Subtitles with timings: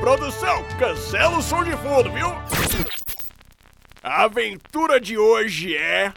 [0.00, 2.28] produção, cancela o som de fundo, viu?
[4.02, 6.12] A aventura de hoje é.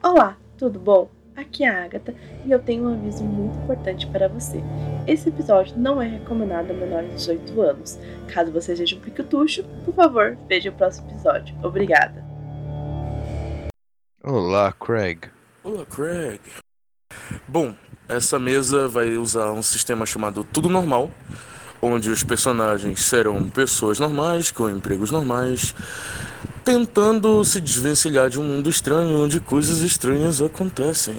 [0.00, 1.10] Olá, tudo bom?
[1.34, 4.62] Aqui é a Agatha e eu tenho um aviso muito importante para você.
[5.08, 7.98] Esse episódio não é recomendado a menores de 18 anos.
[8.32, 11.52] Caso você seja um piquetucho, por favor, veja o próximo episódio.
[11.64, 12.24] Obrigada.
[14.22, 15.28] Olá, Craig.
[15.64, 16.40] Olá, Craig.
[17.48, 17.74] Bom,
[18.08, 21.10] essa mesa vai usar um sistema chamado Tudo Normal,
[21.82, 25.74] onde os personagens serão pessoas normais, com empregos normais,
[26.64, 31.16] tentando se desvencilhar de um mundo estranho onde coisas estranhas acontecem.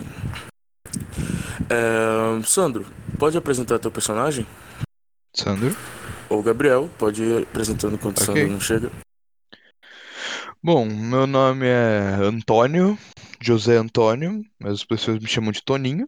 [1.69, 2.85] É, Sandro,
[3.19, 4.47] pode apresentar teu personagem?
[5.35, 5.75] Sandro?
[6.29, 8.33] Ou Gabriel, pode ir apresentando quando o Ok.
[8.33, 8.91] Sandro não chega.
[10.63, 12.97] Bom, meu nome é Antônio,
[13.41, 16.07] José Antônio, mas as pessoas me chamam de Toninho.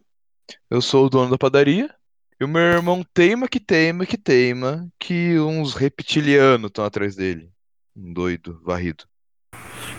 [0.70, 1.94] Eu sou o dono da padaria.
[2.38, 7.50] E o meu irmão teima que teima que teima que uns reptilianos estão atrás dele.
[7.96, 9.04] Um doido, varrido.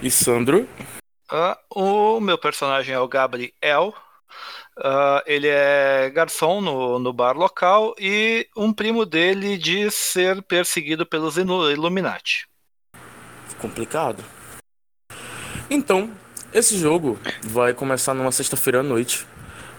[0.04, 0.70] E Sandro?
[1.28, 3.92] Ah, o meu personagem é o Gabriel.
[4.78, 11.08] Ah, ele é garçom no, no bar local e um primo dele diz ser perseguido
[11.08, 12.48] pelos Illuminati.
[13.60, 14.24] Complicado.
[15.72, 16.12] Então,
[16.54, 19.26] esse jogo vai começar numa sexta-feira à noite,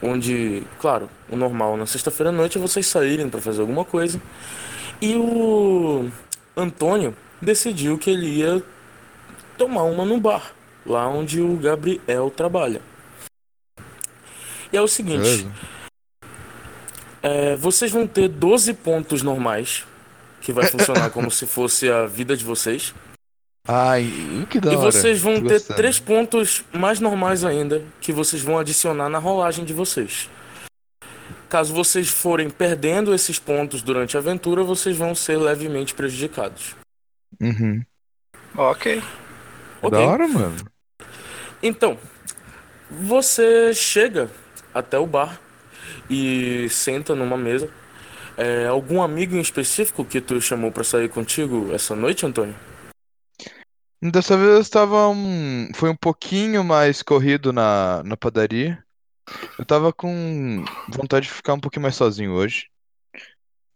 [0.03, 4.21] onde, claro, o normal na sexta-feira à noite é vocês saírem para fazer alguma coisa.
[5.01, 6.09] E o
[6.57, 8.63] Antônio decidiu que ele ia
[9.57, 10.53] tomar uma no bar,
[10.87, 12.81] lá onde o Gabriel trabalha.
[14.73, 15.47] E é o seguinte,
[17.23, 19.85] é, vocês vão ter 12 pontos normais,
[20.41, 22.95] que vai funcionar como se fosse a vida de vocês.
[23.71, 24.11] Ai,
[24.49, 24.91] que da E hora.
[24.91, 29.75] vocês vão ter três pontos mais normais ainda que vocês vão adicionar na rolagem de
[29.75, 30.31] vocês.
[31.51, 36.75] Caso vocês forem perdendo esses pontos durante a aventura, vocês vão ser levemente prejudicados.
[37.41, 37.83] Uhum.
[38.57, 39.03] Ok.
[39.83, 39.99] Ok?
[39.99, 40.57] Da hora, mano.
[41.63, 41.99] Então,
[42.91, 44.31] você chega
[44.75, 45.39] até o bar
[46.09, 47.69] e senta numa mesa.
[48.37, 52.55] É, algum amigo em específico que tu chamou pra sair contigo essa noite, Antônio?
[54.01, 55.71] Dessa vez estava um...
[55.75, 58.83] foi um pouquinho mais corrido na, na padaria.
[59.59, 62.71] Eu tava com vontade de ficar um pouquinho mais sozinho hoje.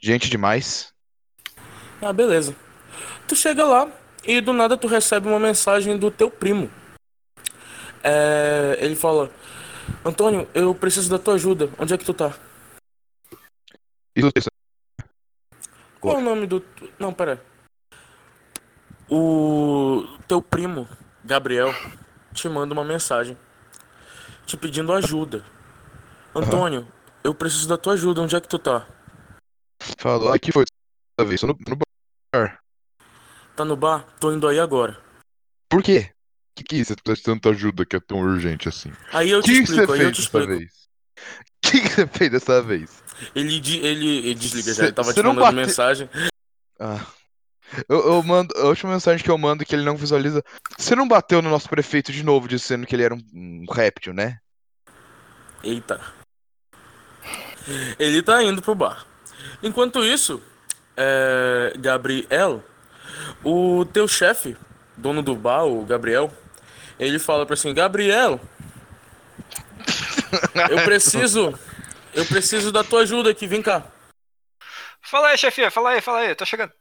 [0.00, 0.92] Gente demais.
[2.00, 2.56] Ah, beleza.
[3.26, 3.90] Tu chega lá
[4.24, 6.70] e do nada tu recebe uma mensagem do teu primo.
[8.02, 9.30] É, ele fala:
[10.04, 11.68] Antônio, eu preciso da tua ajuda.
[11.78, 12.32] Onde é que tu tá?
[14.14, 14.30] Isso,
[16.00, 16.64] Qual o nome do.
[16.98, 17.42] Não, pera.
[19.10, 20.88] O teu primo,
[21.24, 21.74] Gabriel,
[22.32, 23.36] te manda uma mensagem
[24.46, 25.44] te pedindo ajuda.
[26.34, 26.86] Antônio,
[27.22, 28.20] eu preciso da tua ajuda.
[28.22, 28.86] Onde é que tu tá?
[29.98, 30.32] Falou.
[30.32, 30.64] Aqui foi
[31.18, 31.40] dessa vez.
[31.40, 32.58] Tô no, no bar.
[33.54, 34.06] Tá no bar?
[34.18, 34.98] Tô indo aí agora.
[35.68, 36.10] Por quê?
[36.54, 36.94] Que que é isso?
[37.04, 38.92] Você de tanta ajuda que é tão urgente assim?
[39.12, 40.46] Aí eu O te que, que explico, aí eu te explico.
[40.48, 40.72] vez?
[41.18, 43.02] O que, que você fez dessa vez?
[43.34, 46.08] Ele, ele, ele desliga já, Cê- ele tava te mandando bate- mensagem.
[46.80, 47.06] Ah.
[47.88, 48.54] Eu, eu mando.
[48.56, 50.42] A última mensagem que eu mando que ele não visualiza.
[50.78, 54.12] Você não bateu no nosso prefeito de novo, dizendo que ele era um, um réptil,
[54.12, 54.38] né?
[55.62, 56.00] Eita.
[57.98, 59.06] Ele tá indo pro bar.
[59.62, 60.42] Enquanto isso,
[60.96, 62.62] é, Gabriel,
[63.44, 64.56] o teu chefe,
[64.96, 66.32] dono do bar, o Gabriel,
[66.98, 68.40] ele fala pra assim, Gabriel,
[70.70, 71.58] eu preciso,
[72.14, 73.84] eu preciso da tua ajuda aqui, vem cá.
[75.00, 76.72] Fala aí, chefia, fala aí, fala aí, tô chegando.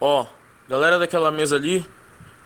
[0.00, 0.26] Ó,
[0.68, 1.84] galera daquela mesa ali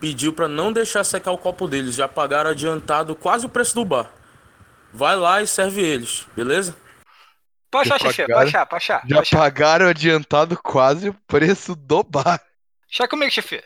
[0.00, 3.84] pediu pra não deixar secar o copo deles, já pagaram adiantado quase o preço do
[3.84, 4.10] bar.
[4.92, 6.76] Vai lá e serve eles, beleza?
[7.70, 8.34] Pode Já achar, pagaram?
[8.34, 9.02] pode achar, pode achar.
[9.08, 12.40] Já pode pagaram adiantado quase o preço do bar.
[12.90, 13.62] Já comigo, chefe.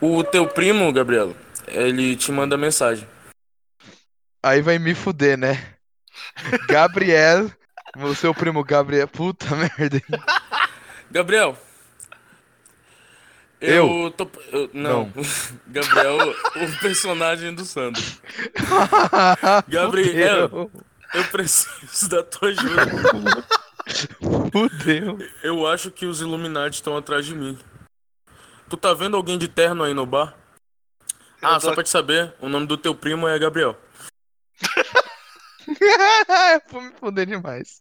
[0.00, 1.36] O teu primo, Gabriel,
[1.68, 3.06] ele te manda mensagem.
[4.42, 5.74] Aí vai me fuder, né?
[6.68, 7.50] Gabriel,
[7.96, 9.06] o seu primo Gabriel.
[9.08, 10.02] Puta merda.
[11.10, 11.56] Gabriel.
[13.60, 14.28] Eu, tô.
[14.52, 15.10] eu- não.
[15.68, 18.02] Gabriel, o personagem do Sandro.
[19.68, 20.70] Gabriel.
[21.14, 23.46] Eu preciso da tua ajuda.
[24.52, 25.18] Fudeu.
[25.42, 27.58] Eu acho que os Illuminati estão atrás de mim.
[28.68, 30.34] Tu tá vendo alguém de terno aí no bar?
[31.40, 33.78] Eu Ah, tô só pra te saber, o nome do teu primo é Gabriel.
[36.70, 37.80] Vou me fuder demais.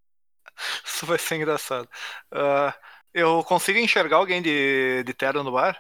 [0.86, 1.90] Isso vai ser engraçado.
[2.32, 2.74] Ah,
[3.16, 5.80] eu consigo enxergar alguém de, de terno no bar?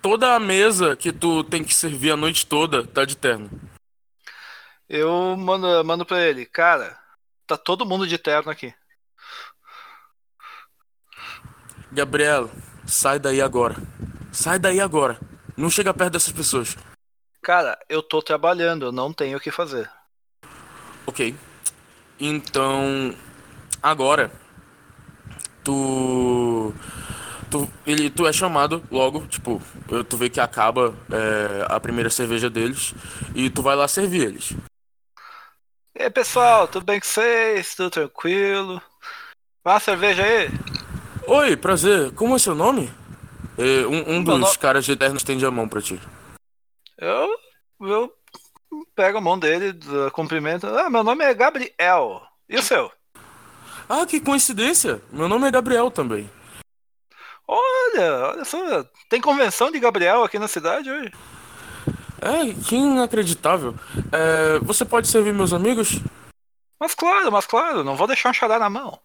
[0.00, 3.50] Toda a mesa que tu tem que servir a noite toda tá de terno.
[4.88, 6.98] Eu mando, mando pra ele, cara,
[7.46, 8.72] tá todo mundo de terno aqui.
[11.92, 12.50] Gabriel,
[12.86, 13.76] sai daí agora.
[14.32, 15.20] Sai daí agora.
[15.54, 16.76] Não chega perto dessas pessoas.
[17.42, 19.90] Cara, eu tô trabalhando, eu não tenho o que fazer.
[21.06, 21.34] Ok.
[22.18, 23.14] Então,
[23.82, 24.30] agora,
[25.66, 26.72] tu,
[27.50, 29.60] tu, ele, tu é chamado logo, tipo,
[30.08, 32.94] tu vê que acaba é, a primeira cerveja deles
[33.34, 34.52] e tu vai lá servir eles.
[35.98, 37.74] E aí, pessoal, tudo bem com vocês?
[37.74, 38.80] Tudo tranquilo?
[39.64, 40.48] Uma cerveja aí?
[41.26, 42.12] Oi, prazer.
[42.12, 42.88] Como é seu nome?
[43.58, 45.98] É, um um dos no- caras de Eterno estende a mão pra ti.
[46.98, 47.28] Eu,
[47.80, 48.12] eu
[48.94, 49.76] pego a mão dele,
[50.12, 50.66] cumprimento.
[50.66, 52.22] Ah, meu nome é Gabriel.
[52.48, 52.92] E o seu?
[53.88, 55.00] Ah, que coincidência.
[55.12, 56.28] Meu nome é Gabriel também.
[57.46, 61.12] Olha, olha só, tem convenção de Gabriel aqui na cidade hoje?
[62.20, 63.74] É, que inacreditável.
[64.10, 66.00] É, você pode servir meus amigos?
[66.80, 68.98] Mas claro, mas claro, não vou deixar um xará na mão.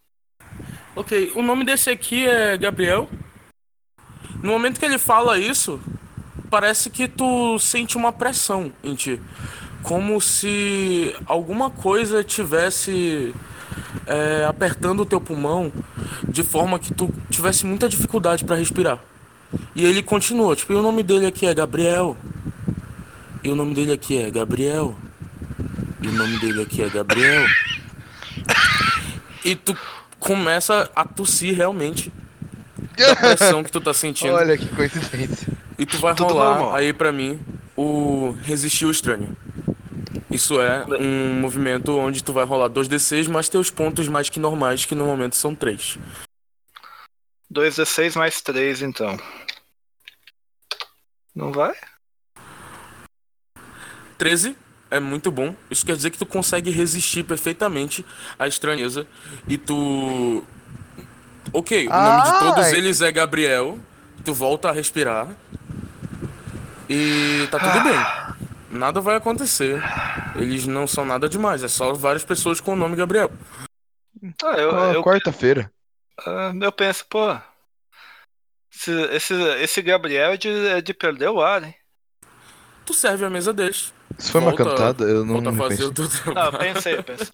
[0.96, 3.08] Ok, o nome desse aqui é Gabriel.
[4.42, 5.80] No momento que ele fala isso,
[6.50, 9.22] parece que tu sente uma pressão em ti.
[9.84, 13.34] Como se alguma coisa tivesse
[14.06, 15.72] é, apertando o teu pulmão
[16.28, 19.00] de forma que tu tivesse muita dificuldade para respirar.
[19.76, 22.16] E ele continua, tipo, e o nome dele aqui é Gabriel.
[23.44, 24.96] E o nome dele aqui é Gabriel.
[26.02, 27.46] E o nome dele aqui é Gabriel.
[29.44, 29.76] E tu
[30.20, 32.12] começa a tossir realmente
[32.98, 34.34] da pressão que tu tá sentindo.
[34.34, 35.48] Olha que coincidência.
[35.78, 36.76] E tu vai Tudo rolar normal.
[36.76, 37.40] aí pra mim
[37.76, 39.36] o resistir o estranho.
[40.32, 44.86] Isso é um movimento onde tu vai rolar 2d6 mais teus pontos mais que normais,
[44.86, 46.00] que no momento são 3.
[47.54, 49.18] 2d6 mais 3, então.
[51.36, 51.76] Não vai?
[54.18, 54.56] 13
[54.90, 55.54] é muito bom.
[55.70, 58.06] Isso quer dizer que tu consegue resistir perfeitamente
[58.40, 59.06] à estranheza.
[59.48, 60.46] E tu.
[61.52, 62.76] Ok, o nome de todos Ai.
[62.76, 63.80] eles é Gabriel.
[64.24, 65.28] Tu volta a respirar.
[66.90, 68.42] E tá tudo bem.
[68.72, 69.82] Nada vai acontecer.
[70.36, 71.64] Eles não são nada demais.
[71.64, 73.30] É só várias pessoas com o nome Gabriel.
[74.44, 75.72] Ah, eu, Ah, eu, Quarta-feira.
[76.26, 77.36] ah, eu penso, pô.
[78.74, 81.76] Esse, esse, esse Gabriel é de, é de perder o ar, hein?
[82.86, 83.94] Tu serve a mesa deles.
[84.18, 85.04] Isso foi uma Volta- cantada?
[85.04, 87.28] Eu não Volta a fazer o teu Não, eu pensei, eu pensei.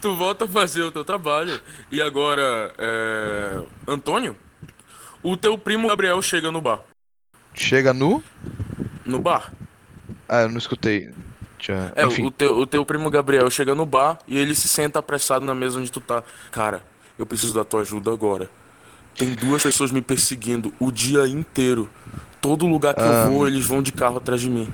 [0.00, 1.60] Tu volta a fazer o teu trabalho.
[1.90, 3.62] E agora, é...
[3.88, 4.36] Antônio,
[5.22, 6.80] o teu primo Gabriel chega no bar.
[7.54, 8.22] Chega nu?
[9.04, 9.52] No bar.
[10.28, 11.10] Ah, eu não escutei.
[11.60, 11.92] Já...
[11.94, 12.24] É, Enfim.
[12.26, 15.54] o teu, o teu primo Gabriel chega no bar e ele se senta apressado na
[15.54, 16.22] mesa onde tu tá.
[16.50, 16.82] Cara,
[17.18, 18.50] eu preciso da tua ajuda agora.
[19.16, 21.88] Tem duas pessoas me perseguindo o dia inteiro.
[22.40, 23.24] Todo lugar que Ah.
[23.26, 24.72] eu vou, eles vão de carro atrás de mim.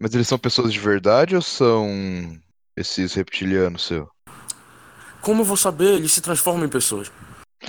[0.00, 2.36] Mas eles são pessoas de verdade ou são
[2.76, 4.08] esses reptilianos seu?
[5.20, 5.94] Como eu vou saber?
[5.94, 7.12] Eles se transformam em pessoas.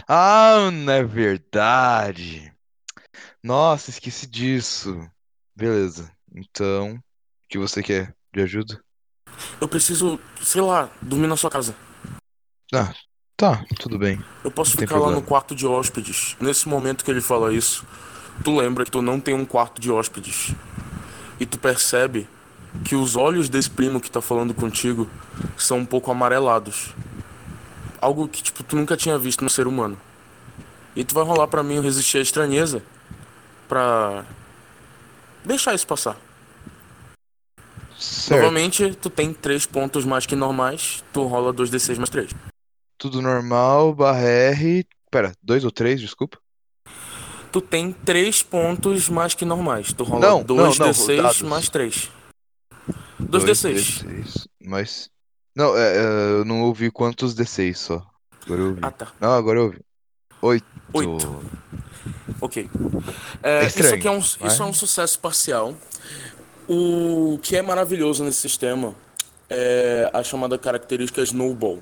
[0.08, 2.54] Ah, não é verdade.
[3.44, 5.10] Nossa, esqueci disso.
[5.56, 6.12] Beleza.
[6.36, 7.02] Então, o
[7.50, 8.82] que você quer de ajuda?
[9.60, 11.76] Eu preciso, sei lá, dormir na sua casa.
[13.40, 14.22] Tá, tudo bem.
[14.44, 16.36] Eu posso Não ficar lá no quarto de hóspedes.
[16.42, 17.86] Nesse momento que ele fala isso,
[18.44, 20.54] tu lembra que tu não tem um quarto de hóspedes.
[21.40, 22.28] E tu percebe
[22.84, 25.10] que os olhos desse primo que tá falando contigo
[25.58, 26.94] são um pouco amarelados.
[28.02, 30.00] Algo que, tipo, tu nunca tinha visto no ser humano.
[30.96, 32.82] E tu vai rolar pra mim resistir à estranheza
[33.68, 34.26] pra
[35.46, 36.18] deixar isso passar.
[37.98, 38.42] Certo.
[38.42, 42.32] Novamente, tu tem três pontos mais que normais, tu rola 2d6 mais 3.
[42.98, 44.86] Tudo normal, barra R.
[45.12, 46.38] Pera, dois ou três, desculpa?
[47.52, 49.92] Tu tem 3 pontos mais que normais.
[49.92, 51.42] Tu rola Não, não, não, 2d6 dados.
[51.42, 52.12] mais 3.
[53.20, 54.06] Dois 2d6.
[54.62, 55.10] D6.
[55.56, 56.00] Não, é, é,
[56.40, 58.06] eu não ouvi quantos D6 só.
[58.46, 58.80] Agora eu ouvi.
[58.82, 59.12] Ah, tá.
[59.20, 59.80] Não, agora eu ouvi.
[60.42, 60.66] Oito.
[60.94, 61.42] Oito.
[62.42, 62.70] Ok.
[63.44, 64.48] É, É isso aqui é um, vai.
[64.48, 65.76] isso é um sucesso parcial.
[66.68, 68.96] O que é maravilhoso nesse sistema
[69.50, 71.82] é a chamada característica snowball.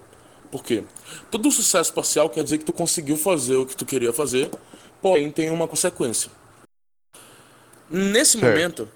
[0.49, 0.83] Por quê?
[1.29, 4.49] Todo sucesso parcial quer dizer que tu conseguiu fazer o que tu queria fazer,
[5.01, 6.31] porém tem uma consequência.
[7.89, 8.45] Nesse Certo.
[8.45, 8.89] momento,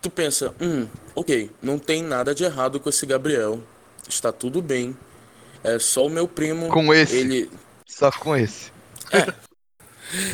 [0.00, 3.60] tu pensa, hum, ok, não tem nada de errado com esse Gabriel.
[4.08, 4.96] Está tudo bem.
[5.62, 6.68] É só o meu primo.
[6.68, 7.16] Com esse.
[7.16, 7.50] Ele,
[7.86, 8.70] Só com esse.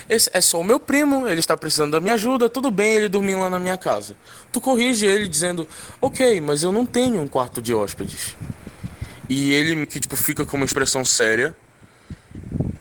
[0.09, 3.09] esse é só o meu primo, ele está precisando da minha ajuda, tudo bem ele
[3.09, 4.16] dormir lá na minha casa.
[4.52, 5.66] Tu corrige ele dizendo,
[6.00, 8.37] ok, mas eu não tenho um quarto de hóspedes.
[9.28, 11.57] E ele que tipo fica com uma expressão séria,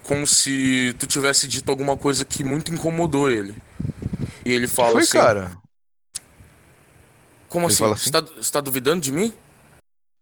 [0.03, 3.55] como se tu tivesse dito alguma coisa que muito incomodou ele.
[4.45, 5.57] E ele fala Foi, assim, cara.
[7.47, 7.83] como Ele assim?
[7.95, 9.33] Você, tá, você tá duvidando de mim?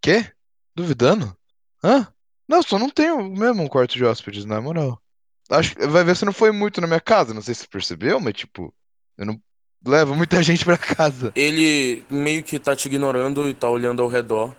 [0.01, 0.31] Quê?
[0.75, 1.35] Duvidando?
[1.83, 2.07] Hã?
[2.47, 5.01] Não, só não tenho mesmo um quarto de hóspedes, na moral.
[5.49, 7.67] Acho que vai ver se não foi muito na minha casa, não sei se você
[7.67, 8.73] percebeu, mas tipo,
[9.17, 9.41] eu não
[9.85, 11.31] levo muita gente pra casa.
[11.35, 14.55] Ele meio que tá te ignorando e tá olhando ao redor.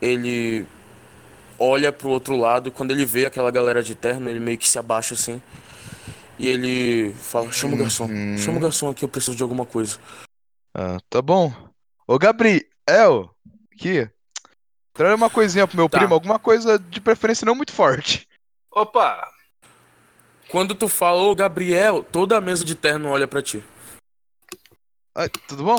[0.00, 0.66] Ele
[1.58, 4.78] olha pro outro lado quando ele vê aquela galera de terno, ele meio que se
[4.78, 5.40] abaixa assim.
[6.38, 8.38] E ele fala: Chama o garçom, Uhum.
[8.38, 9.98] chama o garçom aqui, eu preciso de alguma coisa.
[10.74, 11.52] Ah, tá bom.
[12.06, 13.34] Ô, Gabriel,
[13.72, 14.08] aqui.
[14.98, 15.98] Traz uma coisinha pro meu Tá.
[15.98, 18.28] primo, alguma coisa de preferência não muito forte.
[18.72, 19.30] Opa!
[20.48, 23.62] Quando tu fala, ô Gabriel, toda a mesa de terno olha pra ti.
[25.14, 25.78] Ah, tudo bom?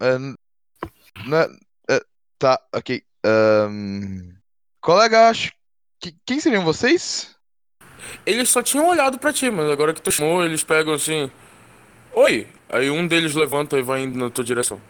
[0.00, 1.46] É, né,
[1.90, 2.00] é,
[2.38, 3.02] tá, ok.
[3.22, 4.32] Ahn,
[4.80, 5.52] colega, acho.
[6.00, 7.34] que- quem seriam vocês?
[8.24, 11.30] Eles só tinham olhado pra ti, mas agora que tu chamou, eles pegam assim.
[12.12, 12.46] Oi!
[12.68, 14.80] Aí um deles levanta e vai indo na tua direção.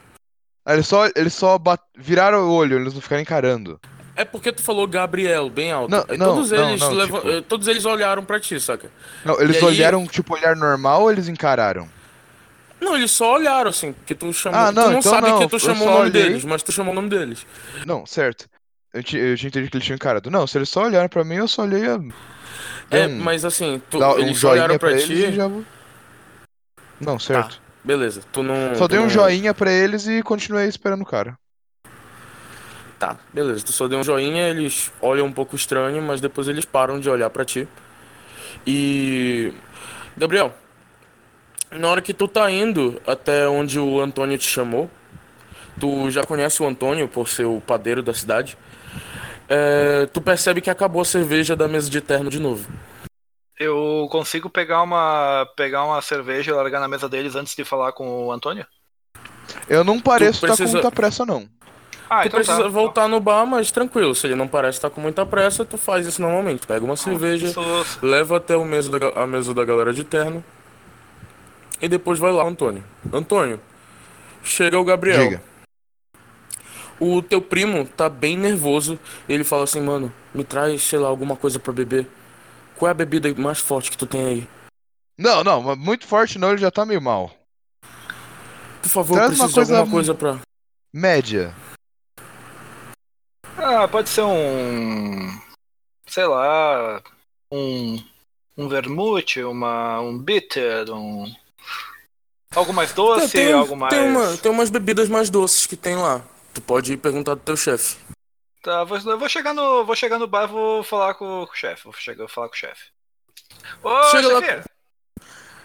[0.64, 3.78] Ah, eles só, eles só bat- viraram o olho, eles não ficaram encarando.
[4.16, 5.90] É porque tu falou Gabriel bem alto.
[5.90, 8.58] Não, Aí não, todos não, eles não, leva- tipo- eh, todos eles olharam pra ti,
[8.60, 8.88] saca?
[9.24, 11.88] Não, eles E aí- olharam, tipo, olhar normal ou eles encararam?
[12.80, 14.58] Não, eles só olharam assim, porque tu chamou.
[14.60, 16.22] Ah, não, tu não então sabe não, que tu chamou o nome olhei.
[16.22, 17.46] deles, mas tu chamou o nome deles.
[17.86, 18.46] Não, certo.
[18.92, 20.30] Eu, ti- eu tinha entendido que eles tinham encarado.
[20.30, 21.98] Não, se eles só olharam pra mim, eu só olhei a.
[22.90, 25.12] É, um- mas assim, tu, um eles só olharam pra, pra ti.
[25.12, 25.50] eles e já.
[27.00, 27.60] Não, certo.
[27.84, 28.74] Beleza, tu não.
[28.76, 31.36] Só tu dei um não- joinha pra eles e continuei esperando o cara.
[32.98, 33.64] Tá, beleza.
[33.64, 37.10] Tu só deu um joinha, eles olham um pouco estranho, mas depois eles param de
[37.10, 37.68] olhar pra ti.
[38.66, 39.52] E.
[40.16, 40.54] Gabriel,
[41.72, 44.88] na hora que tu tá indo até onde o Antônio te chamou,
[45.78, 48.56] tu já conhece o Antônio por ser o padeiro da cidade.
[49.46, 52.66] é, tu percebe que acabou a cerveja da mesa de terno de novo.
[53.58, 57.92] Eu consigo pegar uma pegar uma cerveja e largar na mesa deles antes de falar
[57.92, 58.66] com o Antônio?
[59.68, 61.48] Eu não pareço estar precisa- com muita pressa, não.
[62.10, 62.68] Ah, tu então precisa tá.
[62.68, 64.14] voltar no bar, mas tranquilo.
[64.14, 66.66] Se ele não parece estar com muita pressa, tu faz isso normalmente.
[66.66, 67.52] Pega uma cerveja,
[68.02, 70.44] leva até o mesa da, a mesa da galera de terno.
[71.80, 72.84] E depois vai lá, Antônio.
[73.12, 73.60] Antônio,
[74.42, 75.24] chega o Gabriel.
[75.28, 75.42] Diga.
[77.00, 78.98] O teu primo tá bem nervoso.
[79.28, 82.06] Ele fala assim, mano, me traz, sei lá, alguma coisa pra beber.
[82.76, 84.48] Qual é a bebida mais forte que tu tem aí?
[85.18, 87.30] Não, não, mas muito forte não, ele já tá meio mal.
[88.82, 90.38] Por favor, Traz eu uma preciso de coisa- alguma coisa pra.
[90.92, 91.54] Média.
[93.56, 95.28] Ah, pode ser um.
[96.06, 97.02] Sei lá.
[97.50, 98.02] Um.
[98.56, 101.32] Um vermute, uma, um bitter, um.
[102.54, 103.92] Algo mais doce, tem, algo mais.
[103.92, 106.22] tem, uma, tem umas bebidas mais doces que tem lá.
[106.52, 107.96] Tu pode ir perguntar do teu chefe.
[108.64, 109.84] Tá, vou, eu vou chegar no.
[109.84, 111.84] Vou chegar no bar e vou falar com, com o chefe.
[111.84, 112.90] Vou chegar falar com o chefe.
[113.82, 114.40] Ô, Chega lá-!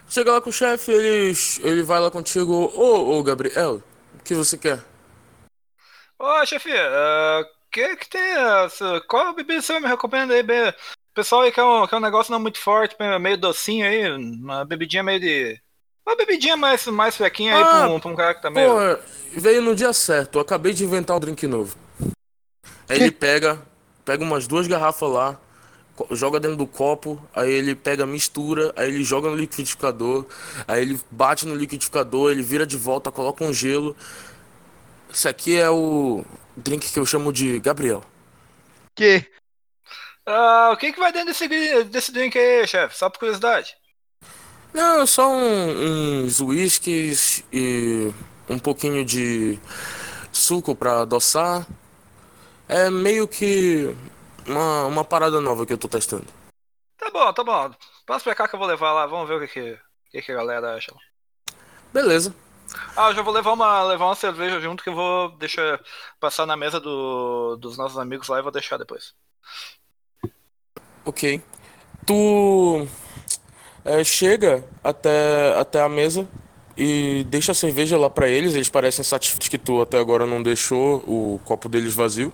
[0.08, 2.52] Chega lá com o chefe, ele, ele vai lá contigo.
[2.52, 3.82] Ô, ô, Gabriel,
[4.14, 4.84] o que você quer?
[6.18, 8.20] Ô, chefe, ah, que que tem?
[8.64, 10.42] essa- Qual bebida você me recomenda aí?
[10.42, 10.68] bem?
[10.68, 10.74] O
[11.14, 15.02] pessoal aí quer um, quer um negócio não muito forte, meio docinho aí, uma bebidinha
[15.02, 15.60] meio de.
[16.06, 18.68] Uma bebidinha mais, mais fraquinha aí Ah, pra, um, pra um cara que tá meio.
[18.68, 20.36] Pô, veio no dia certo.
[20.36, 21.76] Eu acabei de inventar um drink novo.
[22.90, 23.62] Aí ele pega,
[24.04, 25.38] pega umas duas garrafas lá,
[26.10, 30.26] joga dentro do copo, aí ele pega, mistura, aí ele joga no liquidificador,
[30.66, 33.96] aí ele bate no liquidificador, ele vira de volta, coloca um gelo.
[35.08, 36.24] Esse aqui é o
[36.56, 38.02] drink que eu chamo de Gabriel.
[38.96, 39.24] Que?
[40.26, 42.98] Ah, o que que vai dentro desse, desse drink aí, chefe?
[42.98, 43.76] Só por curiosidade.
[44.74, 48.12] Não, só um, uns whiskies e
[48.48, 49.58] um pouquinho de
[50.32, 51.66] suco pra adoçar.
[52.72, 53.96] É meio que
[54.46, 56.26] uma, uma parada nova que eu tô testando.
[56.96, 57.74] Tá bom, tá bom.
[58.06, 59.78] Passa pra cá que eu vou levar lá, vamos ver o que que,
[60.12, 60.94] que, que a galera acha.
[61.92, 62.32] Beleza.
[62.96, 65.80] Ah, eu já vou levar uma, levar uma cerveja junto que eu vou deixar
[66.20, 69.14] passar na mesa do, dos nossos amigos lá e vou deixar depois.
[71.04, 71.42] Ok.
[72.06, 72.86] Tu
[73.84, 76.28] é, chega até, até a mesa
[76.82, 78.54] e deixa a cerveja lá pra eles.
[78.54, 82.32] Eles parecem satisfeitos que tu até agora não deixou o copo deles vazio.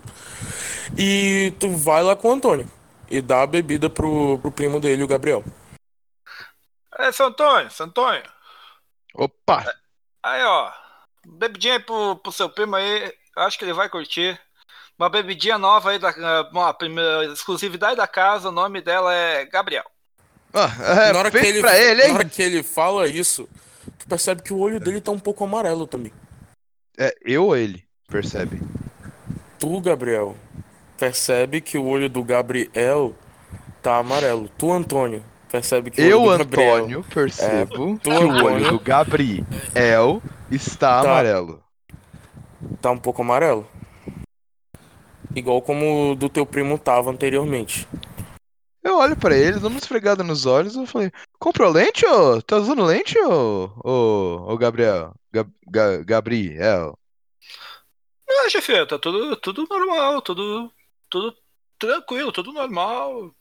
[0.96, 2.70] E tu vai lá com o Antônio
[3.10, 5.42] e dá a bebida pro, pro primo dele, o Gabriel.
[6.96, 8.22] É, seu Antônio, seu Antônio.
[9.14, 9.64] Opa!
[10.22, 10.70] Aí, ó.
[11.26, 13.12] Bebidinha aí pro, pro seu primo aí.
[13.36, 14.40] Acho que ele vai curtir.
[14.96, 18.50] Uma bebidinha nova aí da uma primeira exclusividade da casa.
[18.50, 19.84] O nome dela é Gabriel.
[20.54, 20.70] Ah,
[21.08, 22.08] é, na, hora que ele, pra ele, hein?
[22.08, 23.46] na hora que ele fala isso,
[23.98, 26.12] tu percebe que o olho dele tá um pouco amarelo também.
[26.98, 27.84] É, eu ou ele?
[28.08, 28.60] Percebe?
[29.58, 30.36] Tu, Gabriel,
[30.98, 33.14] percebe que o olho do Gabriel
[33.82, 34.48] tá amarelo.
[34.56, 38.30] Tu, Antônio, percebe que o Eu, olho do Gabriel Antônio, percebo tu, que o olho
[38.36, 38.70] Antônio.
[38.70, 41.10] do Gabriel está Tá.
[41.10, 41.62] amarelo.
[42.80, 43.66] tá um pouco amarelo.
[45.34, 47.86] Igual como o do teu primo tava anteriormente.
[48.86, 52.40] Eu olho pra ele, dou uma esfregada nos olhos e falei: Comprou lente, ô?
[52.40, 53.72] Tá usando lente, ô?
[53.84, 55.12] Ô, ô Gabriel?
[55.32, 56.96] Gab- Ga- Gabriel?
[58.30, 60.70] Ah, chefe, tá tudo, tudo normal, tudo,
[61.10, 61.34] tudo
[61.78, 63.32] tranquilo, tudo normal.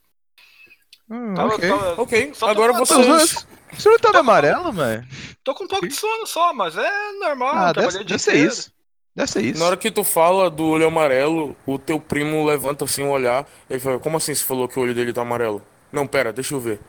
[1.11, 1.69] Hum, Tava- ok.
[1.69, 3.47] tava- Ok, agora tô- vocês.
[3.71, 5.05] Você não tá no amarelo, mano?
[5.43, 7.55] Tô com um pouco de sono só, mas é normal.
[7.55, 8.71] Ah, deve, ser isso.
[9.15, 9.59] Deve ser isso.
[9.59, 13.47] Na hora que tu fala do olho amarelo, o teu primo levanta assim o olhar.
[13.69, 15.61] Ele fala: Como assim você falou que o olho dele tá amarelo?
[15.91, 16.79] Não, pera, deixa eu ver.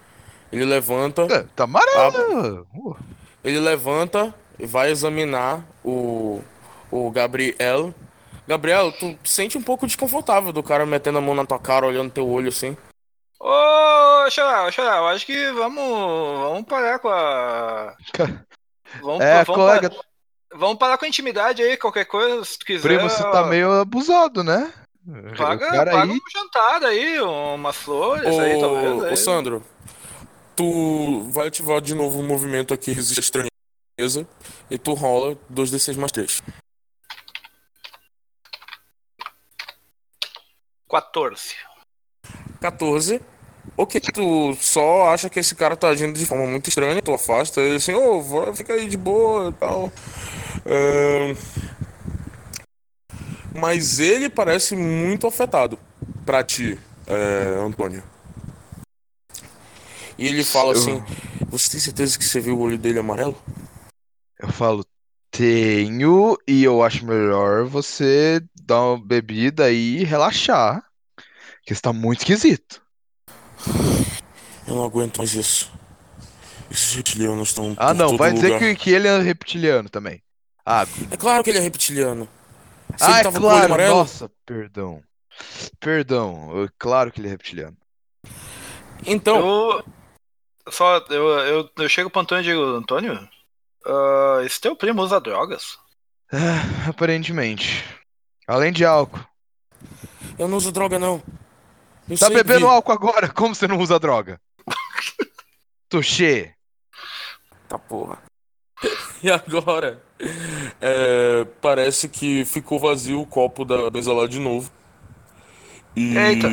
[0.50, 2.66] Ele levanta, É, Tá amarelo.
[2.74, 2.96] Uh,
[3.44, 6.40] ele levanta e vai examinar o,
[6.90, 7.94] o Gabriel.
[8.48, 12.10] Gabriel, tu sente um pouco desconfortável do cara metendo a mão na tua cara, olhando
[12.12, 12.76] teu olho assim.
[13.38, 17.94] Ô, Xará, Xará, eu acho que vamos, vamos parar com a.
[19.02, 20.04] Vamos, É, vamos, colega, pa-
[20.56, 22.82] vamos parar com a intimidade aí, qualquer coisa, se tu quiser.
[22.82, 24.72] primo, você tá meio abusado, né?
[25.36, 26.10] Paga, paga aí.
[26.10, 28.92] um jantar aí, umas flores aí, talvez.
[28.92, 29.12] Ô, aí.
[29.12, 29.62] ô Sandro,
[30.56, 34.26] tu vai ativar de novo o movimento aqui, resiste à estranheza,
[34.68, 36.42] e tu rola 2d6 mais 3.
[40.88, 41.54] 14.
[42.60, 43.20] 14.
[43.76, 47.60] Ok, tu só acha que esse cara tá agindo de forma muito estranha, tu afasta
[47.60, 49.92] ele assim, ô, vai, fica aí de boa e tal.
[53.54, 55.78] Mas ele parece muito afetado
[56.24, 58.02] pra ti, é, Antônio.
[60.18, 61.02] E ele fala Eu- assim,
[61.48, 63.36] você tem certeza que você viu o olho dele amarelo?
[64.38, 64.84] Eu falo,
[65.30, 70.82] tenho, e eu acho melhor você dar uma bebida e relaxar.
[71.64, 72.80] Que está muito esquisito.
[74.68, 75.72] Eu não aguento mais isso.
[76.70, 78.60] Esses reptilianos estão Ah, não, vai dizer lugar.
[78.60, 80.22] que, que ele é reptiliano também.
[80.66, 82.28] Ah, É claro que ele é reptiliano.
[82.96, 85.02] Se ah ele é tava com o olho claro, amarelo, nossa, perdão.
[85.78, 87.76] Perdão, é claro que ele é reptiliano.
[89.06, 89.38] então...
[89.38, 89.84] Eu.
[90.68, 93.28] Só, eu, eu, eu chego pro Antônio e digo, Antônio,
[93.86, 95.78] ah, esse teu primo usa drogas?
[96.32, 97.84] Ah, aparentemente.
[98.48, 99.24] Além de álcool.
[100.36, 101.22] Eu não uso droga, não.
[102.08, 102.72] Eu Tá sei, bebendo Vi.
[102.72, 103.28] álcool agora?
[103.28, 104.40] Como você não usa droga?
[105.88, 106.52] Tuxê.
[107.68, 108.18] Tá porra.
[109.22, 110.02] E agora?
[110.80, 114.70] É, parece que ficou vazio o copo da mesa lá de novo.
[115.94, 116.16] E.
[116.16, 116.48] Eita.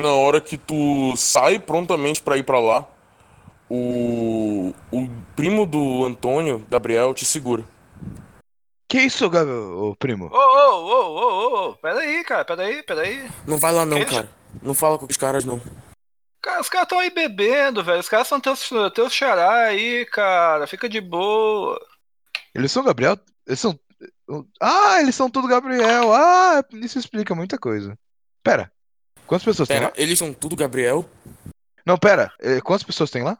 [0.00, 2.86] Na hora que tu sai prontamente pra ir pra lá,
[3.68, 4.72] o.
[4.90, 7.64] O primo do Antônio, Gabriel, te segura.
[8.88, 10.28] Que isso, Gabi, ô primo?
[10.32, 13.30] Ô, ô, ô, ô, ô, ô, peraí, cara, peraí, peraí.
[13.46, 14.06] Não vai lá não, Que?
[14.06, 14.28] cara.
[14.60, 15.60] Não fala com os caras, não.
[16.42, 18.00] Cara, os caras estão aí bebendo, velho.
[18.00, 20.66] Os caras são teus, teus xará aí, cara.
[20.66, 21.78] Fica de boa.
[22.54, 23.18] Eles são Gabriel?
[23.46, 23.78] Eles são.
[24.60, 26.12] Ah, eles são tudo Gabriel.
[26.14, 27.98] Ah, isso explica muita coisa.
[28.42, 28.72] Pera.
[29.26, 29.92] Quantas pessoas tem Pera, lá?
[29.96, 31.08] eles são tudo Gabriel?
[31.84, 32.32] Não, pera.
[32.40, 33.38] eh, Quantas pessoas tem lá?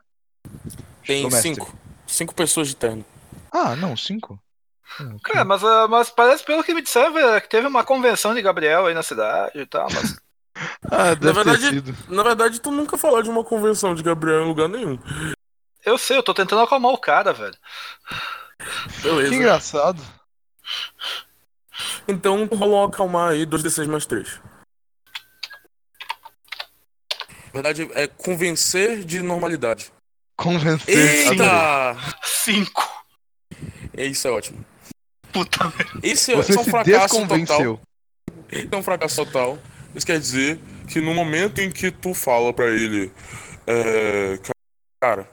[1.06, 1.74] Tem cinco.
[2.06, 3.04] Cinco pessoas de terno.
[3.50, 4.40] Ah, não, cinco.
[4.98, 5.18] Ah, ok.
[5.22, 8.42] Cara, mas, ah, mas parece, pelo que me disseram, velho, que teve uma convenção de
[8.42, 10.16] Gabriel aí na cidade e tal, mas.
[10.90, 11.96] Ah, deve verdade- ter sido.
[12.14, 14.98] Na verdade, tu nunca falou de uma convenção de Gabriel em lugar nenhum.
[15.84, 17.56] Eu sei, eu tô tentando acalmar o cara, velho.
[19.02, 19.30] Beleza.
[19.30, 20.02] Que engraçado.
[22.06, 24.38] Então rolou acalmar aí 2d6 mais 3.
[27.46, 29.90] Na verdade, é convencer de normalidade.
[30.36, 31.30] Convencer.
[31.30, 31.96] Eita!
[32.22, 32.88] Cinco.
[33.96, 34.64] É, Isso é ótimo.
[35.32, 36.00] Puta merda.
[36.02, 37.80] Esse é, Você isso é um se fracasso total.
[38.52, 39.58] Isso é um fracasso total.
[39.94, 43.12] Isso quer dizer que no momento em que tu fala pra ele,
[43.66, 44.38] é,
[45.00, 45.28] cara,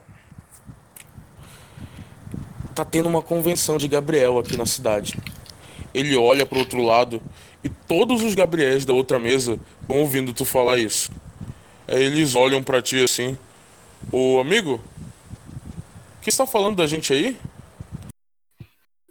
[2.74, 5.18] tá tendo uma convenção de Gabriel aqui na cidade.
[5.94, 7.22] Ele olha pro outro lado
[7.64, 11.10] E todos os Gabriéis da outra mesa vão ouvindo tu falar isso.
[11.88, 13.38] Aí eles olham pra ti assim.
[14.12, 14.80] Ô amigo,
[16.20, 17.36] que você tá falando da gente aí?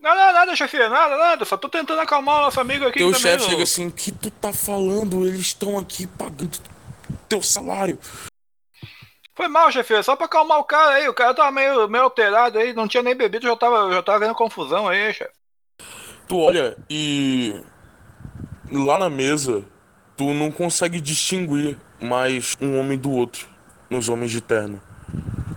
[0.07, 1.43] Nada, nada, chefia, nada, nada.
[1.43, 2.99] Só tô tentando acalmar o nosso amigo aqui.
[2.99, 5.27] Teu chefe chega assim, o que tu tá falando?
[5.27, 6.57] Eles estão aqui pagando
[7.27, 7.99] teu salário.
[9.35, 11.09] Foi mal, chefia, só pra acalmar o cara aí.
[11.09, 14.19] O cara tava meio, meio alterado aí, não tinha nem bebido, já tava, já tava
[14.19, 15.33] vendo confusão aí, chefe.
[16.25, 17.61] Tu olha e
[18.71, 19.65] lá na mesa
[20.15, 23.45] tu não consegue distinguir mais um homem do outro
[23.89, 24.81] nos homens de terno.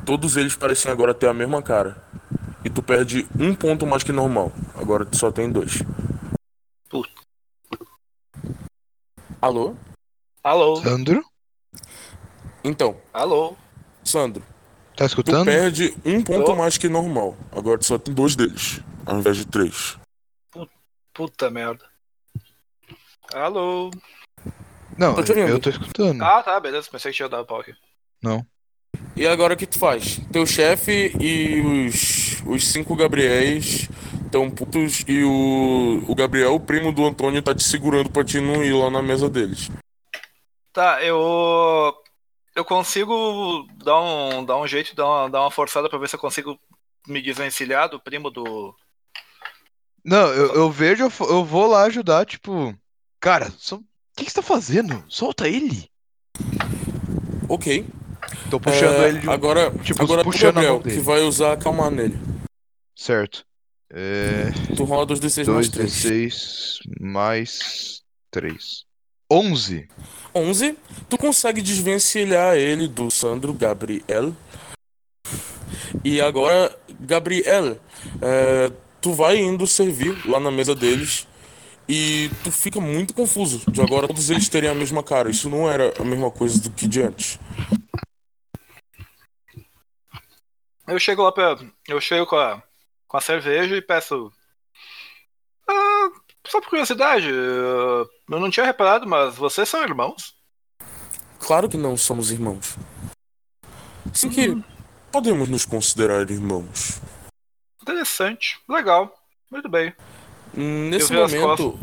[0.04, 2.09] Todos eles parecem agora ter a mesma cara.
[2.64, 4.52] E tu perde um ponto mais que normal.
[4.74, 5.82] Agora tu só tem dois.
[6.88, 7.08] Puta.
[9.40, 9.74] Alô?
[10.44, 11.24] Alô, Sandro?
[12.62, 13.56] Então, alô.
[14.04, 14.42] Sandro,
[14.96, 15.44] Tá tu escutando?
[15.46, 16.56] perde um ponto Tô.
[16.56, 17.36] mais que normal.
[17.52, 19.98] Agora tu só tem dois deles, ao invés de três.
[21.14, 21.84] Puta merda.
[23.32, 23.90] Alô.
[24.98, 25.48] Não, Tô te ouvindo.
[25.48, 26.22] eu tô escutando.
[26.22, 26.88] Ah, tá, beleza.
[26.90, 27.74] Pensei que tinha dado pau aqui.
[28.22, 28.44] Não.
[29.16, 30.18] E agora o que tu faz?
[30.32, 33.88] Teu chefe e os, os cinco Gabriéis
[34.24, 38.40] estão putos e o, o Gabriel, o primo do Antônio, tá te segurando pra te
[38.40, 39.70] não ir lá na mesa deles.
[40.72, 41.94] Tá, eu.
[42.54, 46.16] Eu consigo dar um, dar um jeito, dar uma, dar uma forçada pra ver se
[46.16, 46.58] eu consigo
[47.06, 48.74] me desvencilhar do primo do.
[50.04, 52.74] Não, eu, eu vejo, eu, eu vou lá ajudar, tipo.
[53.20, 53.78] Cara, o
[54.16, 55.04] que, que você tá fazendo?
[55.08, 55.88] Solta ele.
[57.48, 57.86] Ok.
[58.50, 59.32] Tô puxando É, ele de um.
[59.32, 60.96] Agora, tipo, agora o puxando a Gabriel, dele.
[60.96, 62.18] que vai usar acalmar nele.
[62.96, 63.44] Certo.
[63.92, 64.50] É.
[64.76, 65.92] Tu rola 2d6 mais 3.
[65.92, 68.84] 2d6 mais 3.
[69.32, 69.88] 11.
[70.34, 70.76] 11.
[71.08, 74.34] Tu consegue desvencilhar ele do Sandro Gabriel.
[76.04, 77.78] E agora, Gabriel,
[78.20, 81.26] é, tu vai indo servir lá na mesa deles.
[81.88, 85.28] E tu fica muito confuso de agora todos eles terem a mesma cara.
[85.28, 87.38] Isso não era a mesma coisa do que de antes.
[90.90, 91.56] Eu chego lá pra.
[91.86, 92.60] Eu chego com a,
[93.06, 94.32] com a cerveja e peço.
[95.68, 96.10] Ah,
[96.46, 100.34] só por curiosidade, eu não tinha reparado, mas vocês são irmãos?
[101.38, 102.76] Claro que não somos irmãos.
[104.12, 104.64] Sim que
[105.12, 107.00] podemos nos considerar irmãos.
[107.80, 108.58] Interessante.
[108.68, 109.14] Legal.
[109.50, 109.94] Muito bem.
[110.52, 111.78] Nesse momento.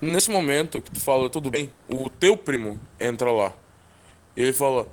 [0.00, 3.52] Nesse momento que tu fala tudo bem, o teu primo entra lá.
[4.36, 4.86] Ele fala: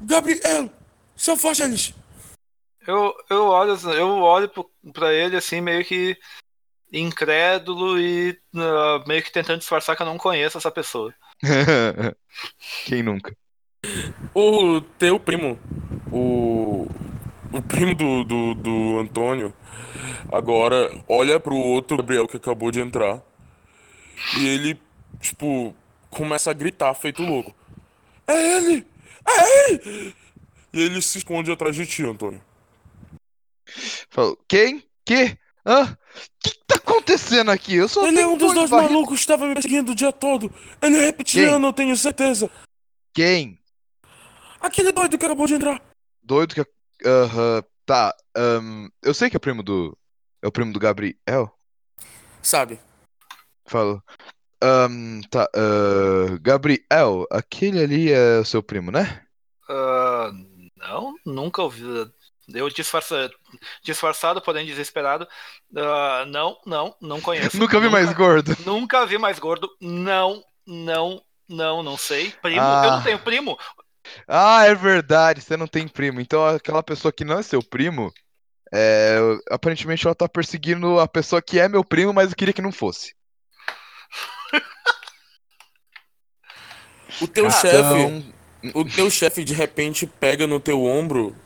[0.00, 0.70] Gabriel,
[1.60, 1.94] eles.
[2.86, 4.50] Eu, eu olho, eu olho
[4.92, 6.18] pra ele assim, meio que
[6.92, 11.14] incrédulo e ah, meio que tentando disfarçar que eu não conheço essa pessoa.
[12.86, 13.36] Quem nunca?
[14.34, 15.58] O teu primo,
[16.10, 16.88] o.
[17.52, 19.54] O primo do, do, do Antônio,
[20.32, 23.22] agora olha pro outro Gabriel que acabou de entrar.
[24.36, 24.80] E ele,
[25.20, 25.72] tipo,
[26.10, 27.54] começa a gritar, feito louco.
[28.26, 28.84] É ele!
[29.24, 30.14] É ele!
[30.74, 32.42] E ele se esconde atrás de ti, Antônio.
[34.10, 34.82] Falou, quem?
[35.04, 35.38] Que?
[35.64, 35.84] Hã?
[35.84, 35.96] O
[36.40, 37.76] que, que tá acontecendo aqui?
[37.76, 38.92] Eu só Ele é um dos dois barriga.
[38.92, 40.52] malucos que estava me perseguindo o dia todo.
[40.82, 42.50] Ele é reptiliano, eu tenho certeza.
[43.14, 43.56] Quem?
[44.60, 45.80] Aquele doido que acabou de entrar.
[46.20, 46.66] Doido que.
[47.06, 47.62] Aham.
[47.86, 48.14] Tá.
[48.34, 49.96] ahn, eu sei que é primo do.
[50.42, 51.56] É o primo do Gabriel?
[52.42, 52.80] Sabe?
[53.66, 54.02] Falou.
[54.62, 55.48] Ahn, tá.
[55.54, 59.22] ah, Gabriel, aquele ali é o seu primo, né?
[59.68, 60.30] Ah,
[60.84, 61.82] não, nunca ouvi.
[62.52, 63.30] Eu disfarça,
[63.82, 65.26] disfarçado, porém desesperado.
[65.76, 67.56] Ah, não, não, não conheço.
[67.58, 68.54] Nunca vi mais gordo.
[68.66, 69.68] Nunca vi mais gordo.
[69.80, 72.30] Não, não, não, não sei.
[72.42, 72.60] Primo?
[72.60, 72.82] Ah.
[72.84, 73.58] Eu não tenho primo.
[74.28, 76.20] Ah, é verdade, você não tem primo.
[76.20, 78.12] Então aquela pessoa que não é seu primo,
[78.72, 79.16] é,
[79.50, 82.72] aparentemente ela tá perseguindo a pessoa que é meu primo, mas eu queria que não
[82.72, 83.14] fosse.
[87.20, 88.33] O teu Ah, chefe.
[88.72, 91.36] O teu chefe de repente pega no teu ombro,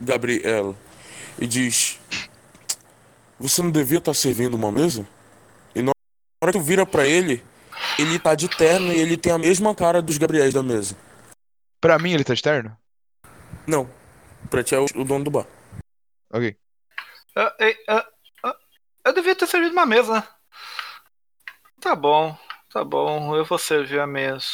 [0.00, 0.76] Gabriel,
[1.40, 1.98] e diz:
[3.40, 5.06] Você não devia estar servindo uma mesa?
[5.74, 5.90] E na
[6.40, 7.42] hora que tu vira pra ele,
[7.98, 10.96] ele tá de terno e ele tem a mesma cara dos Gabriéis da mesa.
[11.80, 12.76] pra mim ele tá externo?
[13.66, 13.90] Não,
[14.48, 15.46] pra ti é o, o dono do bar.
[16.32, 16.56] Ok.
[17.34, 17.56] Ah,
[19.04, 20.28] eu devia ter servido uma mesa, né?
[21.80, 22.38] Tá bom,
[22.72, 24.46] tá bom, eu vou servir a mesa.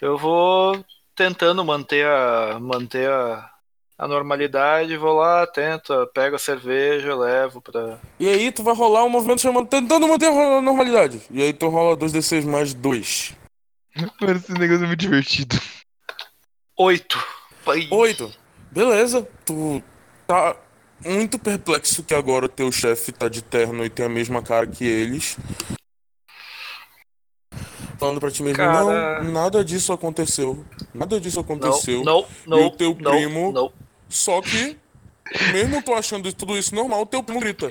[0.00, 0.84] Eu vou
[1.14, 3.50] tentando manter a manter a,
[3.98, 7.98] a normalidade, vou lá, tento, pego a cerveja, levo pra.
[8.18, 11.22] E aí tu vai rolar um movimento chamando tentando manter a normalidade.
[11.30, 13.34] E aí tu rola 2d6 mais 2.
[14.20, 15.56] Mano, esse negócio é muito divertido.
[16.76, 17.22] Oito.
[17.64, 17.88] Pai.
[17.90, 18.32] 8.
[18.70, 19.82] Beleza, tu
[20.26, 20.56] tá
[21.04, 24.66] muito perplexo que agora o teu chefe tá de terno e tem a mesma cara
[24.66, 25.36] que eles.
[27.98, 30.64] Falando pra ti mesmo, Cara- não, nada disso aconteceu.
[30.94, 32.04] Nada disso Não, aconteceu.
[32.04, 32.58] não, não.
[32.60, 33.72] e o teu não, primo, Não.
[34.08, 34.78] só que,
[35.52, 37.68] mesmo tu achando tudo isso normal, o teu primo grita.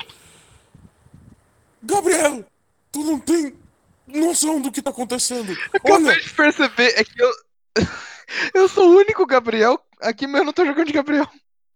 [1.81, 2.45] Gabriel,
[2.91, 3.55] tu não tem
[4.07, 5.51] noção do que tá acontecendo.
[5.73, 7.31] Acabei Olha, de perceber, é que eu.
[8.53, 11.27] eu sou o único Gabriel aqui, mas eu não tô jogando de Gabriel.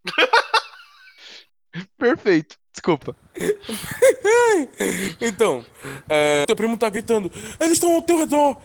[1.97, 3.15] Perfeito, desculpa.
[5.19, 5.65] então,
[6.07, 8.61] é, teu primo tá gritando, eles estão ao teu redor.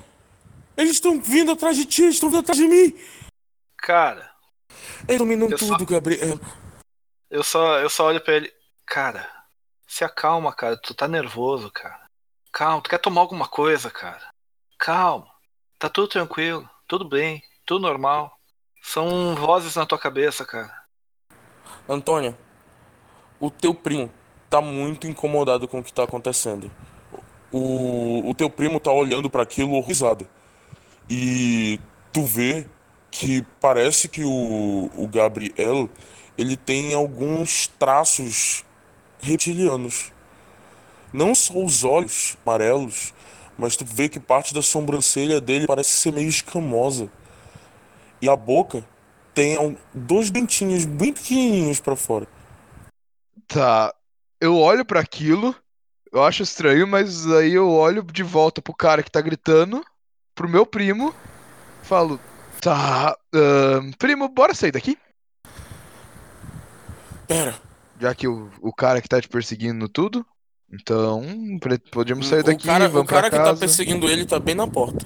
[0.77, 2.99] Eles estão vindo atrás de ti, eles estão vindo atrás de mim.
[3.79, 4.31] Cara,
[5.09, 6.39] Eles dominam Eu só- tudo, Gabriel.
[7.31, 8.53] eu só, eu só olho pra ele.
[8.87, 9.29] Cara,
[9.87, 10.77] se acalma, cara.
[10.77, 12.01] Tu tá nervoso, cara.
[12.53, 14.31] Calma, tu quer tomar alguma coisa, cara.
[14.79, 15.27] Calma.
[15.79, 18.39] Tá tudo tranquilo, tudo bem, tudo normal.
[18.83, 20.73] São vozes na tua cabeça, cara.
[21.89, 22.37] Antônia,
[23.43, 24.09] o teu primo
[24.49, 26.71] tá muito incomodado com o que tá acontecendo.
[27.51, 30.29] O, o teu primo tá olhando para aquilo horrorizado.
[31.11, 31.81] E
[32.13, 32.69] tu vê
[33.11, 35.91] que parece que o, o Gabriel
[36.39, 38.65] ele tem alguns traços
[39.21, 40.13] reptilianos.
[41.13, 43.13] Não só os olhos amarelos,
[43.59, 47.11] mas tu vê que parte da sobrancelha dele parece ser meio escamosa.
[48.21, 48.85] E a boca
[49.35, 52.29] tem dois dentinhos bem pequenininhos pra fora.
[53.53, 53.95] Tá.
[54.41, 55.55] Eu olho pra aquilo,
[56.13, 59.85] eu acho estranho, mas aí eu olho de volta pro cara que tá gritando,
[60.35, 61.15] pro meu primo,
[61.83, 62.19] falo,
[62.61, 64.99] tá, ahn, primo, bora sair daqui?
[67.29, 67.55] Pera,
[68.01, 70.27] Já que o, o cara que tá te perseguindo tudo.
[70.73, 71.23] Então,
[71.91, 73.61] podemos sair o daqui, cara, vamos o cara que tá casa.
[73.61, 75.05] perseguindo ele tá bem na porta.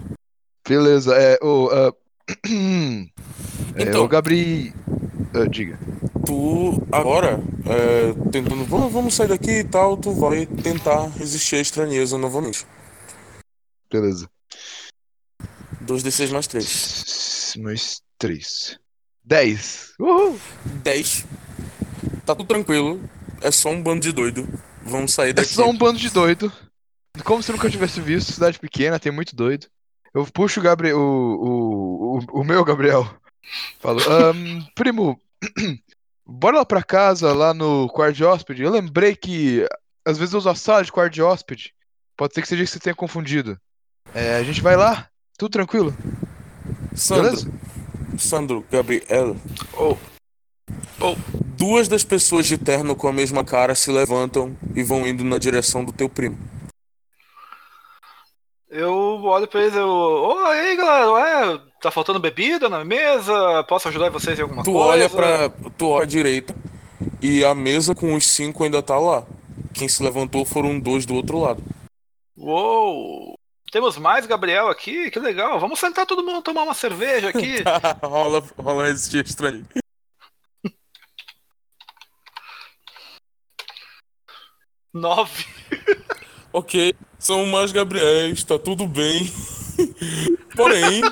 [0.67, 1.93] Beleza, é, o, ah,
[3.77, 4.05] é, Então.
[4.05, 4.73] o Gabri...
[5.43, 5.79] ah, diga.
[6.25, 11.61] Tu agora, é, tentando, vamos, vamos sair daqui e tal, tu vai tentar resistir à
[11.61, 12.67] estranheza novamente.
[13.91, 14.29] Beleza.
[15.85, 16.65] 2d6 mais 3.
[16.65, 18.79] S- Mais três.
[19.25, 19.93] Dez.
[19.99, 20.39] Uhul.
[20.83, 21.25] 10.
[22.25, 23.01] Tá tudo tranquilo.
[23.41, 24.47] É só um bando de doido.
[24.83, 25.49] Vamos sair É daqui.
[25.53, 26.53] só um bando de doido.
[27.25, 28.33] Como se nunca tivesse visto.
[28.33, 29.67] Cidade pequena, tem muito doido.
[30.15, 30.99] Eu puxo o Gabriel.
[30.99, 33.09] O, o, o, o meu Gabriel.
[33.81, 35.21] Falo, "Ahn, primo,
[36.27, 38.63] bora lá pra casa, lá no quarto de hóspede.
[38.63, 39.67] Eu lembrei que
[40.05, 41.75] às vezes eu uso a sala de quarto de hóspede.
[42.17, 43.59] Pode ser que seja que você tenha confundido.
[44.15, 45.95] É, a gente vai lá, tudo tranquilo,
[46.95, 47.53] Sandro, beleza?
[48.19, 49.37] Sandro, Gabriel.
[49.77, 49.97] Oh.
[51.01, 51.17] Oh.
[51.57, 55.39] Duas das pessoas de terno com a mesma cara se levantam e vão indo na
[55.39, 56.39] direção do teu primo.
[58.69, 60.39] Eu olho pra eles e eu.
[60.47, 63.63] Aí, galera, ué, tá faltando bebida na mesa?
[63.65, 64.89] Posso ajudar vocês em alguma Tu coisa?
[64.89, 65.49] olha pra.
[65.71, 66.55] Tu olha à direita
[67.23, 69.25] e a mesa com os cinco ainda tá lá.
[69.73, 71.63] Quem se levantou foram dois do outro lado.
[72.37, 73.39] Uou!
[73.71, 75.11] Temos mais Gabriel aqui?
[75.11, 75.61] Que legal.
[75.61, 77.63] Vamos sentar todo mundo tomar uma cerveja aqui.
[78.03, 79.65] rola, rola resistir estranho.
[84.93, 85.45] Nove.
[86.53, 86.95] Ok,
[87.27, 89.29] são mais Gabriéis, tá tudo bem.
[90.55, 91.03] Porém,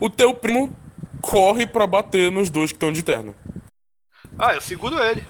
[0.00, 0.76] o teu primo
[1.22, 3.32] corre pra bater nos dois que estão de terno.
[4.36, 5.24] Ah, eu seguro ele.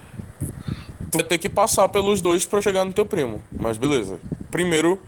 [1.11, 3.43] Tu vai ter que passar pelos dois pra chegar no teu primo.
[3.51, 4.19] Mas beleza.
[4.49, 4.99] Primeiro,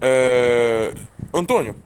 [0.00, 0.94] é...
[1.34, 1.76] Antônio.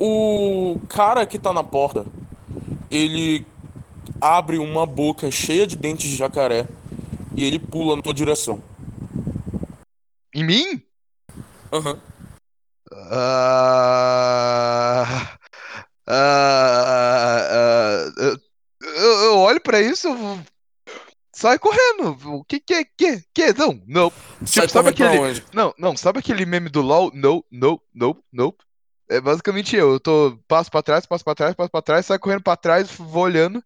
[0.00, 2.06] O cara que tá na porta,
[2.90, 3.46] ele
[4.20, 6.66] abre uma boca cheia de dentes de jacaré
[7.36, 8.60] e ele pula na tua direção.
[10.34, 10.87] Em mim?
[11.72, 12.00] Aham.
[14.10, 15.36] Ah,
[16.06, 18.12] ah, ah,
[18.80, 20.40] eu, eu olho pra isso, eu
[21.34, 22.16] sai correndo.
[22.26, 22.84] O que que?
[22.96, 23.22] Que?
[23.34, 23.52] Que?
[23.52, 24.12] Não, não.
[24.46, 25.44] Sai sabe aquele- onde?
[25.52, 27.10] Não, não, sabe aquele meme do LOL?
[27.14, 28.54] No, no, no, no.
[29.10, 29.92] É basicamente eu.
[29.92, 32.90] Eu tô passo pra trás, passo pra trás, passo pra trás, saio correndo pra trás,
[32.92, 33.62] vou olhando.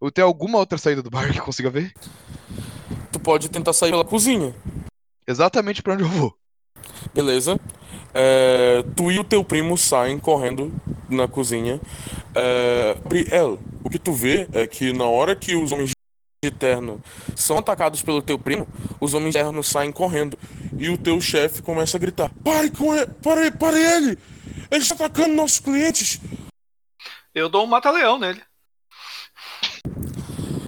[0.00, 1.92] Eu tenho alguma outra saída do bar que eu consiga ver?
[3.12, 4.54] Tu pode tentar sair pela cozinha.
[5.26, 6.34] Exatamente pra onde eu vou.
[7.14, 7.58] Beleza.
[8.14, 10.72] É, tu e o teu primo saem correndo
[11.08, 11.80] na cozinha.
[12.34, 15.92] É, Brielle, o que tu vê é que na hora que os homens
[16.44, 17.02] de terno
[17.34, 18.66] são atacados pelo teu primo,
[19.00, 20.38] os homens de terno saem correndo.
[20.78, 23.06] E o teu chefe começa a gritar: Pare com ele!
[23.22, 24.18] Pare, pare ele!
[24.70, 26.20] Ele está atacando nossos clientes!
[27.34, 28.42] Eu dou um mata-leão nele.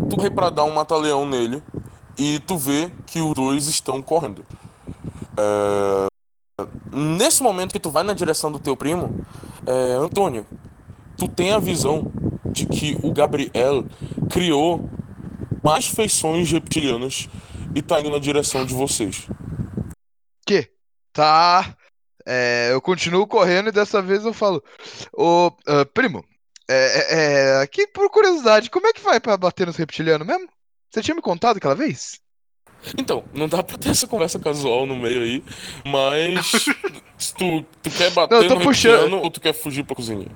[0.09, 1.63] Tu vai pra dar um mata-leão nele
[2.19, 4.45] e tu vê que os dois estão correndo.
[5.37, 6.10] É,
[6.93, 9.25] Nesse momento que tu vai na direção do teu primo,
[9.67, 10.47] é, Antônio,
[11.17, 12.11] tu tem a visão
[12.45, 13.85] de que o Gabriel
[14.31, 14.89] criou
[15.63, 17.29] mais feições reptilianas
[17.75, 19.27] e tá indo na direção de vocês.
[20.47, 20.71] Que?
[21.13, 21.77] Tá.
[22.27, 24.63] É, eu continuo correndo e dessa vez eu falo:
[25.13, 26.25] Ô, ah, primo,
[26.69, 30.49] é, é, é, aqui por curiosidade, como é que vai pra bater nos reptilianos mesmo?
[30.89, 32.21] Você tinha me contado aquela vez?
[32.99, 35.45] Então, não dá pra ter essa conversa casual no meio aí,
[35.85, 36.51] mas
[37.19, 39.15] se tu, tu quer bater Não, no puxando.
[39.19, 40.27] ou tu quer fugir pra cozinha?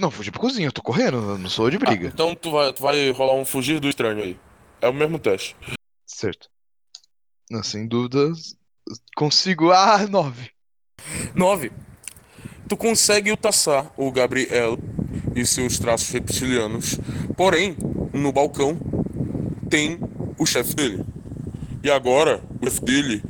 [0.00, 2.08] Não, fugi pra cozinha, eu tô correndo, não sou de Ah, briga.
[2.08, 4.36] então tu vai, tu vai rolar um fugir do estranho aí.
[4.80, 5.54] É o mesmo teste.
[6.06, 6.48] Certo.
[7.50, 8.56] Não, sem dúvidas.
[9.14, 9.70] Consigo.
[9.70, 10.50] Ah, nove.
[11.34, 11.70] 9.
[12.68, 14.78] Tu consegue ultrapassar o Gabriel
[15.36, 16.98] e seus traços reptilianos.
[17.36, 17.76] Porém,
[18.12, 18.78] no balcão
[19.68, 19.98] tem
[20.38, 21.04] o chefe dele.
[21.82, 23.22] E agora, o chefe dele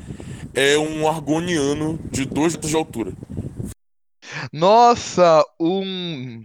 [0.54, 3.12] é um argoniano de 2 metros de altura.
[4.52, 6.44] Nossa, um.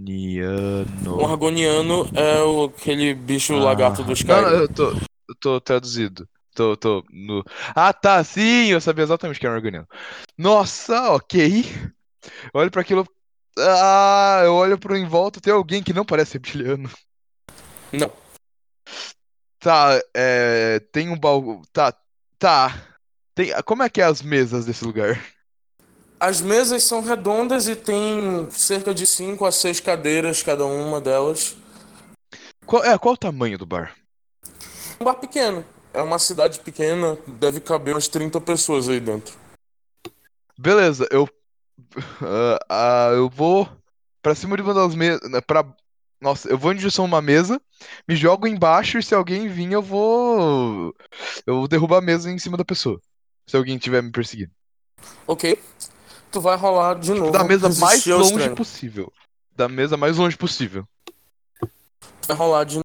[0.00, 1.24] Argoniano.
[1.24, 3.64] argoniano é o, aquele bicho Ah.
[3.64, 4.52] lagarto dos caras.
[4.52, 6.28] eu tô, eu tô traduzido.
[6.54, 7.42] Tô, tô no.
[7.74, 9.86] Ah, tá, sim, eu sabia exatamente que era um argoniano.
[10.36, 11.64] Nossa, ok.
[12.52, 13.06] Olho pra aquilo.
[13.58, 16.90] Ah, eu olho pro em volta, tem alguém que não parece reptiliano.
[17.92, 18.10] Não.
[19.60, 20.80] Tá, é.
[20.90, 21.62] Tem um baú.
[21.72, 21.94] Tá,
[22.38, 22.82] tá.
[23.34, 23.52] Tem...
[23.64, 25.22] Como é que é as mesas desse lugar?
[26.18, 31.56] As mesas são redondas e tem cerca de 5 a 6 cadeiras cada uma delas.
[32.66, 33.94] Qual, é, qual o tamanho do bar?
[35.00, 35.64] Um bar pequeno.
[35.92, 39.34] É uma cidade pequena, deve caber umas 30 pessoas aí dentro.
[40.58, 41.28] Beleza, eu.
[42.22, 43.68] ah, ah, eu vou
[44.22, 45.20] pra cima de uma das mesas.
[45.46, 45.64] Pra...
[46.20, 47.60] Nossa, eu vou em direção a uma mesa,
[48.06, 50.94] me jogo embaixo e se alguém vir eu vou.
[51.46, 53.00] Eu derrubo a mesa em cima da pessoa.
[53.46, 54.50] Se alguém estiver me perseguindo.
[55.26, 55.58] Ok?
[56.30, 57.32] Tu vai rolar de novo.
[57.32, 58.54] Da mesa mais longe estranho.
[58.54, 59.12] possível.
[59.56, 60.86] Da mesa mais longe possível.
[61.58, 62.80] Tu vai rolar de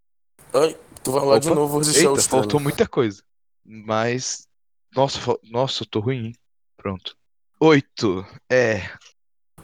[0.53, 1.55] Ai, tu vai rolar de Opa.
[1.55, 3.21] novo resistir Eita, faltou muita coisa.
[3.65, 4.47] Mas.
[4.95, 6.33] Nossa, fal- nossa, eu tô ruim.
[6.77, 7.17] Pronto.
[7.59, 8.25] Oito.
[8.49, 8.89] É.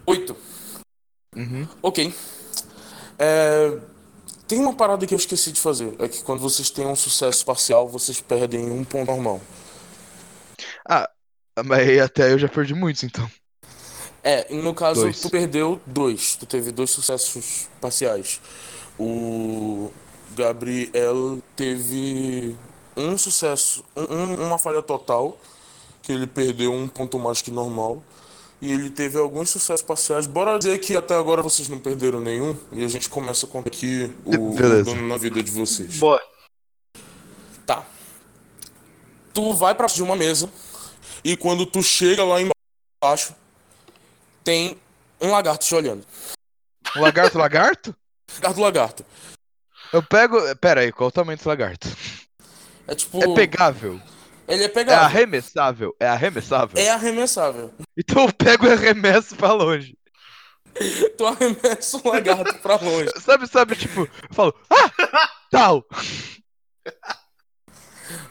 [0.05, 0.35] Oito.
[1.35, 1.65] Uhum.
[1.81, 2.13] Ok.
[3.21, 3.77] É,
[4.47, 5.95] Tem uma parada que eu esqueci de fazer.
[5.99, 9.41] É que quando vocês têm um sucesso parcial, vocês perdem um ponto normal.
[10.87, 11.09] Ah,
[11.65, 13.29] mas até eu já perdi muitos, então.
[14.23, 15.19] É, no caso, Dois.
[15.19, 16.35] tu perdeu dois.
[16.35, 18.39] Tu teve dois sucessos parciais.
[18.99, 19.91] O
[20.35, 22.55] Gabriel teve
[22.95, 25.37] um sucesso, um- uma falha total,
[26.03, 28.03] que ele perdeu um ponto mais que normal.
[28.61, 30.27] E ele teve alguns sucessos parciais.
[30.27, 32.55] Bora dizer que até agora vocês não perderam nenhum.
[32.71, 35.97] E a gente começa com aqui o, o dano na vida de vocês.
[35.97, 36.21] Boa.
[37.65, 37.83] Tá.
[39.33, 40.49] Tu vai pra de uma mesa
[41.23, 43.35] e quando tu chega lá embaixo,
[44.43, 44.77] tem
[45.19, 46.05] um lagarto te olhando.
[46.95, 47.95] Um lagarto, lagarto?
[48.35, 49.05] Lagarto, lagarto.
[49.93, 50.37] Eu pego.
[50.57, 51.87] Pera aí, qual o tamanho desse lagarto?
[52.87, 53.23] É tipo.
[53.23, 54.01] É pegável?
[54.51, 55.05] Ele é É pegável.
[55.05, 55.95] arremessável?
[55.99, 56.81] É arremessável?
[56.81, 57.73] É arremessável.
[57.97, 59.97] Então eu pego e arremesso pra longe.
[61.17, 63.11] Tu arremessa o lagarto pra longe.
[63.21, 65.29] Sabe, sabe, tipo, eu falo, ah!
[65.49, 65.85] Tal!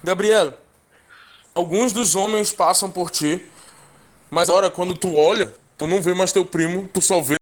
[0.02, 0.54] Gabriel,
[1.54, 3.46] alguns dos homens passam por ti,
[4.30, 7.37] mas agora quando tu olha, tu não vê mais teu primo, tu só vê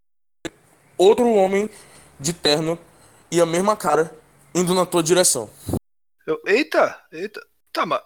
[0.97, 1.69] outro homem
[2.19, 2.79] de terno
[3.31, 4.13] e a mesma cara
[4.55, 5.49] indo na tua direção.
[6.27, 7.41] Eu, eita, eita.
[7.73, 8.01] Tá, mas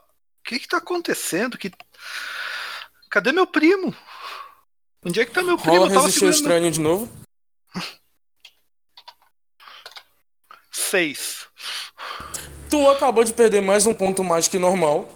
[0.44, 1.56] que que tá acontecendo?
[1.56, 1.70] Que...
[3.10, 3.94] Cadê meu primo?
[5.04, 5.78] Onde é que tá meu primo?
[5.86, 7.08] Rola ao segurando- estranho de novo.
[10.70, 11.46] Seis.
[12.70, 15.08] Tu acabou de perder mais um ponto mais que normal.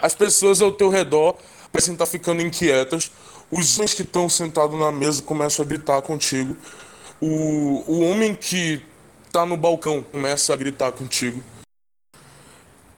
[0.00, 1.36] As pessoas ao teu redor
[1.72, 3.10] parecem estar ficando inquietas.
[3.50, 6.56] Os homens que estão sentados na mesa começam a gritar contigo.
[7.20, 8.82] O, o homem que
[9.32, 11.42] tá no balcão começa a gritar contigo.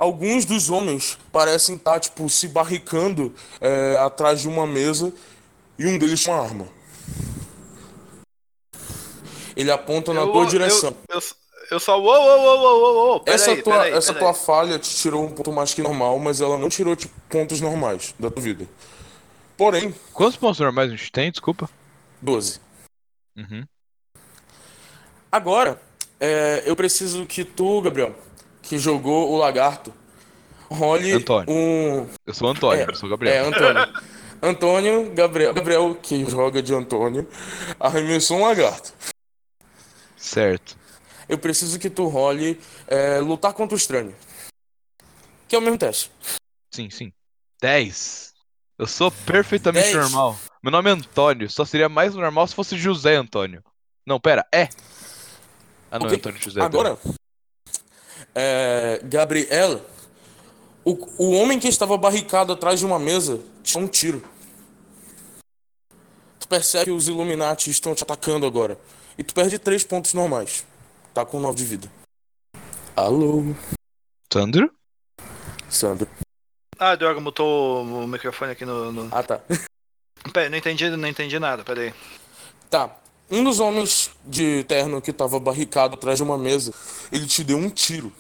[0.01, 5.13] Alguns dos homens parecem estar, tipo, se barricando é, atrás de uma mesa
[5.79, 6.67] e um deles tem uma arma.
[9.55, 10.97] Ele aponta na Eu- tua eu- direção.
[11.09, 11.21] Eu,
[11.71, 12.01] eu, só.
[12.01, 14.35] Uou, uou, uou, uou, Essa, aí, tua, aí, essa tua aí.
[14.35, 18.15] falha te tirou um ponto mais que normal, mas ela não tirou tipo, pontos normais
[18.19, 18.67] da tua vida.
[19.57, 21.31] Porém, Quantos pontos normais a gente tem?
[21.31, 21.69] Desculpa.
[22.23, 22.59] 12.
[23.37, 23.65] Uhum.
[25.31, 25.79] Agora,
[26.19, 28.15] é, eu preciso que tu, Gabriel,
[28.71, 29.93] que jogou o lagarto,
[30.71, 31.53] role Antônio.
[31.53, 32.07] um.
[32.25, 33.47] Eu sou o Antônio, É, eu sou o É, Gabriel.
[33.49, 34.01] Antônio.
[34.41, 35.53] Antônio, Gabriel.
[35.53, 37.29] Gabriel, que joga de Antônio,
[37.81, 38.95] arremessou um lagarto.
[40.17, 40.77] Certo.
[41.29, 44.15] Eu preciso que tu role é, lutar contra o estranho.
[45.49, 46.13] Que é o mesmo teste.
[46.73, 47.13] Sim, sim.
[47.61, 48.35] 10.
[48.79, 49.97] Eu sou perfeitamente Dez.
[49.97, 50.39] normal.
[50.63, 53.65] Meu nome é Antônio, só seria mais normal se fosse José Antônio.
[54.07, 54.69] Não, pera, é.
[55.91, 56.19] Ah, não, é Ok.
[56.19, 56.97] Antônio José Antônio.
[58.35, 59.81] É, Gabriel,
[60.85, 64.23] O, o homem que estava barricado atrás de uma mesa tinha um tiro.
[66.39, 68.79] Tu percebe que os Illuminati estão te atacando agora.
[69.19, 70.65] E tu perde três pontos normais.
[71.13, 71.93] Tá com 9 de vida.
[72.97, 73.55] Alô,
[74.33, 74.73] Sandro?
[75.69, 76.09] Sandro.
[76.79, 78.91] Ah, droga, mutou o microfone aqui no.
[78.91, 79.09] no...
[79.13, 79.41] Ah, tá.
[80.33, 81.93] Peraí, não entendi, não entendi nada, peraí.
[82.71, 82.97] Tá.
[83.31, 86.75] Um dos homens de terno que tava barricado atrás de uma mesa,
[87.13, 88.13] ele te deu um tiro.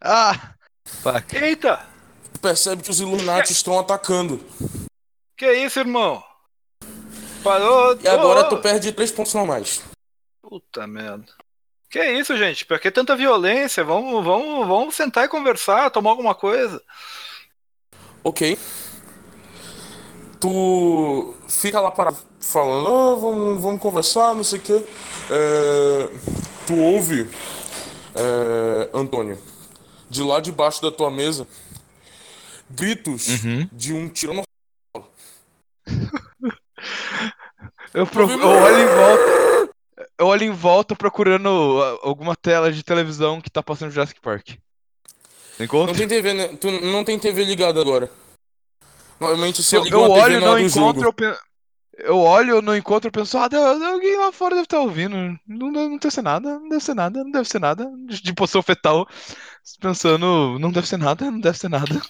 [0.00, 0.54] Ah!
[0.84, 1.34] Fuck.
[1.36, 1.84] Eita!
[2.32, 4.40] Tu percebe que os Illuminati estão atacando.
[5.36, 6.22] Que isso, irmão?
[7.42, 7.98] Parou.
[8.00, 9.82] E agora tu perde três pontos normais.
[10.40, 11.26] Puta merda.
[11.90, 12.64] Que isso, gente?
[12.64, 13.82] Por que tanta violência?
[13.82, 16.80] Vamos, vamos, vamos sentar e conversar, tomar alguma coisa.
[18.22, 18.58] Ok.
[20.40, 24.84] Tu fica lá parado falando, ah, vamos, vamos conversar, não sei o quê.
[25.30, 26.08] É,
[26.66, 27.28] tu ouve,
[28.14, 29.38] é, Antônio,
[30.10, 31.46] de lá debaixo da tua mesa,
[32.70, 33.68] gritos Uhum.
[33.72, 34.46] de um tiranossauro.
[37.94, 39.72] Eu, pro- eu olho em volta.
[40.18, 41.48] Eu olho em volta procurando
[41.82, 44.50] ah, alguma tela de televisão que tá passando Jurassic Park.
[45.58, 45.96] Não Encontro?
[45.96, 46.48] tem TV, né?
[46.60, 48.10] Tu não tem TV ligada agora.
[49.20, 51.36] Normalmente só Eu, eu TV olho, na não encontro, eu, pen-
[51.98, 53.48] eu olho, não encontro, eu penso, ah,
[53.90, 55.16] alguém lá fora deve estar ouvindo.
[55.46, 57.90] Não, deve- não deve ser nada, não deve ser nada, não deve ser nada.
[58.22, 59.08] De posição fetal,
[59.80, 62.00] pensando, não deve ser nada, não deve ser nada.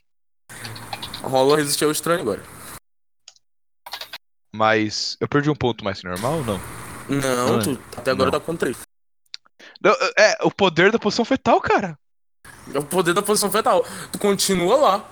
[1.23, 2.43] Rola resistir ao estranho agora.
[4.55, 6.61] Mas eu perdi um ponto mais que normal ou não?
[7.09, 8.39] Não, Não, tu até agora não.
[8.41, 8.77] tá com três.
[9.81, 11.99] Não, É, o poder da posição fetal, cara.
[12.73, 13.85] É o poder da posição fetal.
[14.11, 15.11] Tu continua lá.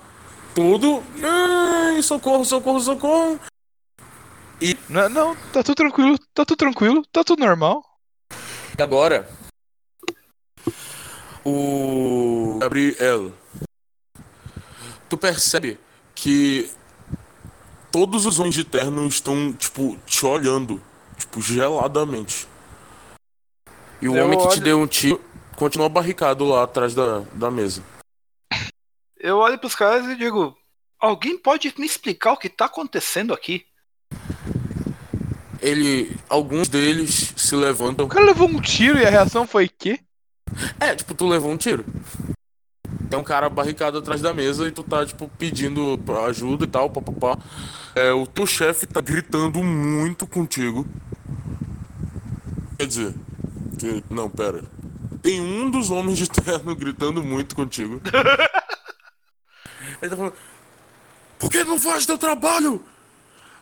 [0.55, 1.03] Todo.
[1.21, 3.39] Ai, socorro, socorro, socorro.
[4.89, 7.83] Não, não, tá tudo tranquilo, tá tudo tranquilo, tá tudo normal.
[8.77, 9.29] E agora.
[11.43, 12.57] O.
[12.59, 13.33] Gabriel.
[15.09, 15.77] Tu percebe
[16.15, 16.71] que.
[17.91, 20.81] Todos os homens de terno estão, tipo, te olhando.
[21.17, 22.47] Tipo, geladamente.
[24.01, 25.21] E o Eu homem que te olho- deu um tiro
[25.55, 27.81] continua barricado lá atrás da, da mesa.
[29.25, 30.55] Eu olho pros caras e digo:
[30.99, 33.65] Alguém pode me explicar o que tá acontecendo aqui?
[35.59, 36.15] Ele.
[36.29, 38.05] Alguns deles se levantam.
[38.05, 39.99] O cara levou um tiro e a reação foi que?
[40.79, 41.83] É, tipo, tu levou um tiro.
[43.09, 46.87] Tem um cara barricado atrás da mesa e tu tá, tipo, pedindo ajuda e tal,
[46.91, 47.35] papapá.
[47.95, 50.85] É, o teu chefe tá gritando muito contigo.
[52.77, 53.15] Quer dizer,
[53.79, 54.63] que, não, pera.
[55.23, 57.99] Tem um dos homens de terno gritando muito contigo.
[60.05, 60.35] Ele tá falando:
[61.39, 62.83] Por que não faz teu trabalho?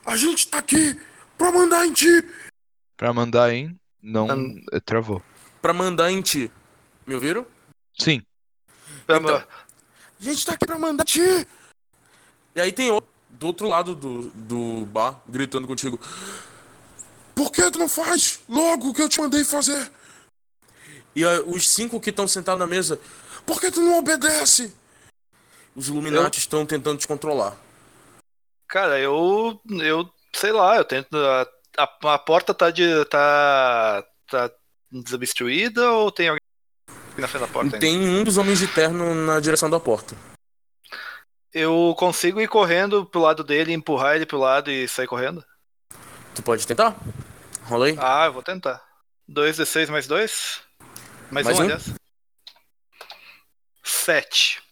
[0.05, 0.99] A gente tá aqui
[1.37, 2.23] pra mandar em ti.
[2.97, 3.79] Pra mandar em.
[4.01, 4.27] Não.
[4.71, 5.21] Eh, Travou.
[5.61, 6.51] Pra mandar em ti.
[7.07, 7.45] Me ouviram?
[7.97, 8.21] Sim.
[9.03, 9.45] Então, a
[10.19, 11.47] gente tá aqui pra mandar ti.
[12.55, 15.99] E aí tem outro do outro lado do, do bar gritando contigo.
[17.33, 19.91] Por que tu não faz logo o que eu te mandei fazer?
[21.15, 22.99] E aí, os cinco que estão sentados na mesa.
[23.45, 24.73] Por que tu não obedece?
[25.75, 27.55] Os Illuminati estão tentando te controlar.
[28.67, 29.59] Cara, eu.
[29.69, 31.15] Eu sei lá, eu tento.
[31.17, 31.47] A,
[31.77, 33.05] a, a porta tá de.
[33.05, 34.03] tá.
[34.29, 34.51] tá
[34.91, 36.41] desobstruída ou tem alguém
[37.17, 37.79] na frente da porta ainda?
[37.79, 40.15] Tem um dos homens de terno na direção da porta.
[41.51, 45.43] Eu consigo ir correndo pro lado dele, empurrar ele pro lado e sair correndo?
[46.33, 46.95] Tu pode tentar?
[47.63, 47.97] Rola aí.
[47.99, 48.83] Ah, eu vou tentar.
[49.29, 50.61] 2d6 mais 2?
[51.29, 51.65] Mais, Mais um, um?
[51.65, 51.93] aliás.
[53.83, 54.62] 7.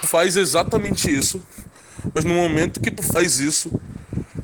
[0.00, 1.44] Tu faz exatamente isso,
[2.14, 3.70] mas no momento que tu faz isso,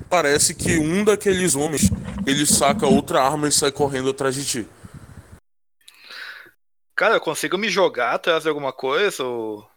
[0.08, 1.90] parece que um daqueles homens
[2.26, 4.68] ele saca outra arma e sai correndo atrás de ti.
[6.94, 9.68] Cara, eu consigo me jogar atrás de alguma coisa ou.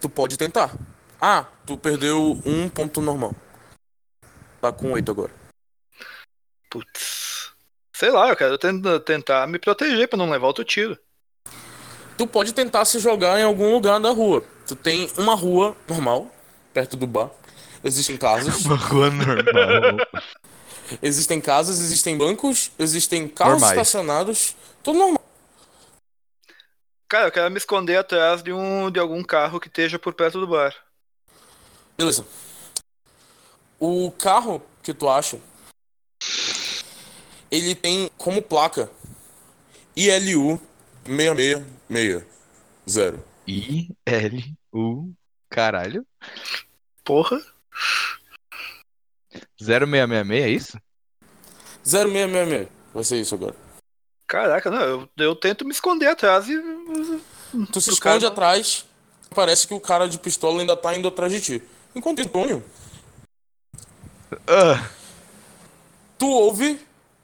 [0.00, 0.74] Tu pode tentar.
[1.20, 3.34] Ah, tu perdeu um ponto normal.
[4.60, 5.32] Tá com oito agora.
[6.70, 7.50] Putz.
[7.94, 10.98] Sei lá, eu quero ten- tentar me proteger pra não levar outro tiro.
[12.16, 14.42] Tu pode tentar se jogar em algum lugar da rua.
[14.66, 16.30] Tu tem uma rua normal,
[16.72, 17.30] perto do bar.
[17.84, 18.64] Existem casas.
[18.64, 20.06] Uma rua normal.
[21.02, 23.72] existem casas, existem bancos, existem carros Normais.
[23.72, 24.56] estacionados.
[24.82, 25.22] Tudo normal.
[27.08, 30.40] Cara, eu quero me esconder atrás de um de algum carro que esteja por perto
[30.40, 30.74] do bar.
[31.96, 32.26] Beleza.
[33.78, 35.38] O carro que tu acha,
[37.50, 38.90] ele tem como placa
[39.94, 40.60] ILU
[41.88, 43.24] 6660.
[43.48, 45.12] I, L, U,
[45.48, 46.04] caralho.
[47.04, 47.40] Porra.
[49.60, 50.78] 0666, é isso?
[51.84, 52.68] 0666.
[52.92, 53.54] Vai ser isso agora.
[54.26, 56.54] Caraca, não, eu, eu tento me esconder atrás e.
[57.72, 58.84] Tu se esconde cara- atrás
[59.34, 61.62] Parece que o cara de pistola ainda tá indo atrás de ti.
[61.94, 62.64] Enquanto isso, Antônio,
[64.46, 64.88] Ah,
[66.18, 66.80] tu ouve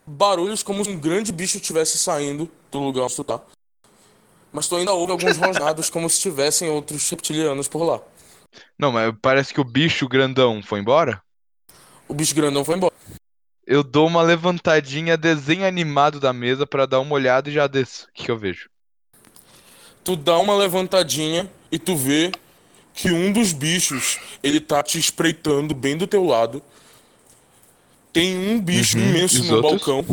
[0.07, 3.41] barulhos como se um grande bicho estivesse saindo do lugar onde tu tá.
[4.53, 8.01] Mas tu ainda ouve alguns rosnados como se tivessem outros reptilianos por lá.
[8.79, 11.23] não, mas parece que o bicho grandão foi embora.
[12.09, 12.93] O bicho grandão foi embora.
[13.67, 18.07] Eu dou uma levantadinha, desenho animado da mesa pra dar uma olhada e já desço.
[18.07, 18.71] O que, que eu vejo?
[20.05, 22.33] Tu dá uma levantadinha e tu vê
[22.95, 26.63] que um dos bichos, ele tá te espreitando bem do teu lado.
[28.13, 29.59] Tem um bicho Uhum, imenso no outros?
[29.59, 30.05] balcão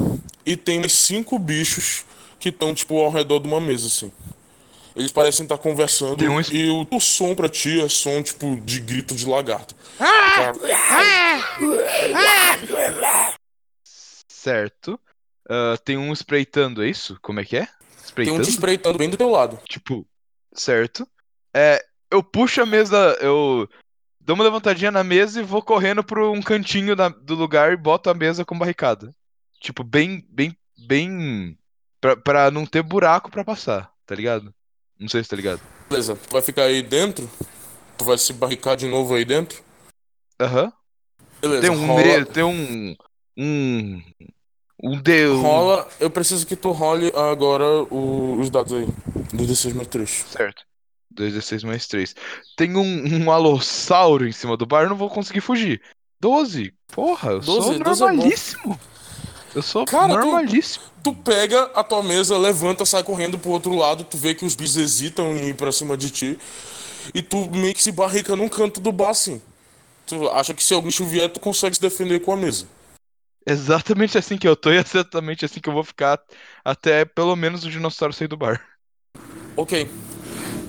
[0.46, 2.06] e tem mais cinco bichos
[2.40, 4.12] que estão tipo ao redor de uma mesa assim.
[4.96, 8.80] Eles parecem estar conversando um e o, o som pra ti é som tipo de
[8.82, 9.76] grito de lagarto.
[14.28, 15.00] Certo.
[15.50, 17.18] Ah, tem um espreitando, é isso?
[17.22, 17.66] Como é que é?
[17.66, 18.44] Tem um Espreitando?
[18.44, 19.60] te espreitando bem do teu lado.
[19.68, 20.06] Tipo,
[20.54, 21.08] certo.
[21.56, 23.68] É, eu puxo a mesa, eu
[24.20, 27.78] dou uma levantadinha na mesa e vou correndo pro um cantinho da- do lugar e
[27.78, 29.14] boto a mesa com barricada.
[29.60, 30.56] Tipo, bem, bem,
[30.88, 31.58] bem.
[32.02, 34.54] Pra, pra não ter buraco pra passar, tá ligado?
[35.00, 35.60] Não sei se tá ligado.
[35.90, 37.30] Beleza, tu vai ficar aí dentro?
[37.98, 39.62] Tu vai se barricar de novo aí dentro?
[40.40, 40.72] Aham.
[41.42, 41.86] Beleza, Tem um.
[41.88, 42.96] rola, ne- Tem um.
[43.38, 44.02] Um.
[44.82, 45.42] Um deus.
[45.42, 45.88] rola.
[46.00, 48.86] Eu preciso que tu role agora o- os dados aí.
[49.34, 50.10] Do D6 mais 3.
[50.30, 50.64] Certo.
[51.14, 52.16] 2d6 mais 3.
[52.56, 55.82] Tem um, um alossauro em cima do bar, eu não vou conseguir fugir.
[56.22, 56.74] 12.
[56.94, 58.80] Porra, eu 12, sou 12 é normalíssimo.
[59.56, 60.86] Eu sou Cara, tu- normalíssimo.
[61.04, 64.54] Tu pega a tua mesa, levanta, sai correndo pro outro lado, tu vê que os
[64.56, 66.40] bichos hesitam em ir pra cima de ti.
[67.14, 69.42] E tu meio que se barrica num canto do bar, assim.
[70.06, 72.66] Tu acha que se algum bicho vier, tu consegue se defender com a mesa.
[73.46, 76.20] Exatamente assim que eu tô e exatamente assim que eu vou ficar
[76.64, 78.62] até pelo menos o dinossauro sair do bar.
[79.56, 79.90] Ok.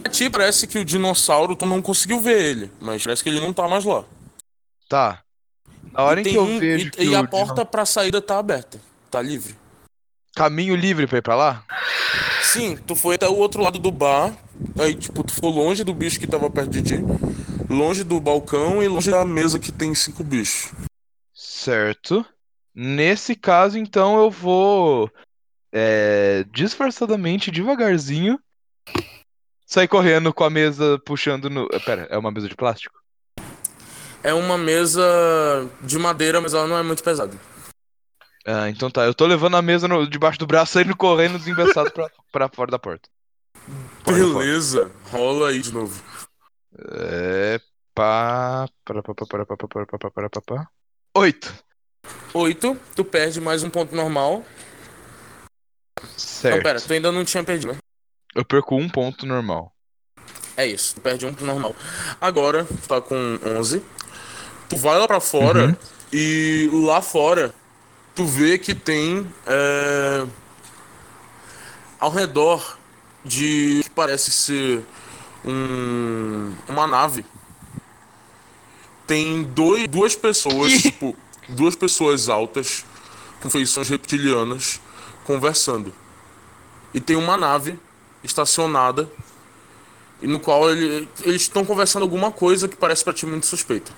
[0.04, 3.40] A ti parece que o dinossauro, tu não conseguiu ver ele, mas parece que ele
[3.40, 4.04] não tá mais lá.
[4.88, 5.22] Tá.
[5.92, 8.38] Na hora E em que eu um- vejo e, e a porta pra saída tá
[8.38, 8.80] aberta.
[9.10, 9.56] Tá livre.
[10.36, 11.64] caminho livre pra ir pra lá?
[12.42, 14.32] Sim, tu foi até o outro lado do bar.
[14.78, 16.94] Aí, tipo, tu ficou longe do bicho que tava perto de ti.
[17.68, 20.72] Longe do balcão e longe da mesa que tem cinco bichos.
[21.34, 22.24] Certo.
[22.74, 25.10] Nesse caso, então, eu vou
[25.72, 28.38] é, disfarçadamente, devagarzinho,
[29.66, 31.68] sair correndo com a mesa puxando no.
[31.84, 32.99] Pera, é uma mesa de plástico?
[34.22, 35.02] É uma mesa
[35.80, 37.36] de madeira, mas ela não é muito pesada.
[38.46, 39.04] Ah, então tá.
[39.04, 42.70] Eu tô levando a mesa no- debaixo do braço, saindo correndo desembaçado pra, pra fora
[42.70, 43.08] da porta.
[44.04, 44.38] Fora da porta.
[44.38, 46.02] Beleza, rola aí de novo.
[46.92, 47.60] É.
[47.94, 48.66] Pá.
[48.84, 50.68] Para, pá, pá, para, pá, pá, para, pá, pá, para, pá, pá.
[51.16, 51.52] Oito.
[52.32, 54.44] Oito, tu perde mais um ponto normal.
[56.16, 56.56] Certo.
[56.56, 57.78] Não, pera, tu ainda não tinha perdido, né?
[58.34, 59.72] Eu perco um ponto normal.
[60.56, 61.74] É isso, tu perde um ponto normal.
[62.20, 63.82] Agora, tu tá com 11.
[64.70, 65.76] Tu vai lá pra fora Uhum.
[66.12, 67.54] e lá fora
[68.14, 70.26] tu vê que tem é,
[71.98, 72.78] ao redor
[73.24, 74.82] de que parece ser
[75.44, 77.24] um, uma nave.
[79.06, 81.16] Tem dois, duas pessoas, tipo,
[81.48, 82.84] duas pessoas altas
[83.42, 84.80] com feições reptilianas
[85.24, 85.92] conversando.
[86.94, 87.78] E tem uma nave
[88.22, 89.10] estacionada
[90.22, 93.90] e no qual ele- eles estão conversando alguma coisa que parece pra ti muito suspeita.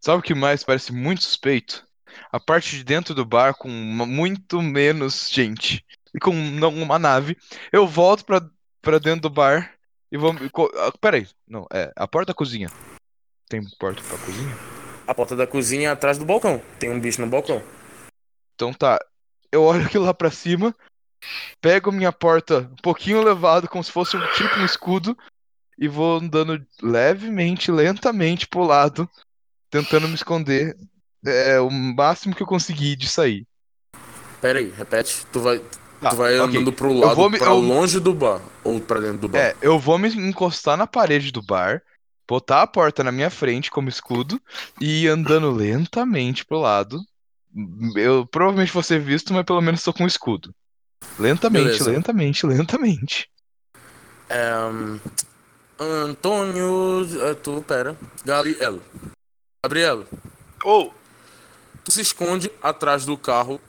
[0.00, 1.86] Sabe o que mais parece muito suspeito?
[2.32, 5.84] A parte de dentro do bar com muito menos gente.
[6.14, 7.36] E com não uma nave.
[7.70, 8.40] Eu volto pra,
[8.80, 9.74] pra dentro do bar
[10.10, 10.34] e vou.
[10.78, 12.68] ah, Peraí, não, é a porta da cozinha.
[13.48, 14.56] Tem porta pra cozinha?
[15.06, 16.62] A porta da cozinha é atrás do balcão.
[16.78, 17.62] Tem um bicho no balcão.
[18.54, 18.98] Então tá.
[19.52, 20.74] Eu olho aquilo lá pra cima,
[21.60, 25.18] pego minha porta um pouquinho elevado, como se fosse um tipo um escudo,
[25.76, 29.10] e vou andando levemente, lentamente pro lado,
[29.70, 30.76] tentando me esconder.
[31.24, 33.46] É o máximo que eu consegui de sair.
[34.40, 35.24] Pera aí, repete.
[35.30, 35.60] Tu vai,
[36.00, 36.56] Tá, tu vai ok.
[36.58, 38.40] andando pro Eu lado, vou me- pra eu- longe do bar.
[38.64, 39.38] Ou pra dentro do bar.
[39.38, 41.82] É, eu vou me encostar na parede do bar,
[42.26, 44.40] botar a porta na minha frente como escudo
[44.80, 46.98] e ir andando lentamente pro lado.
[47.96, 50.54] Eu provavelmente vou ser visto, mas pelo menos tô com um escudo.
[51.18, 51.90] Lentamente, Beleza.
[51.90, 53.28] lentamente, lentamente.
[54.28, 54.98] É, hum,
[55.78, 57.06] Antônio.
[57.42, 57.96] Tu, pera.
[58.24, 58.78] Gabriela.
[59.64, 60.06] Gabriela,
[60.64, 60.94] Ou,
[61.84, 63.60] tu se esconde atrás do carro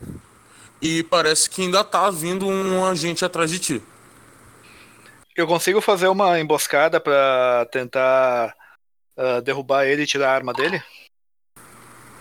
[0.82, 3.84] e parece que ainda tá vindo um agente atrás de ti.
[5.36, 8.56] eu consigo fazer uma emboscada pra tentar
[9.18, 10.82] ah, derrubar ele e tirar a arma dele?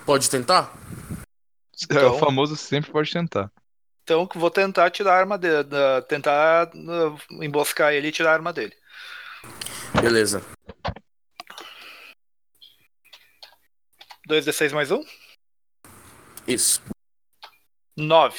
[0.05, 0.73] Pode tentar?
[1.89, 3.51] É, Então- o famoso sempre pode tentar.
[4.03, 8.35] Então vou tentar tirar a arma dele, da- tentar ah, emboscar ele e tirar a
[8.35, 8.75] arma dele.
[10.03, 10.43] Beleza.
[14.31, 15.05] 2d6 mais um?
[16.47, 16.81] Isso.
[17.97, 18.39] 9.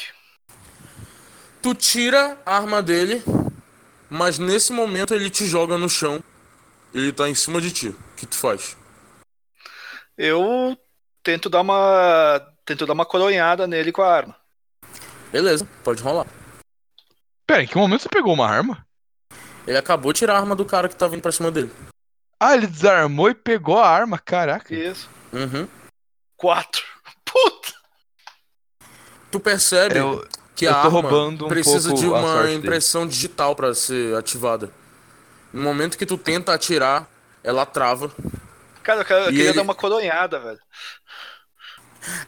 [1.62, 3.22] Tu tira a arma dele,
[4.10, 6.24] mas nesse momento ele te joga no chão.
[6.94, 7.90] Ele tá em cima de ti.
[7.90, 8.78] O que tu faz?
[10.18, 10.78] Eu
[11.22, 12.40] tento dar uma.
[12.66, 14.36] Tento dar uma coronhada nele com a arma.
[15.32, 16.28] Beleza, pode rolar.
[17.46, 18.86] Pera, em que momento você pegou uma arma?
[19.68, 21.72] Ele acabou de tirar a arma do cara que tá vindo pra cima dele.
[22.40, 24.74] Ah, ele desarmou e pegou a arma, caraca.
[24.74, 25.10] Isso.
[25.32, 25.68] Uhum.
[26.42, 26.82] 4.
[27.24, 27.74] Puta!
[29.32, 32.44] Tu percebe Eu, que eu a tô arma roubando um precisa pouco de uma sorte
[32.48, 32.56] dele.
[32.56, 34.72] impressão digital pra ser ativada.
[35.54, 37.08] No momento que tu tenta atirar,
[37.44, 38.12] ela trava.
[38.84, 40.60] Cara, eu, quero- eu queria ele- dar uma coronhada, velho.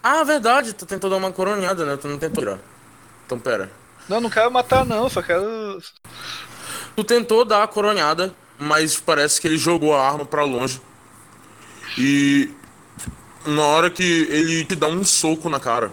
[0.03, 1.97] Ah, verdade, tu tentou dar uma coronhada, né?
[1.97, 2.59] Tu não tentou atirar.
[3.25, 3.71] Então pera.
[4.07, 5.81] Não, não quero matar, não, só quero.
[6.95, 10.79] Tu tentou dar a coronhada, mas parece que ele jogou a arma pra longe.
[11.97, 12.53] E
[13.45, 15.91] na hora que ele te dá um soco na cara,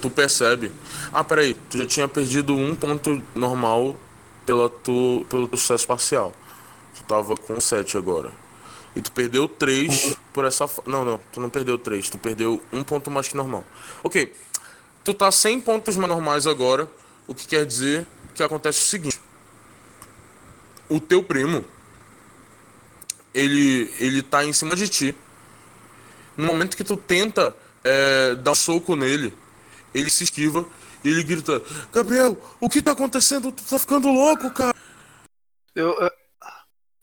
[0.00, 0.72] tu percebe.
[1.12, 3.96] Ah, peraí, tu já tinha perdido um ponto normal
[4.44, 6.32] pela tu, pelo sucesso parcial.
[6.94, 8.32] Tu tava com 7 agora.
[8.94, 10.68] E tu perdeu 3 por essa.
[10.86, 13.64] Não, não, tu não perdeu 3, tu perdeu um ponto mais que normal.
[14.02, 14.32] Ok,
[15.04, 16.88] tu tá 100 pontos mais normais agora,
[17.26, 19.20] o que quer dizer que acontece o seguinte:
[20.88, 21.64] o teu primo,
[23.34, 25.14] ele, ele tá em cima de ti.
[26.38, 29.36] No momento que tu tenta é, dar um soco nele,
[29.92, 30.64] ele se esquiva
[31.02, 31.60] e ele grita:
[31.92, 33.50] Gabriel, o que tá acontecendo?
[33.50, 34.72] Tu tá ficando louco, cara.
[35.74, 36.10] Eu, eu-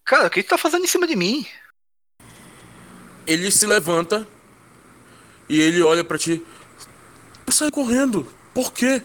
[0.05, 1.45] Cara, o que tu tá fazendo em cima de mim?
[3.27, 4.25] Ele se levanta
[5.49, 6.45] e ele olha pra ti.
[7.45, 8.31] Eu saí correndo.
[8.53, 9.03] Por quê?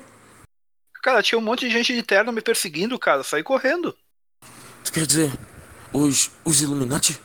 [1.02, 3.20] Cara, tinha um monte de gente de terno me perseguindo, cara.
[3.20, 3.96] Eu saí correndo.
[4.84, 5.32] Tu quer dizer,
[5.92, 7.18] os, os Illuminati?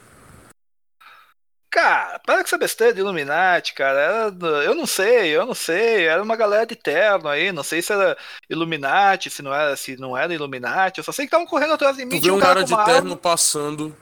[1.75, 3.99] Cara, para com essa besteira de Illuminati, cara.
[3.99, 6.05] Era- eu não sei, eu não sei.
[6.07, 7.51] Era uma galera de terno aí.
[7.51, 8.17] Não sei se era
[8.49, 10.99] Illuminati, se não era, se não era Illuminati.
[10.99, 12.11] Eu só sei que estavam correndo atrás de mim.
[12.11, 13.17] Tu vê tinha um cara cara com de terno arma.
[13.17, 13.93] passando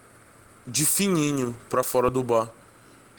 [0.67, 2.47] de fininho pra fora do bar.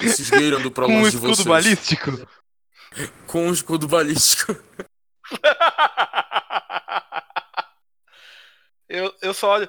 [0.01, 1.49] E se esgueirando pra Com um longe de escudo vocês.
[1.49, 2.29] balístico?
[3.27, 4.55] Com um escudo balístico.
[8.89, 9.69] eu, eu só olho.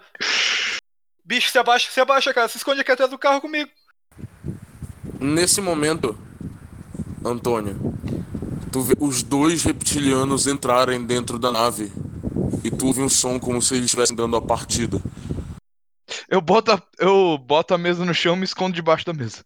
[1.23, 2.47] Bicho, se abaixa, se abaixa, cara.
[2.47, 3.71] Se esconde aqui atrás do carro comigo.
[5.26, 6.15] Nesse momento,
[7.23, 7.76] Antônio,
[8.71, 11.91] tu vê os dois reptilianos entrarem dentro da nave.
[12.63, 15.01] E tu ouve um som como se eles estivessem dando a partida.
[16.30, 19.43] Eu boto, a, eu boto a mesa no chão e me escondo debaixo da mesa.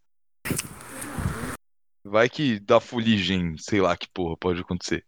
[2.03, 5.05] Vai que dá fuligem, sei lá que porra pode acontecer.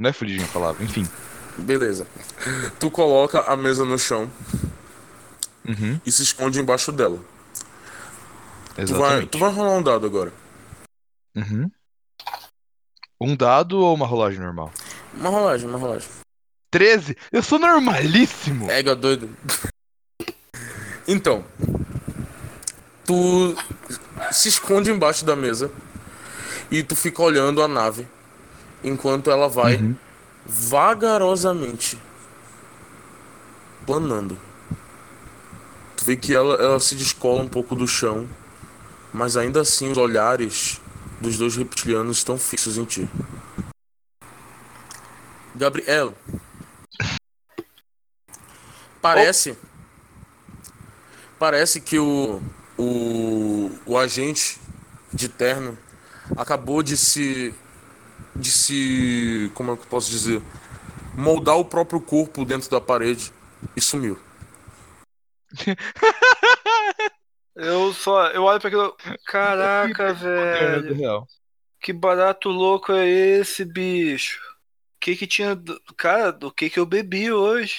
[0.00, 1.06] Não é fuligem a palavra, enfim.
[1.58, 2.08] Beleza.
[2.80, 4.28] Tu coloca a mesa no chão
[5.64, 7.20] Uhum, e se esconde embaixo dela.
[8.84, 9.28] Tu vai, exatamente.
[9.30, 10.32] tu vai rolar um dado agora.
[11.34, 11.70] Uhum.
[13.20, 14.70] Um dado ou uma rolagem normal?
[15.14, 16.08] Uma rolagem, uma rolagem.
[16.70, 17.16] 13?
[17.32, 18.70] Eu sou normalíssimo!
[18.70, 19.30] Ega doido.
[21.08, 21.44] Então,
[23.04, 23.54] tu
[24.32, 25.70] se esconde embaixo da mesa
[26.70, 28.06] e tu fica olhando a nave
[28.84, 29.96] enquanto ela vai Uhum.
[30.44, 31.98] vagarosamente
[33.86, 34.36] planando.
[35.96, 38.28] Tu vê que ela, ela se descola um pouco do chão,
[39.16, 40.78] mas ainda assim os olhares
[41.22, 43.08] dos dois reptilianos estão fixos em ti.
[45.54, 46.14] Gabriel.
[49.00, 49.56] Parece.
[51.38, 52.42] Parece que o,
[52.76, 54.60] o, o agente
[55.10, 55.78] de terno
[56.36, 57.54] acabou de se.
[58.34, 59.50] de se.
[59.54, 60.42] como é que eu posso dizer?
[61.14, 63.32] Moldar o próprio corpo dentro da parede
[63.74, 64.18] e sumiu.
[67.56, 68.26] Eu só.
[68.28, 68.96] Eu olho pra aquilo.
[69.26, 71.26] Caraca, É, velho.
[71.80, 74.38] Que barato louco é esse, bicho?
[74.96, 75.54] O que que tinha.
[75.54, 77.76] do- Cara, do que que eu bebi hoje?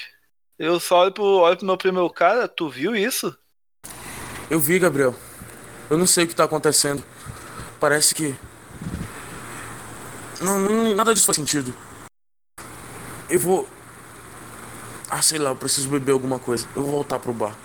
[0.58, 3.38] Eu só olho pro, olho pro meu primo, eu, cara, tu viu isso?
[4.50, 5.14] Eu vi, Gabriel.
[5.90, 7.04] Eu não sei o que tá acontecendo.
[7.80, 8.36] Parece que.
[10.42, 11.74] Não, não- nada disso faz sentido.
[13.30, 13.68] Eu vou.
[15.10, 16.68] Ah, sei lá, eu preciso beber alguma coisa.
[16.76, 17.56] Eu vou voltar pro bar.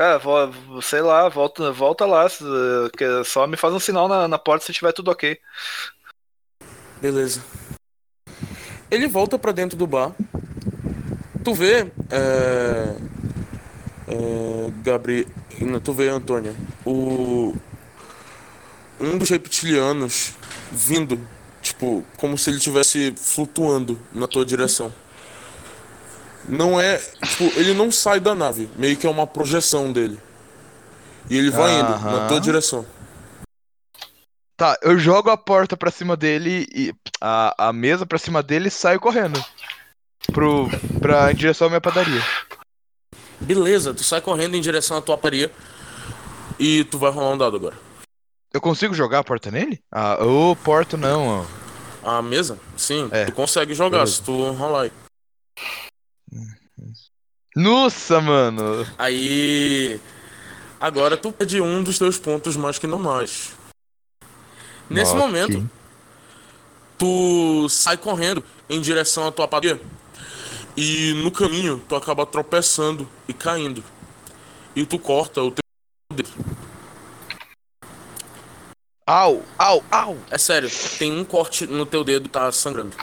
[0.00, 2.26] Cara, vo- sei lá, volta, volta lá.
[3.22, 5.38] Só me faz um sinal na, na porta se tiver tudo ok.
[7.02, 7.44] Beleza.
[8.90, 10.12] Ele volta pra dentro do bar.
[11.44, 11.92] Tu vê.
[12.10, 12.96] É.
[14.08, 14.70] É.
[14.82, 15.26] Gabriel.
[15.84, 16.54] Tu vê, Antônia.
[16.86, 17.54] O.
[18.98, 20.32] Um dos reptilianos
[20.72, 21.20] vindo.
[21.60, 24.90] Tipo, como se ele estivesse flutuando na tua direção.
[26.50, 26.98] Não é.
[26.98, 28.68] Tipo, ele não sai da nave.
[28.76, 30.18] Meio que é uma projeção dele.
[31.28, 32.84] E ele vai indo na tua direção.
[34.56, 38.68] Tá, eu jogo a porta pra cima dele e a, a mesa pra cima dele
[38.68, 39.42] e saio correndo.
[40.32, 40.68] Pro,
[41.00, 42.20] pra, em direção à minha padaria.
[43.40, 45.50] Beleza, tu sai correndo em direção à tua padaria.
[46.58, 47.76] E tu vai rolar um dado agora.
[48.52, 49.80] Eu consigo jogar a porta nele?
[49.90, 51.26] Ah, ô, porta não,
[52.02, 52.16] ó.
[52.18, 52.58] A mesa?
[52.76, 53.24] Sim, É.
[53.26, 54.16] tu consegue jogar Beleza.
[54.16, 54.92] se tu rolar aí.
[57.54, 58.86] Nossa, mano.
[58.98, 60.00] Aí.
[60.80, 63.54] Agora tu perde um dos teus pontos mais que normais.
[64.88, 65.20] Nesse Ok.
[65.20, 65.70] momento,
[66.98, 69.80] tu sai correndo em direção à tua padaria.
[70.76, 73.84] E no caminho, tu acaba tropeçando e caindo.
[74.74, 75.62] E tu corta o teu
[76.14, 76.30] dedo.
[79.06, 80.16] Au, au, au.
[80.30, 82.96] É sério, tem um corte no teu dedo tá sangrando.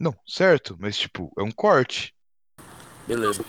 [0.00, 2.14] Não, certo, mas tipo, é um corte.
[3.08, 3.44] Beleza.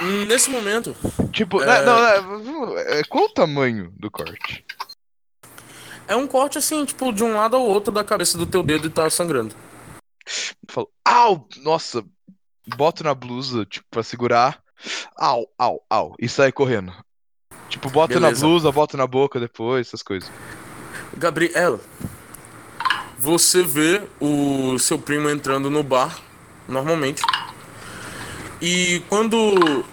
[0.00, 0.96] Hum, Nesse momento,
[1.32, 1.84] Tipo, É.
[1.84, 4.64] não, não, é, qual o tamanho do corte?
[6.08, 8.86] é um corte assim, tipo, de um lado ao outro da cabeça do teu dedo
[8.86, 9.54] e tá sangrando.
[10.26, 12.02] Eu falo, au, nossa,
[12.76, 14.58] boto na blusa, tipo, pra segurar.
[15.16, 16.92] Au, au, au, e sai correndo.
[17.68, 18.30] Tipo, boto Beleza.
[18.30, 20.30] na blusa, boto na boca depois, essas coisas.
[21.16, 21.78] Gabriel,
[23.18, 26.18] você vê o seu primo entrando no bar,
[26.66, 27.22] normalmente.
[28.60, 29.84] E quando.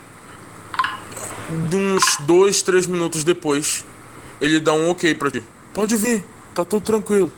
[1.70, 3.86] de uns dois, três minutos depois,
[4.41, 5.43] ele dá um ok pra ti.
[5.74, 7.32] Pode vir, tá tudo tranquilo.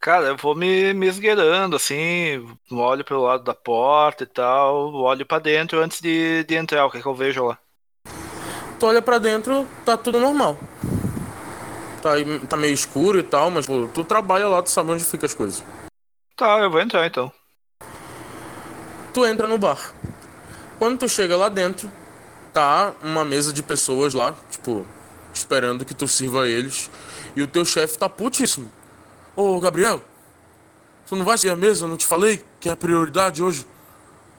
[0.00, 5.24] Cara, eu vou me, me esgueirando, assim, olho pelo lado da porta e tal, olho
[5.24, 7.58] pra dentro antes de, de entrar, o que, que eu vejo lá.
[8.80, 10.58] Tu olha pra dentro, tá tudo normal.
[12.02, 12.14] Tá,
[12.48, 15.34] tá meio escuro e tal, mas pô, tu trabalha lá, tu sabe onde fica as
[15.34, 15.64] coisas.
[16.36, 17.32] Tá, eu vou entrar então.
[19.14, 19.94] Tu entra no bar.
[20.82, 21.88] Quando tu chega lá dentro,
[22.52, 24.84] tá uma mesa de pessoas lá, tipo,
[25.32, 26.90] esperando que tu sirva eles.
[27.36, 28.68] E o teu chefe tá putíssimo.
[29.36, 30.02] Ô, Gabriel,
[31.06, 31.84] tu não vai servir a mesa?
[31.84, 33.64] Eu não te falei que é a prioridade hoje?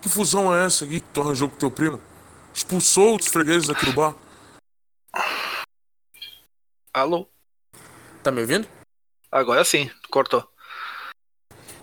[0.01, 2.01] Que fusão é essa aqui que tu arranjou com teu primo?
[2.53, 4.13] Expulsou os fregueses do bar?
[6.93, 7.25] Alô?
[8.21, 8.67] Tá me ouvindo?
[9.31, 10.45] Agora sim, cortou.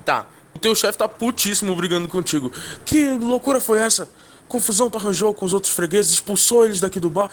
[0.04, 0.26] Tá.
[0.54, 2.52] O teu chefe tá putíssimo brigando contigo.
[2.84, 4.06] Que loucura foi essa?
[4.50, 7.30] Confusão tu arranjou com os outros fregueses, expulsou eles daqui do bar.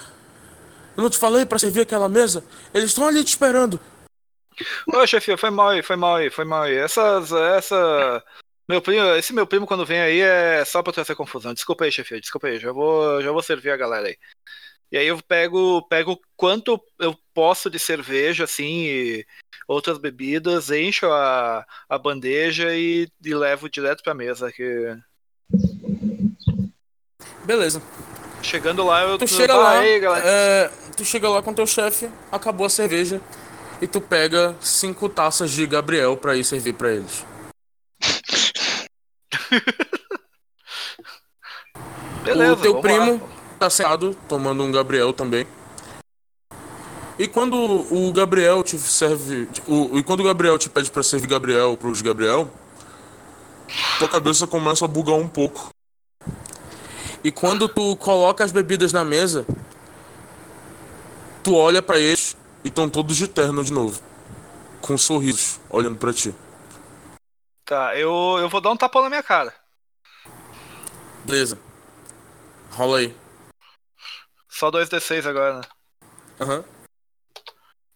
[0.95, 2.43] Eu não te falei pra servir aquela mesa?
[2.71, 3.79] Eles estão ali te esperando.
[4.93, 6.75] Ô, chefia, foi mal aí, foi mal aí, foi mal aí.
[6.75, 8.23] Essas, essa...
[8.69, 11.55] Meu primo, esse meu primo quando vem aí é só pra trazer confusão.
[11.55, 14.17] Desculpa aí, chefia, desculpa aí, já vou, já vou servir a galera aí.
[14.91, 19.25] E aí eu pego, pego quanto eu posso de cerveja, assim, e
[19.67, 24.51] outras bebidas, encho a, a bandeja e, e levo direto pra mesa.
[24.51, 24.95] Que...
[27.47, 27.81] Beleza.
[28.43, 30.25] Chegando lá, eu Tu chega Ah, lá, aí, galera.
[30.27, 33.21] é, tu chega lá com teu chefe, acabou a cerveja
[33.81, 37.25] e tu pega cinco taças de Gabriel pra ir servir pra eles.
[42.23, 43.19] Beleza, o teu primo lá.
[43.57, 45.47] tá sentado tomando um Gabriel também.
[47.17, 51.27] E quando o Gabriel te serve, o, e quando o Gabriel te pede pra servir
[51.27, 52.47] Gabriel pros Gabriel,
[53.97, 55.69] tua cabeça começa a bugar um pouco.
[57.23, 59.45] E quando tu coloca as bebidas na mesa,
[61.43, 64.01] tu olha pra eles e estão todos de terno de novo,
[64.81, 66.33] com sorrisos olhando pra ti.
[67.65, 69.53] Tá, eu, eu vou dar um tapão na minha cara.
[71.25, 71.59] Beleza.
[72.71, 73.15] Rola aí.
[74.47, 75.61] Só 2d6 agora, né?
[76.39, 76.63] Aham.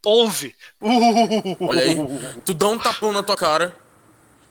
[0.06, 0.56] 11!
[0.82, 1.68] Uh!
[1.68, 1.96] Olha aí.
[2.44, 3.76] Tu dá um tapão na tua cara.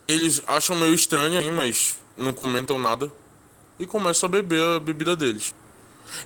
[0.06, 3.12] Eles acham meio estranho aí, mas não comentam nada.
[3.80, 5.54] E começam a beber a bebida deles.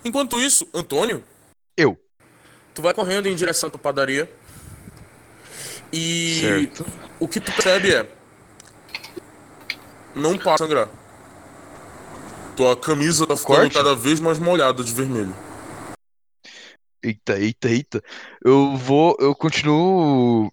[0.04, 1.22] Enquanto isso, Antônio,
[1.76, 1.96] Eu.
[2.74, 4.28] tu vai correndo em direção à tua padaria.
[5.92, 6.84] E Certo.
[7.20, 8.08] o que tu percebe é.
[10.14, 10.88] Não para sangrar.
[12.56, 13.74] Tua camisa tá ficando Corte?
[13.74, 15.34] cada vez mais molhada de vermelho.
[17.02, 18.02] Eita, eita, eita.
[18.44, 19.16] Eu vou.
[19.20, 20.50] Eu continuo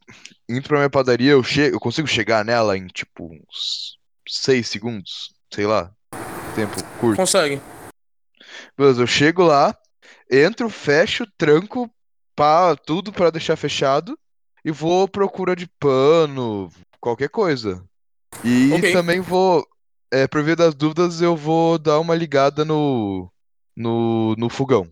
[0.50, 1.32] indo pra minha padaria.
[1.32, 3.98] Eu, che eu consigo chegar nela em tipo uns
[4.28, 5.34] 6 segundos.
[5.54, 5.92] Sei lá.
[7.02, 7.18] Curto.
[7.18, 7.62] Consegue.
[8.78, 9.76] Beleza, eu chego lá,
[10.32, 11.90] entro, fecho, tranco,
[12.36, 14.18] pá, tudo pra deixar fechado.
[14.64, 17.84] E vou à procura de pano, qualquer coisa.
[18.44, 18.94] E Ok.
[18.94, 19.68] também vou.
[20.14, 23.30] É, por via das dúvidas, eu vou dar uma ligada no.
[23.76, 24.88] No, no fogão.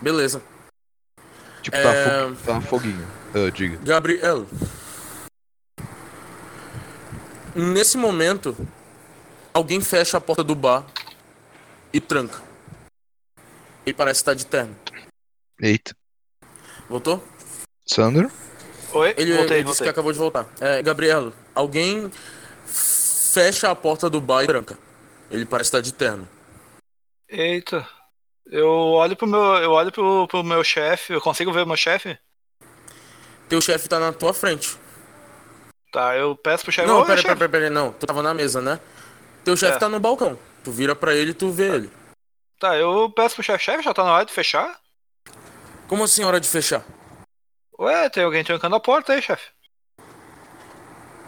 [0.00, 0.42] Beleza.
[1.62, 2.34] Tipo, tá, É.
[2.34, 3.06] fo- tá foguinho.
[3.34, 3.76] Ah, diga.
[3.84, 4.46] Gabriel.
[7.54, 8.56] Nesse momento,
[9.52, 10.84] alguém fecha a porta do bar
[11.94, 12.42] e tranca.
[13.86, 14.76] Ele parece estar de terno.
[15.60, 15.94] Eita.
[16.88, 17.22] Voltou?
[17.86, 18.30] Sandro?
[18.92, 19.14] Oi?
[19.16, 19.84] Ele, voltei, ele disse voltei.
[19.84, 20.46] que acabou de voltar.
[20.60, 22.10] É, Gabriel, alguém
[22.66, 24.76] fecha a porta do bar e tranca.
[25.30, 26.28] Ele parece estar de terno.
[27.28, 27.86] Eita.
[28.46, 31.76] Eu olho pro meu, eu olho pro, pro meu chefe, eu consigo ver o meu
[31.76, 32.18] chefe?
[33.48, 34.76] Teu chefe tá na tua frente.
[35.92, 36.88] Tá, eu peço pro chefe.
[36.88, 37.28] Não, pera, chefe.
[37.28, 37.92] pera, pera, pera, não.
[37.92, 38.80] Tu tava na mesa, né?
[39.44, 39.78] Teu chefe É.
[39.78, 40.36] tá no balcão.
[40.64, 41.92] Tu vira pra ele e tu vê ele.
[42.58, 44.80] Tá, eu peço pro chefe, chefe, já tá na hora de fechar?
[45.86, 46.82] Como assim, hora de fechar?
[47.78, 49.50] Ué, tem alguém trancando a porta aí, chefe.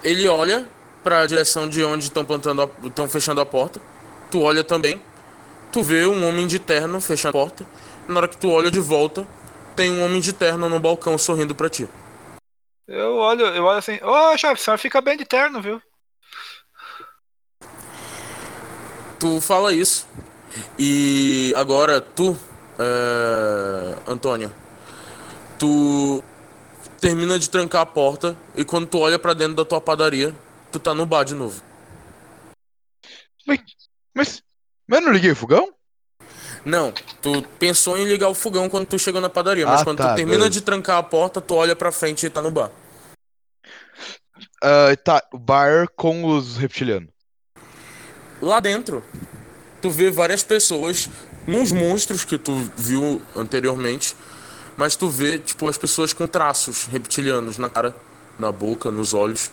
[0.03, 0.67] Ele olha
[1.05, 3.81] pra direção de onde estão plantando, estão fechando a porta.
[4.31, 5.03] Tu olha também.
[5.71, 7.67] Tu vê um homem de terno fechando a porta.
[8.09, 9.27] Na hora que tu olha de volta,
[9.75, 11.87] tem um homem de terno no balcão sorrindo pra ti.
[12.89, 15.83] Eu olho, eu olho assim, ô chefe, o senhor fica bem de terno, viu?
[19.19, 20.07] Tu fala isso.
[20.79, 22.37] E agora tu,
[22.79, 24.53] é, Antônio,
[25.59, 26.23] tu
[27.01, 30.35] termina de trancar a porta e quando tu olha pra dentro da tua padaria,
[30.73, 31.63] tu tá no bar de novo.
[33.47, 34.43] Mas,
[34.87, 35.73] mas eu não liguei o fogão?
[36.65, 36.91] Não,
[37.23, 40.13] tu pensou em ligar o fogão quando tu chegou na padaria, mas Ah, quando tá,
[40.13, 40.51] tu termina beleza.
[40.51, 42.71] de trancar a porta, tu olha pra frente e tá no bar.
[44.63, 47.11] Ah, tá, o bar com os reptilianos.
[48.47, 49.03] Lá dentro,
[49.83, 51.11] tu vê várias pessoas,
[51.49, 54.15] uns monstros que tu viu anteriormente,
[54.77, 57.93] mas tu vê, tipo, as pessoas com traços reptilianos na cara,
[58.39, 59.51] na boca, nos olhos.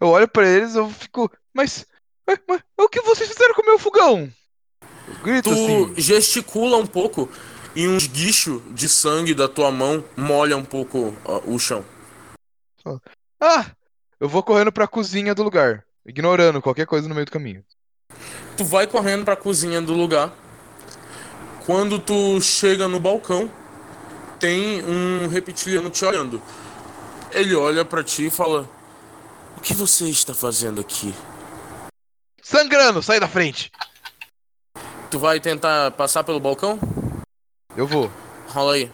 [0.00, 1.30] Eu olho pra eles eu fico.
[1.54, 1.86] Mas.
[2.26, 4.32] Mas, mas o que vocês fizeram com o meu fogão?
[5.22, 5.94] Grito Tu assim.
[5.96, 7.30] gesticula um pouco
[7.72, 11.84] e um esguicho de sangue da tua mão molha um pouco ó, o chão.
[13.40, 13.70] Ah!
[14.18, 17.62] Eu vou correndo pra cozinha do lugar, ignorando qualquer coisa no meio do caminho.
[18.56, 20.32] Tu vai correndo pra cozinha do lugar.
[21.66, 23.50] Quando tu chega no balcão,
[24.40, 26.42] tem um reptiliano te olhando.
[27.32, 28.68] Ele olha pra ti e fala:
[29.58, 31.14] O que você está fazendo aqui?
[32.42, 33.70] Sangrando, sai da frente!
[35.10, 36.78] Tu vai tentar passar pelo balcão?
[37.76, 38.10] Eu vou.
[38.48, 38.90] Rola aí.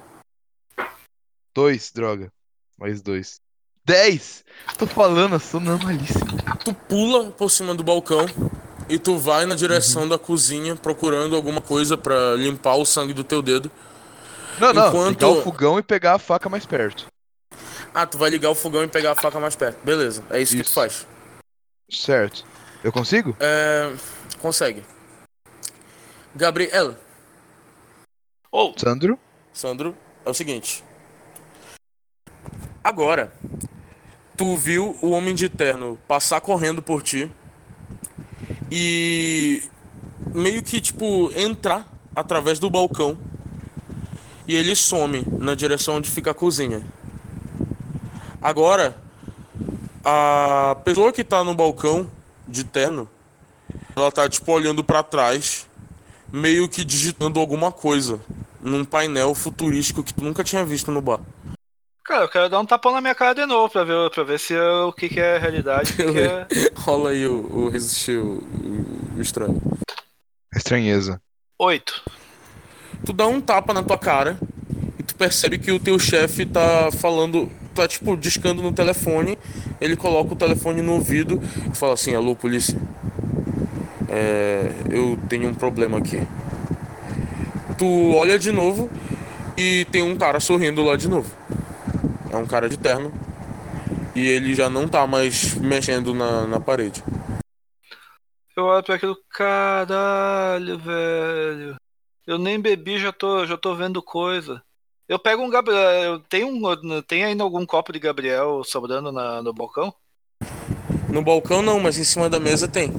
[1.54, 2.32] Dois, droga.
[2.76, 3.40] Mais dois.
[3.84, 4.44] Dez!
[4.76, 6.36] Tô falando, eu sou normalíssimo.
[6.64, 8.26] Tu pula por cima do balcão
[8.92, 13.24] e tu vai na direção da cozinha procurando alguma coisa pra limpar o sangue do
[13.24, 13.70] teu dedo.
[14.60, 17.06] Não, não, Enquanto- ligar o fogão e pegar a faca mais perto.
[17.94, 19.78] Ah, tu vai ligar o fogão e pegar a faca mais perto.
[19.82, 20.74] Beleza, é isso, que tu Isso.
[20.74, 21.06] faz.
[21.90, 22.44] Certo.
[22.84, 23.34] Eu consigo?
[23.40, 23.92] É.
[24.40, 24.84] Consegue.
[26.34, 26.94] Gabriel,
[28.50, 29.18] Ou, Sandro?
[29.54, 30.84] Sandro, é o seguinte.
[32.84, 33.32] Agora,
[34.36, 37.30] tu viu o Homem de Terno passar correndo por ti
[38.74, 39.62] e
[40.34, 43.18] meio que, tipo, entrar através do balcão
[44.48, 46.82] e ele some na direção onde fica a cozinha.
[48.40, 48.96] Agora,
[50.02, 52.10] a pessoa que tá no balcão
[52.48, 53.06] de terno,
[53.94, 55.68] ela tá, tipo, olhando pra trás,
[56.32, 58.18] meio que digitando alguma coisa
[58.58, 61.20] num painel futurístico que tu nunca tinha visto no bar.
[62.04, 64.38] Cara, eu quero dar um tapão na minha cara de novo pra ver, pra ver
[64.38, 65.92] se é o que, que é realidade.
[65.94, 66.48] Que, que é...
[66.76, 69.60] Rola aí o, o resistir o, o- o estranho.
[70.54, 71.20] Estranheza.
[71.58, 72.02] Oito.
[73.04, 74.38] Tu dá um tapa na tua cara
[74.98, 79.38] e tu percebe que o teu chefe tá falando, tá tipo discando no telefone.
[79.80, 81.40] Ele coloca o telefone no ouvido
[81.72, 82.78] e fala assim: Alô, polícia.
[84.08, 86.20] É, eu tenho um problema aqui.
[87.78, 88.90] Tu olha de novo
[89.56, 91.30] e tem um cara sorrindo lá de novo.
[92.32, 93.12] É um cara de terno.
[94.14, 97.04] E ele já não tá mais mexendo na, na parede.
[98.56, 101.76] Eu olho pra aquilo, caralho, velho.
[102.26, 104.62] Eu nem bebi, já tô, já tô vendo coisa.
[105.08, 106.20] Eu pego um Gabriel.
[106.20, 106.60] Tem, um,
[107.02, 109.92] tem ainda algum copo de Gabriel sobrando na, no balcão?
[111.08, 112.92] No balcão não, mas em cima da mesa tem.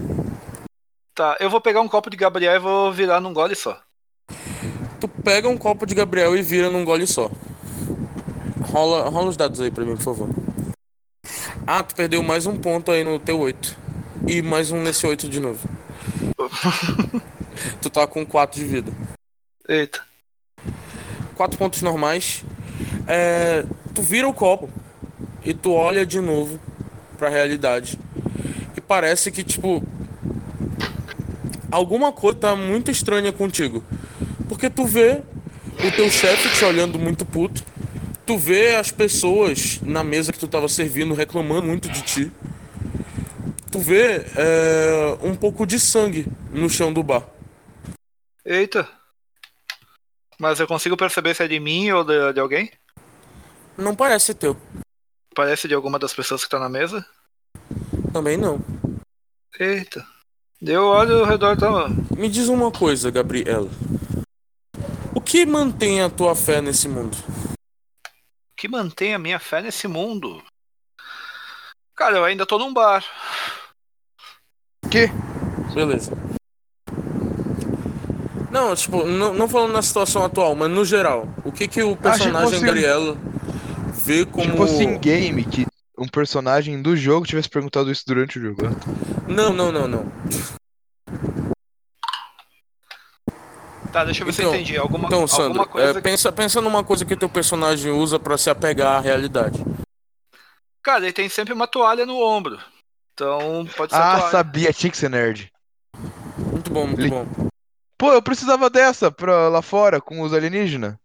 [1.15, 3.79] Tá, eu vou pegar um copo de Gabriel e vou virar num gole só.
[4.99, 7.29] Tu pega um copo de Gabriel e vira num gole só.
[8.74, 10.30] Rola, rola os dados aí pra mim, por favor.
[11.67, 13.78] Ah, tu perdeu mais um ponto aí no teu 8.
[14.28, 15.59] E mais um nesse 8 de novo.
[17.80, 18.91] tu tá com 4 de vida.
[19.69, 20.01] Eita.
[21.36, 22.43] 4 pontos normais.
[23.05, 23.63] É,
[23.93, 24.67] tu vira o copo
[25.45, 26.59] e tu olha de novo
[27.15, 27.99] pra realidade.
[28.76, 29.84] E parece que, tipo.
[31.69, 33.84] Alguma coisa tá muito estranha contigo.
[34.49, 35.21] Porque tu vê
[35.78, 37.63] o teu chefe te olhando muito puto.
[38.26, 42.32] Tu vê as pessoas na mesa que tu tava servindo reclamando muito de ti.
[43.69, 47.28] tu vê é, um pouco de sangue no chão do bar.
[48.45, 48.88] Eita.
[50.39, 52.71] Mas eu consigo perceber se é de mim ou de, de alguém?
[53.78, 54.55] Não parece teu.
[55.36, 57.05] Parece de alguma das pessoas que tá na mesa?
[58.13, 58.61] Também não.
[59.59, 60.05] Eita.
[60.61, 61.89] Eu olho ao redor tá.
[62.15, 63.69] Me diz uma coisa, Gabriela.
[65.13, 67.17] O que mantém a tua fé nesse mundo?
[68.64, 70.41] Que mantém a minha fé nesse mundo?
[71.97, 73.03] Cara, eu ainda tô num bar.
[74.89, 75.07] Que?
[75.76, 76.14] Beleza.
[78.49, 81.28] Não, tipo, não, não falando na situação atual, mas no geral.
[81.43, 83.18] O que que o personagem fosse- Gabriela
[83.95, 84.49] vê como.
[84.51, 85.66] Tipo assim, game que
[85.99, 88.61] um personagem do jogo tivesse perguntado isso durante o jogo.
[89.28, 90.09] Não, não, não, não.
[93.93, 94.75] Tá, deixa eu ver se Então- eu entendi.
[94.77, 95.99] Alguma, Então, alguma Sandro, coisa.
[95.99, 99.63] é, pensa, pensa numa coisa que teu personagem usa pra se apegar à realidade.
[100.81, 102.59] Cara, ele tem sempre uma toalha no ombro.
[103.13, 104.31] Então, pode ser Ah, toalha.
[104.31, 105.51] sabia, tinha que ser nerd.
[106.37, 107.27] Muito bom, muito Ele- bom.
[107.97, 110.95] Pô, eu precisava dessa pra lá fora com os alienígenas.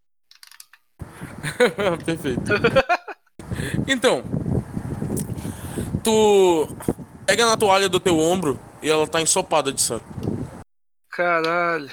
[2.04, 2.52] Perfeito.
[3.86, 4.24] Então,
[6.02, 6.68] tu
[7.26, 10.02] pega na toalha do teu ombro e ela tá ensopada de sangue.
[11.10, 11.90] Caralho.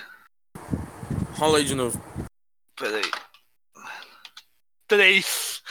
[1.36, 2.02] Rola aí de novo.
[2.76, 3.12] Peraí.
[4.88, 5.62] Três.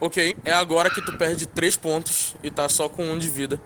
[0.00, 3.60] Ok, é agora que tu perde 3 pontos e tá só com um de vida.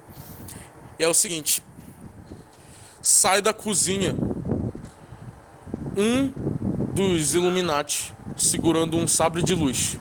[0.98, 1.62] E é o seguinte:
[3.02, 4.14] sai da cozinha
[5.96, 6.28] um
[6.92, 9.98] dos Illuminati segurando um sabre de luz.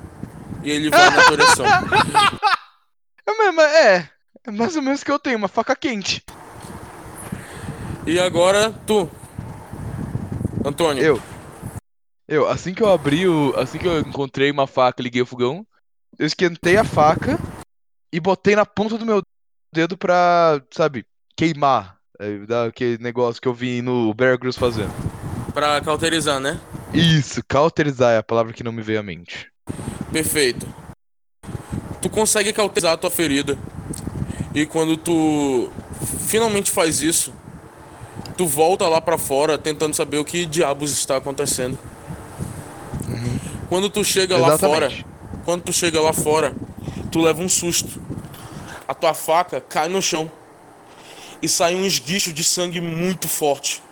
[0.64, 1.66] E ele vai na direção.
[3.30, 4.10] É, mesmo, é,
[4.46, 6.24] é mais ou menos que eu tenho, uma faca quente.
[8.06, 9.12] E agora tu,
[10.68, 11.04] Antônio.
[11.04, 11.22] Eu.
[12.28, 13.54] Eu, assim que eu abri o.
[13.58, 15.66] Assim que eu encontrei uma faca liguei o fogão,
[16.20, 17.40] eu esquentei a faca
[18.12, 19.22] e botei na ponta do meu
[19.74, 21.06] dedo pra, sabe,
[21.36, 21.98] queimar.
[22.20, 24.92] É, dar aquele negócio que eu vi no Bear Grylls fazendo.
[25.54, 26.60] Pra cauterizar, né?
[26.92, 29.52] Isso, cauterizar é a palavra que não me veio à mente.
[30.12, 30.68] Perfeito.
[32.02, 33.58] Tu consegue cauterizar a tua ferida.
[34.54, 35.72] E quando tu
[36.28, 37.32] finalmente faz isso,
[38.38, 41.78] tu volta lá pra fora tentando saber o que diabos está acontecendo.
[43.70, 45.06] Quando tu chega lá fora, Exatamente.
[45.44, 46.56] quando tu chega lá fora,
[47.12, 48.02] tu leva um susto.
[48.88, 50.32] A tua faca cai no chão
[51.42, 53.84] e sai um esguicho de sangue muito forte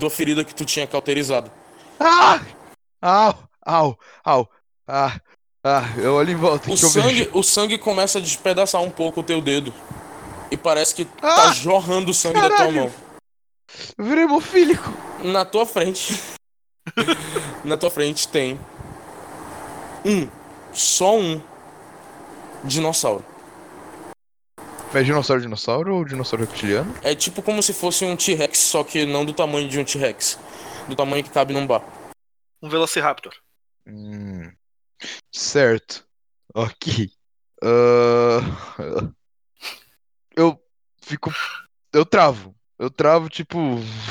[0.00, 1.50] da ferida que tu tinha cauterizado.
[2.00, 2.40] Ah!
[3.02, 3.34] Au!
[3.64, 3.98] Au!
[4.24, 4.48] Au!
[4.86, 5.20] Ah!
[5.62, 5.84] Ah!
[5.98, 7.30] Eu olho em volta O sangue, vejo.
[7.34, 9.74] o sangue começa a despedaçar um pouco o teu dedo.
[10.50, 11.34] E parece que Ah!
[11.34, 12.74] tá jorrando sangue da tua Caralho!
[12.82, 12.90] mão.
[13.96, 14.90] Eu virei hemofílico.
[15.24, 16.20] Na tua frente.
[17.64, 18.58] na tua frente tem.
[20.04, 20.28] Um.
[20.72, 21.42] Só um.
[22.64, 23.24] Dinossauro.
[24.94, 26.94] É dinossauro dinossauro ou dinossauro reptiliano?
[27.02, 30.38] É tipo como se fosse um T-Rex, só que não do tamanho de um T-Rex.
[30.88, 31.84] Do tamanho que cabe num bar.
[32.62, 33.34] Um Velociraptor.
[33.86, 34.50] Hum.
[35.30, 36.06] Certo.
[36.54, 37.10] Ok.
[37.62, 38.40] Ah,
[40.34, 40.58] Eu
[41.02, 41.30] fico.
[41.92, 42.54] Eu travo.
[42.78, 43.58] Eu travo, tipo,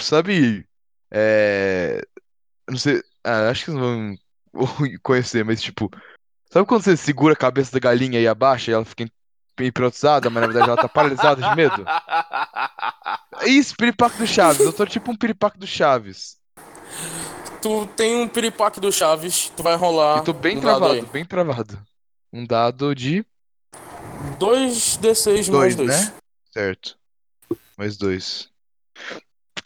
[0.01, 0.65] sabe?
[1.09, 2.01] É.
[2.69, 3.01] Não sei.
[3.23, 4.17] Ah, acho que vocês não
[4.53, 5.89] vão conhecer, mas tipo.
[6.51, 9.09] Sabe quando você segura a cabeça da galinha e abaixa e ela fica
[9.59, 11.85] hipnotizada, mas na verdade ela tá paralisada de medo?
[13.45, 14.61] Isso, piripaque do Chaves.
[14.61, 16.37] Eu tô tipo um piripaque do Chaves.
[17.61, 20.19] Tu tem um piripaque do Chaves, tu vai rolar.
[20.19, 21.79] Eu tô bem um travado, bem travado.
[22.31, 23.25] Um dado de
[24.39, 25.89] 2d6 mais dois, 2.
[25.89, 26.13] né?
[26.51, 26.97] Certo.
[27.77, 28.49] Mais dois.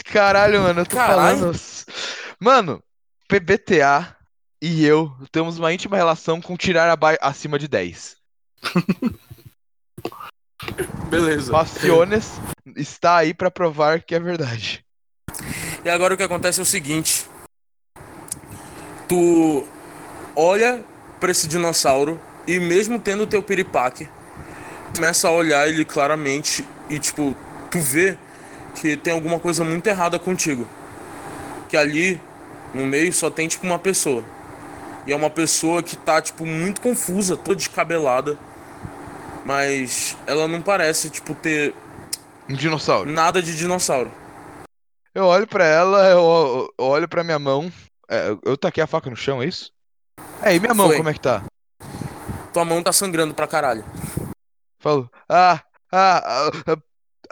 [0.06, 1.38] Caralho, mano, eu tô Caralho.
[1.40, 1.60] falando.
[2.40, 2.84] Mano,
[3.28, 4.16] PBTA
[4.62, 8.16] e eu temos uma íntima relação com tirar aba- acima de 10.
[11.10, 11.52] Beleza.
[11.52, 12.40] Passiones
[12.76, 14.86] está aí pra provar que é verdade.
[15.84, 17.26] E agora o que acontece é o seguinte.
[19.08, 19.68] Tu
[20.36, 20.84] olha
[21.20, 24.08] pra esse dinossauro e mesmo tendo o teu piripaque,
[24.96, 27.36] começa a olhar ele claramente e tipo,
[27.70, 28.18] tu vê
[28.76, 30.68] que tem alguma coisa muito errada contigo.
[31.70, 32.22] Que ali
[32.74, 34.24] no meio só tem tipo uma pessoa.
[35.08, 38.38] E é uma pessoa que tá tipo muito confusa, toda descabelada.
[39.46, 41.74] Mas ela não parece tipo ter
[42.50, 43.10] Um dinossauro.
[43.12, 44.12] nada de dinossauro.
[45.14, 47.72] Eu olho pra ela, eu, olho pra minha mão.
[48.10, 49.72] É, eu- taquei a faca no chão, é isso?
[50.42, 50.98] É, e minha mão, Foi.
[50.98, 51.44] como é que tá?
[52.54, 53.84] Tua mão tá sangrando pra caralho.
[54.80, 55.60] Falo, ah,
[55.92, 56.78] ah, ah,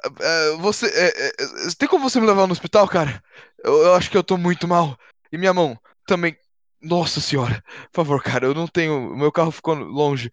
[0.04, 3.24] ah, você, é, é, é, tem como você me levar no hospital, cara?
[3.64, 4.98] Eu, eu acho que eu tô muito mal.
[5.32, 6.36] E minha mão também.
[6.82, 9.14] Nossa senhora, por favor, cara, eu não tenho.
[9.14, 10.32] Meu carro ficou longe.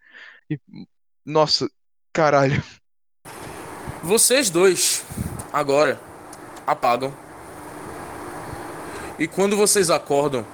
[0.48, 0.60] E,
[1.24, 1.68] nossa,
[2.12, 2.62] caralho.
[4.00, 5.04] Vocês dois,
[5.52, 6.00] agora,
[6.64, 7.12] apagam.
[9.18, 10.46] E quando vocês acordam,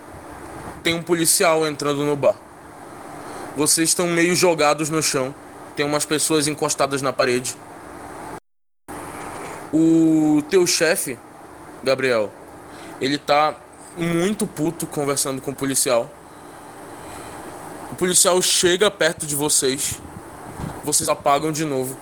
[0.82, 2.36] tem um policial entrando no bar.
[3.54, 5.34] Vocês estão meio jogados no chão.
[5.76, 7.54] Tem umas pessoas encostadas na parede.
[9.72, 11.18] O teu chefe,
[11.82, 12.30] Gabriel,
[13.00, 13.56] ele tá
[13.96, 16.10] muito puto conversando com o policial.
[17.90, 20.00] O policial chega perto de vocês.
[20.84, 21.96] Vocês apagam de novo.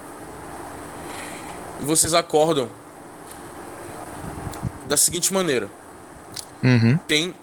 [1.81, 2.69] E vocês acordam
[4.89, 5.69] da seguinte maneira:
[6.63, 6.97] Uhum.
[7.07, 7.35] tem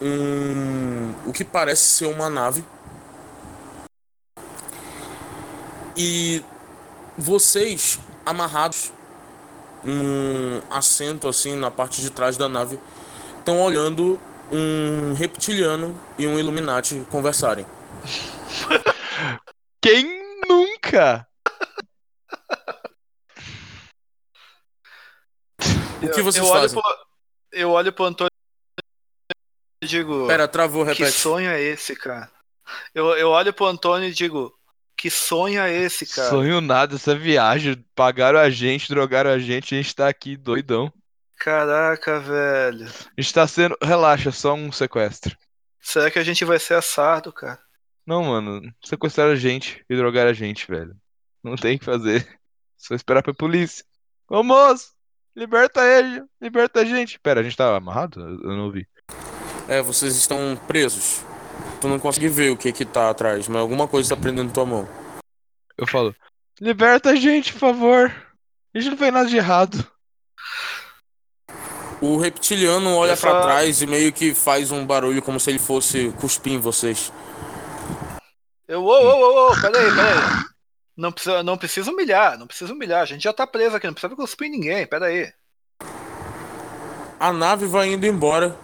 [0.00, 2.64] um o que parece ser uma nave
[5.96, 6.44] e
[7.16, 8.92] vocês amarrados
[9.84, 12.78] num assento assim na parte de trás da nave
[13.38, 14.20] estão olhando
[14.50, 17.66] um reptiliano e um Illuminati conversarem.
[19.80, 21.26] Quem nunca?
[26.02, 26.80] O que vocês eu olho fazem?
[26.80, 26.96] Pro,
[27.52, 28.30] eu olho pro Antônio
[29.82, 30.26] e digo.
[30.26, 31.12] Pera, travou, que repete.
[31.12, 32.30] sonho é esse, cara?
[32.94, 34.52] Eu, eu olho pro Antônio e digo.
[35.02, 36.30] Que sonho é esse, cara?
[36.30, 37.84] Sonho nada, essa viagem.
[37.92, 40.92] Pagaram a gente, drogaram a gente, a gente tá aqui doidão.
[41.40, 42.86] Caraca, velho.
[42.86, 43.76] A gente tá sendo.
[43.82, 45.36] Relaxa, só um sequestro.
[45.80, 47.58] Será que a gente vai ser assado, cara?
[48.06, 50.94] Não, mano, sequestraram a gente e drogaram a gente, velho.
[51.42, 52.24] Não tem o que fazer.
[52.78, 53.84] Só esperar pra polícia.
[54.30, 54.92] Ô moço,
[55.34, 57.18] liberta ele, liberta a gente.
[57.18, 58.20] Pera, a gente tá amarrado?
[58.20, 58.86] Eu eu não ouvi.
[59.66, 61.24] É, vocês estão presos.
[61.82, 64.64] Tu não consegue ver o que que tá atrás, mas alguma coisa tá prendendo tua
[64.64, 64.88] mão.
[65.76, 66.14] Eu falo,
[66.60, 68.14] liberta a gente, por favor.
[68.72, 69.84] A gente não fez nada de errado.
[72.00, 75.58] O reptiliano olha Essa- pra trás e meio que faz um barulho como se ele
[75.58, 77.12] fosse cuspir em vocês.
[78.68, 80.44] Eu, ô, ô, ô, ô, peraí, peraí.
[80.96, 83.02] Não precisa, não precisa humilhar, não precisa humilhar.
[83.02, 85.32] A gente já tá preso aqui, não precisa cuspir em ninguém, peraí.
[87.18, 88.56] A nave vai indo embora.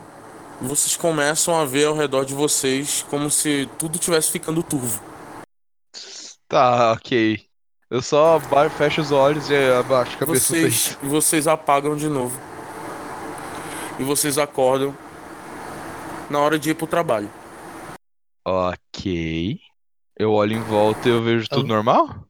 [0.60, 5.00] Vocês começam a ver ao redor de vocês como se tudo tivesse ficando turvo.
[6.48, 7.46] Tá, ok.
[7.88, 8.40] Eu só
[8.76, 12.38] fecho os olhos e abaixo a cabeça Vocês, vocês apagam de novo.
[13.98, 14.96] E vocês acordam
[16.28, 17.30] na hora de ir pro trabalho.
[18.44, 19.60] Ok.
[20.18, 22.26] Eu olho em volta e eu vejo tudo normal?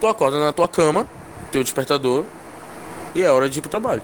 [0.00, 1.08] Tu acorda na tua cama,
[1.52, 2.24] teu despertador,
[3.14, 4.02] e é hora de ir pro trabalho.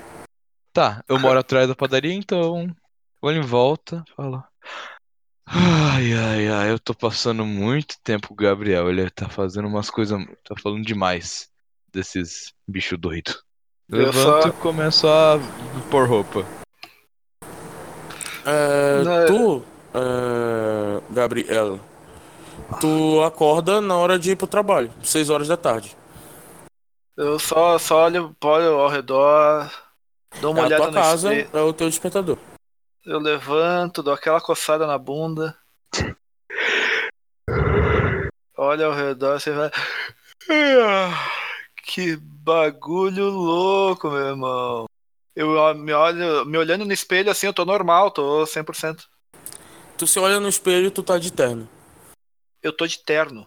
[0.73, 2.73] Tá, eu moro atrás da padaria, então.
[3.21, 4.43] Olho em volta, falo.
[5.47, 8.89] Ai, ai, ai, eu tô passando muito tempo com o Gabriel.
[8.89, 10.19] Ele tá fazendo umas coisas.
[10.47, 11.49] Tá falando demais
[11.93, 13.43] desses bichos doidos.
[13.89, 15.39] Eu Levanto só- e começo a
[15.91, 16.45] pôr roupa.
[18.45, 19.65] É, Não, é- tu,
[19.95, 21.81] é, Gabriel,
[22.81, 25.97] tu acorda na hora de ir pro trabalho, 6 horas da tarde.
[27.17, 29.71] Eu só, só olho, olho ao redor,
[30.41, 32.39] dou uma É a olhada tua no casa, espelho, é o teu despertador.
[33.09, 35.57] Eu levanto, dou aquela coçada na bunda.
[38.55, 39.71] Olha ao redor, você vai.
[40.51, 41.31] Ah,
[41.85, 44.87] Que bagulho louco, meu irmão.
[45.35, 49.07] Eu me olho, me olhando no espelho assim, eu tô normal, tô 100%.
[49.97, 51.69] Tu se olha no espelho e tu tá de terno.
[52.63, 53.47] Eu tô de terno.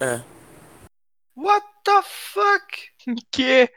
[0.00, 0.22] É.
[1.36, 2.94] What the fuck?
[3.30, 3.70] Que?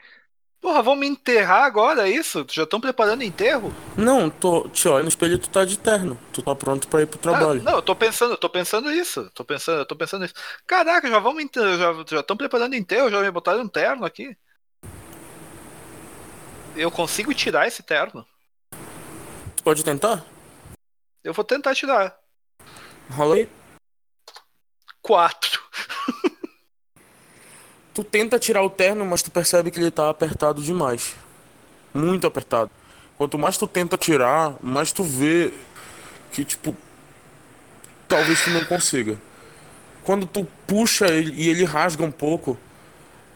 [0.60, 2.44] Porra, vão me enterrar agora, é isso?
[2.50, 3.72] Já estão preparando enterro?
[3.96, 6.18] Não, tu te olha no espelho tu tá de terno.
[6.32, 7.60] Tu tá pronto pra ir pro trabalho.
[7.60, 9.30] Ah, não, eu tô pensando, eu tô pensando isso.
[9.34, 10.34] Tô pensando, eu tô pensando isso.
[10.66, 14.36] Caraca, já me enterrar, já já estão preparando enterro, já me botaram um terno aqui.
[16.74, 18.26] Eu consigo tirar esse terno?
[19.56, 20.24] Tu pode tentar?
[21.22, 22.16] Eu vou tentar tirar.
[23.10, 23.48] Rola aí.
[25.00, 25.62] Quatro.
[27.98, 31.16] Tu tenta tirar o terno, mas tu percebe que ele tá apertado demais.
[31.92, 32.70] Muito apertado.
[33.16, 35.52] Quanto mais tu tenta tirar, mais tu vê
[36.30, 36.76] que, tipo,
[38.06, 39.18] talvez tu não consiga.
[40.04, 42.56] Quando tu puxa ele e ele rasga um pouco,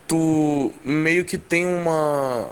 [0.07, 2.49] tu meio que tem uma.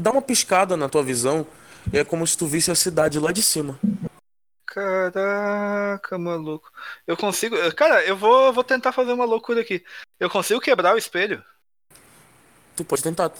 [0.00, 1.46] dá uma piscada na tua visão.
[1.92, 3.78] E é como se tu visse a cidade lá de cima.
[4.72, 6.72] Caraca, maluco.
[7.06, 7.56] Eu consigo.
[7.74, 9.84] Cara, eu vou, vou tentar fazer uma loucura aqui.
[10.18, 11.44] Eu consigo quebrar o espelho?
[12.74, 13.30] Tu pode tentar.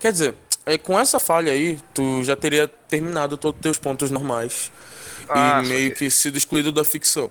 [0.00, 0.34] Quer dizer,
[0.66, 4.72] é, com essa falha aí, tu já teria terminado todos os teus pontos normais.
[5.28, 6.08] Ah, e meio saquei.
[6.08, 7.30] que sido excluído da ficção.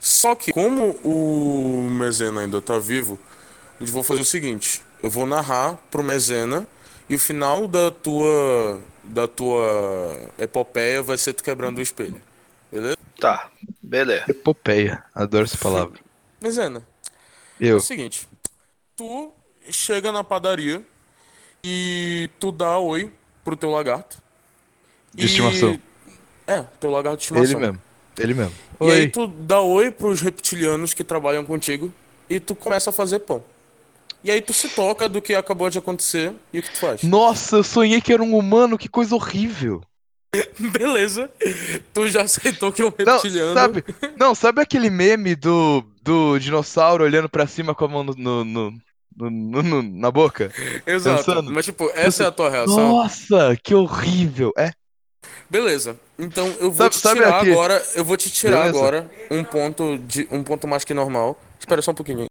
[0.00, 3.18] Só que, como o Mezena ainda tá vivo,
[3.78, 6.66] eu vou fazer o seguinte: eu vou narrar pro Mezena
[7.06, 12.20] e o final da tua da tua epopeia vai ser tu quebrando o espelho.
[12.72, 12.96] Beleza?
[13.20, 13.50] Tá,
[13.82, 14.24] beleza.
[14.28, 15.04] Epopeia.
[15.14, 15.98] Adoro essa palavra.
[16.40, 16.82] Mezena,
[17.60, 17.76] é Eu.
[17.76, 18.28] o seguinte:
[18.96, 19.32] tu
[19.70, 20.82] chega na padaria
[21.62, 23.12] e tu dá oi
[23.44, 24.18] pro teu lagarto.
[25.14, 25.78] De E- estimação.
[26.46, 27.50] É, teu lagarto de estimação.
[27.58, 27.82] Ele mesmo.
[28.18, 28.52] Ele mesmo.
[28.80, 29.08] E aí Oi.
[29.08, 31.92] tu dá oi pros reptilianos que trabalham contigo
[32.28, 33.42] e tu começa a fazer pão.
[34.24, 37.02] E aí tu se toca do que acabou de acontecer e o que tu faz.
[37.02, 39.82] Nossa, eu sonhei que era um humano, que coisa horrível.
[40.58, 41.30] Beleza.
[41.92, 43.54] Tu já aceitou que é um Não, reptiliano.
[43.54, 43.84] sabe,
[44.18, 48.72] não, sabe aquele meme do, do dinossauro olhando pra cima com a mão no, no-
[49.16, 50.50] no- na boca?
[50.86, 51.18] Exato.
[51.24, 51.52] pensando?
[51.52, 52.76] Mas tipo, essa é a tua reação.
[52.88, 54.52] Nossa, que horrível.
[54.56, 54.72] É,
[55.48, 55.96] Beleza.
[56.18, 57.86] Então eu vou Sabe- te tirar agora.
[57.94, 58.78] Eu vou te tirar Beleza.
[58.78, 61.38] agora um ponto de um ponto mais que normal.
[61.60, 62.26] Espera só um pouquinho.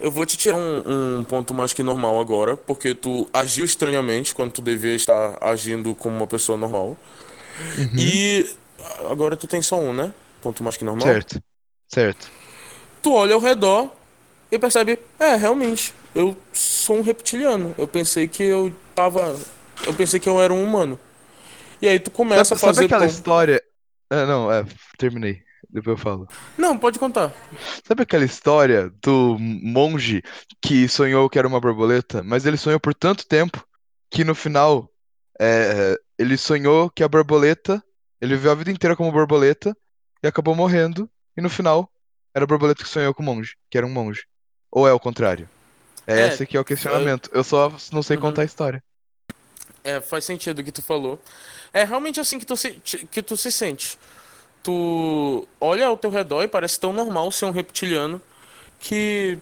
[0.00, 4.34] Eu vou te tirar um, um ponto mais que normal agora, porque tu agiu estranhamente
[4.34, 6.96] quando tu devia estar agindo como uma pessoa normal.
[7.76, 7.90] Uhum.
[7.96, 8.50] E
[9.10, 10.12] agora tu tem só um, né?
[10.40, 11.06] Ponto mais que normal.
[11.06, 11.42] certo,
[11.88, 12.32] certo.
[13.02, 13.90] Tu olha ao redor
[14.50, 17.74] e percebe, é, realmente, eu sou um reptiliano.
[17.78, 19.38] Eu pensei que eu tava.
[19.86, 20.98] Eu pensei que eu era um humano.
[21.80, 23.06] E aí tu começa Sabe, a fazer sabe aquela pão.
[23.06, 23.62] história...
[24.10, 24.64] É, não, é,
[24.98, 25.42] terminei.
[25.72, 26.28] Depois eu falo.
[26.58, 27.32] Não, pode contar.
[27.86, 30.22] Sabe aquela história do monge
[30.60, 33.64] que sonhou que era uma borboleta, mas ele sonhou por tanto tempo
[34.10, 34.90] que no final
[35.40, 37.82] é, ele sonhou que a borboleta,
[38.20, 39.76] ele viveu a vida inteira como borboleta
[40.22, 41.90] e acabou morrendo, e no final
[42.34, 44.24] era a borboleta que sonhou com o monge, que era um monge.
[44.70, 45.48] Ou é o contrário?
[46.06, 47.30] É, É, esse que é o questionamento.
[47.32, 48.22] Eu só não sei Uhum.
[48.22, 48.82] contar a história.
[49.82, 51.18] É, faz sentido o que tu falou.
[51.72, 52.72] É realmente assim que tu se,
[53.10, 53.98] que tu se sente.
[54.62, 58.20] Tu olha ao teu redor e parece tão normal ser um reptiliano
[58.78, 59.38] que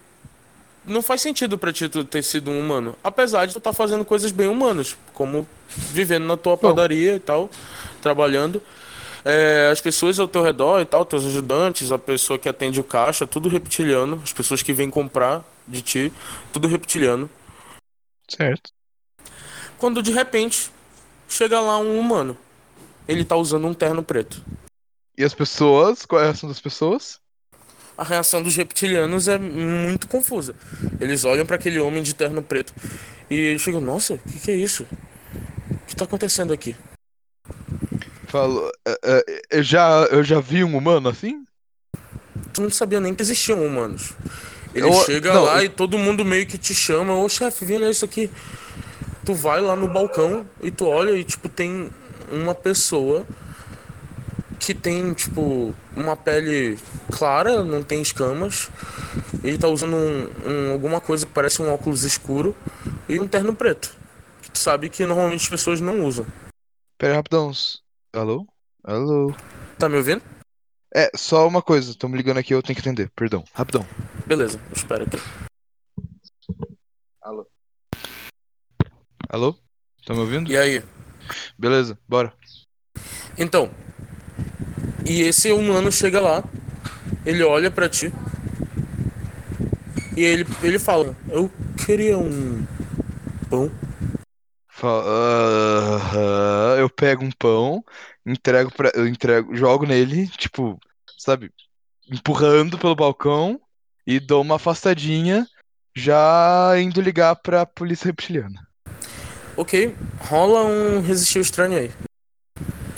[0.84, 2.96] não faz sentido pra ti tu ter sido um humano.
[3.02, 7.50] Apesar de tu estar fazendo coisas bem humanas, como vivendo na tua padaria e tal,
[8.00, 8.62] trabalhando.
[9.24, 12.84] É, as pessoas ao teu redor e tal, teus ajudantes, a pessoa que atende o
[12.84, 14.20] caixa, tudo reptiliano.
[14.22, 16.12] As pessoas que vêm comprar de ti,
[16.52, 17.28] tudo reptiliano.
[18.28, 18.70] Certo.
[19.76, 20.70] Quando de repente
[21.28, 22.36] chega lá um humano.
[23.06, 24.42] Ele tá usando um terno preto.
[25.18, 27.18] E as pessoas, qual é a reação das pessoas?
[27.96, 30.54] A reação dos reptilianos é muito confusa.
[31.00, 32.72] Eles olham pra aquele homem de terno preto
[33.28, 34.86] e chegam, nossa, o que, que é isso?
[35.72, 36.76] O que tá acontecendo aqui?
[38.28, 39.24] Falo, é, é,
[39.58, 41.42] eu já, eu já vi um humano assim?
[42.52, 44.12] Tu não sabia nem que existiam humanos.
[44.72, 47.64] Ele Eu- chega não, lá eu- e todo mundo meio que te chama, ô chefe,
[47.64, 48.30] vem olhar isso aqui.
[49.24, 51.90] Tu vai lá no balcão e tu olha e tipo tem
[52.30, 53.26] uma pessoa
[54.58, 56.78] que tem tipo uma pele
[57.16, 58.70] clara, não tem escamas.
[59.42, 62.54] Ele tá usando um, um- alguma coisa que parece um óculos escuro
[63.08, 63.96] e um terno preto.
[64.42, 66.26] Que tu sabe que normalmente as pessoas não usam.
[66.98, 67.50] Pera aí, rapidão.
[68.12, 68.46] Alô?
[68.84, 69.34] Alô?
[69.78, 70.22] Tá me ouvindo?
[70.94, 73.44] É, só uma coisa, estão me ligando aqui, eu tenho que atender, perdão.
[73.52, 73.86] Rapidão.
[74.26, 75.18] Beleza, espera aqui.
[79.28, 79.54] Alô?
[80.06, 80.50] Tá me ouvindo?
[80.50, 80.82] E aí?
[81.58, 82.32] Beleza, bora.
[83.36, 83.70] Então,
[85.04, 86.44] e esse humano chega lá,
[87.24, 88.12] ele olha pra ti
[90.16, 91.50] e ele, ele fala: Eu
[91.86, 92.66] queria um
[93.48, 93.70] pão.
[94.68, 97.84] Fa- Aham, eu pego um pão,
[98.26, 98.90] entrego pra.
[98.94, 100.78] Eu entrego, jogo nele, tipo,
[101.16, 101.50] sabe,
[102.10, 103.60] empurrando pelo balcão
[104.06, 105.46] e dou uma afastadinha,
[105.94, 108.66] já indo ligar pra polícia reptiliana.
[109.56, 111.90] Ok, rola um resistir estranho aí.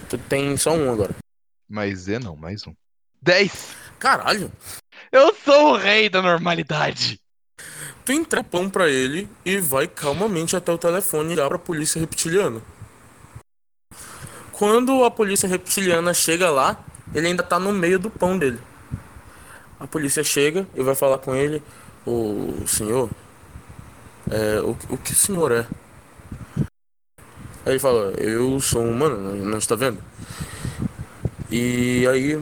[0.09, 1.15] Tu tem só um agora.
[1.71, 2.75] Mais Z não, mais um.
[3.23, 3.77] 10!
[4.01, 4.51] Caralho!
[5.13, 7.21] Eu sou o rei da normalidade!
[8.05, 12.61] Tu entrega pão pra ele e vai calmamente até o telefone ligar pra polícia reptiliana.
[14.51, 16.85] Quando a polícia reptiliana chega lá,
[17.15, 18.59] ele ainda tá no meio do pão dele.
[19.79, 21.63] A polícia chega e vai falar com ele:
[22.05, 23.09] Ô senhor,
[24.29, 25.67] é, o, o que o senhor é?
[27.65, 30.03] Aí ele fala: Eu sou um humano, não, não está vendo?
[31.51, 32.41] E aí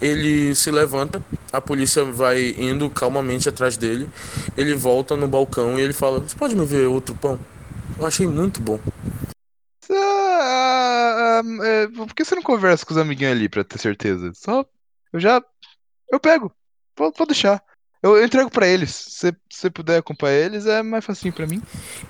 [0.00, 1.22] ele se levanta,
[1.52, 4.08] a polícia vai indo calmamente atrás dele.
[4.56, 7.38] Ele volta no balcão e ele fala: Você pode me ver outro pão?
[7.98, 8.78] Eu achei muito bom.
[9.90, 14.32] Ah, ah, é, por que você não conversa com os amiguinhos ali pra ter certeza?
[14.34, 14.64] Só.
[15.12, 15.42] Eu já.
[16.10, 16.52] Eu pego.
[16.94, 17.62] Pode, pode deixar.
[18.02, 18.90] Eu, eu entrego pra eles.
[18.90, 21.62] Se você puder acompanhar eles, é mais facinho pra mim.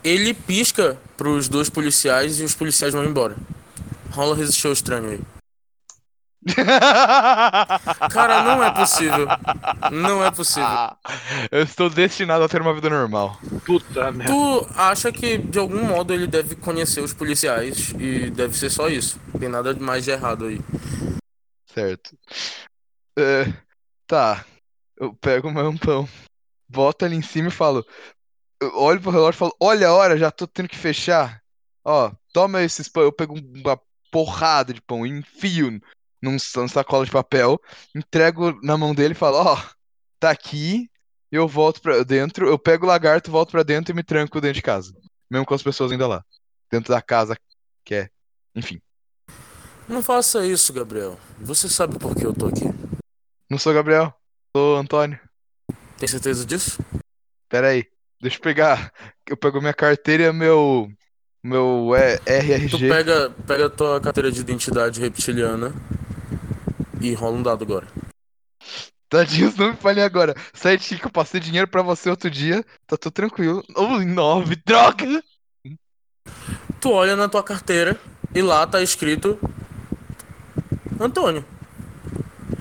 [0.03, 3.37] Ele pisca pros dois policiais e os policiais vão embora.
[4.11, 5.21] Rola resistir ao estranho aí.
[8.11, 9.27] Cara, não é possível.
[9.91, 10.69] Não é possível.
[11.51, 13.39] Eu estou destinado a ter uma vida normal.
[13.65, 14.33] Puta merda.
[14.33, 18.89] Tu acha que de algum modo ele deve conhecer os policiais e deve ser só
[18.89, 19.19] isso.
[19.33, 20.61] Não tem nada mais de errado aí.
[21.67, 22.17] Certo.
[23.19, 23.53] É,
[24.07, 24.45] tá.
[24.97, 26.09] Eu pego o meu pão,
[26.69, 27.85] boto ali em cima e falo:
[28.61, 31.43] eu olho pro relógio e falo, olha a hora, já tô tendo que fechar.
[31.85, 33.03] Ó, toma esses pão.
[33.03, 33.81] Eu pego uma
[34.11, 35.81] porrada de pão, enfio
[36.25, 37.61] num, num sacola de papel,
[37.95, 39.63] entrego na mão dele e falo, ó,
[40.19, 40.91] tá aqui,
[41.31, 44.55] eu volto pra dentro, eu pego o lagarto, volto pra dentro e me tranco dentro
[44.55, 44.95] de casa.
[45.31, 46.25] Mesmo com as pessoas ainda lá.
[46.71, 47.37] Dentro da casa,
[47.85, 48.09] que é.
[48.55, 48.81] Enfim.
[49.89, 51.19] Não faça isso, Gabriel.
[51.39, 52.65] Você sabe por que eu tô aqui.
[53.51, 54.13] Não sou Gabriel,
[54.57, 55.21] sou Antônio.
[55.99, 56.79] Tem certeza disso?
[57.49, 57.85] Pera aí,
[58.21, 58.93] deixa eu pegar.
[59.29, 60.91] Eu pego minha carteira e meu.
[61.43, 62.89] Meu é, Tu RRG.
[62.89, 65.75] pega, pega a tua carteira de identidade reptiliana
[67.11, 67.87] e rola um dado agora.
[69.09, 70.35] Tadinho, não me falei agora.
[70.53, 72.65] Sete que eu passei dinheiro pra você outro dia.
[72.87, 73.63] Tá tudo tranquilo.
[73.77, 75.23] Oh, nove, droga!
[76.81, 77.99] Tu olha na tua carteira
[78.35, 79.39] e lá tá escrito
[81.01, 81.45] Antônio.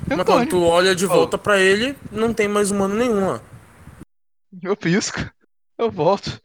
[0.08, 0.50] Mas quando Antônio.
[0.50, 3.42] tu olha de volta pra ele, não tem mais humano nenhum lá.
[4.62, 5.20] Eu pisco.
[5.78, 6.40] Eu volto.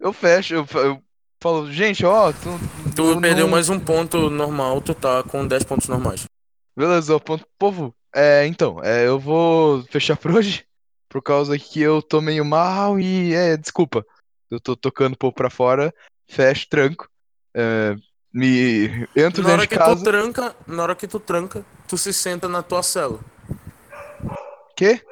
[0.00, 0.54] Eu fecho.
[0.54, 1.02] Eu, eu
[1.42, 2.32] falo, gente, ó.
[2.32, 2.58] Tu,
[2.96, 6.24] Tu eu perdeu não- mais um ponto normal, tu tá com 10 pontos normais.
[6.76, 7.46] Beleza, ponto.
[7.58, 10.64] Povo, é, então, é, eu vou fechar por hoje.
[11.08, 14.04] Por causa que eu tô meio mal e, é, desculpa.
[14.50, 15.92] Eu tô tocando o povo pra fora,
[16.28, 17.08] fecho, tranco.
[17.54, 17.94] é,
[18.32, 19.96] me entro Na dentro hora de que casa.
[19.96, 23.20] tu tranca, na hora que tu tranca, tu se senta na tua cela.
[24.74, 25.02] Quê?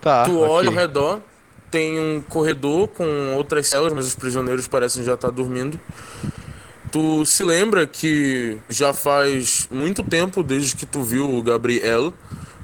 [0.00, 0.24] Tá.
[0.24, 1.20] Tu olha ao redor,
[1.70, 5.80] tem um corredor com outras celas, mas os prisioneiros parecem já estar dormindo.
[6.94, 12.14] Tu se lembra que já faz muito tempo desde que tu viu o Gabriel,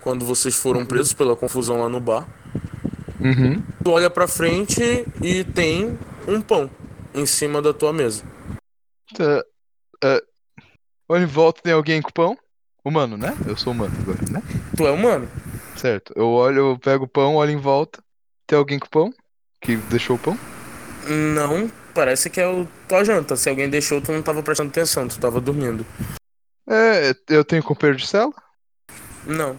[0.03, 2.29] quando vocês foram presos pela confusão lá no bar.
[3.19, 3.61] Uhum.
[3.83, 5.99] Tu olha pra frente e tem
[6.29, 6.71] um pão
[7.13, 8.23] em cima da tua mesa.
[9.13, 9.43] Tá.
[10.05, 10.23] é,
[11.09, 12.39] olha em volta, tem alguém com pão?
[12.85, 13.37] Humano, né?
[13.49, 14.43] Eu sou humano agora, né?
[14.77, 15.29] Tu é humano?
[15.75, 16.13] Certo.
[16.15, 18.01] Eu olho, eu pego o pão, olho em volta.
[18.47, 19.13] Tem alguém com pão?
[19.61, 20.39] Que deixou o pão?
[21.09, 23.37] Não, parece que é o tua janta.
[23.37, 25.85] Se alguém deixou, tu não tava prestando atenção, tu tava dormindo.
[26.69, 28.33] É, eu tenho companheiro de cela?
[29.27, 29.59] Não.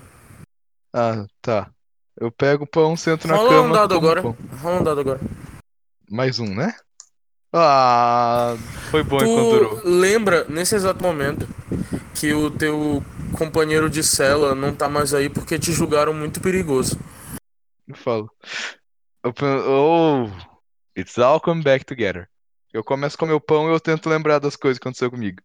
[0.94, 1.70] Ah, tá.
[2.20, 3.68] Eu pego o pão, sento na Rola cama.
[3.68, 4.22] um dado agora.
[4.22, 4.38] pão.
[4.62, 5.20] Rola um dado agora.
[6.10, 6.76] Mais um, né?
[7.54, 8.56] Ah,
[8.90, 9.82] foi bom enquanto durou.
[9.82, 11.48] Tu lembra, nesse exato momento,
[12.16, 13.04] que o teu
[13.38, 16.98] companheiro de cela não tá mais aí porque te julgaram muito perigoso.
[17.88, 18.32] Eu falo.
[19.24, 19.34] Eu
[19.68, 20.30] oh,
[20.96, 22.28] it's all come back together.
[22.74, 25.42] Eu começo a comer o pão e eu tento lembrar das coisas que aconteceu comigo.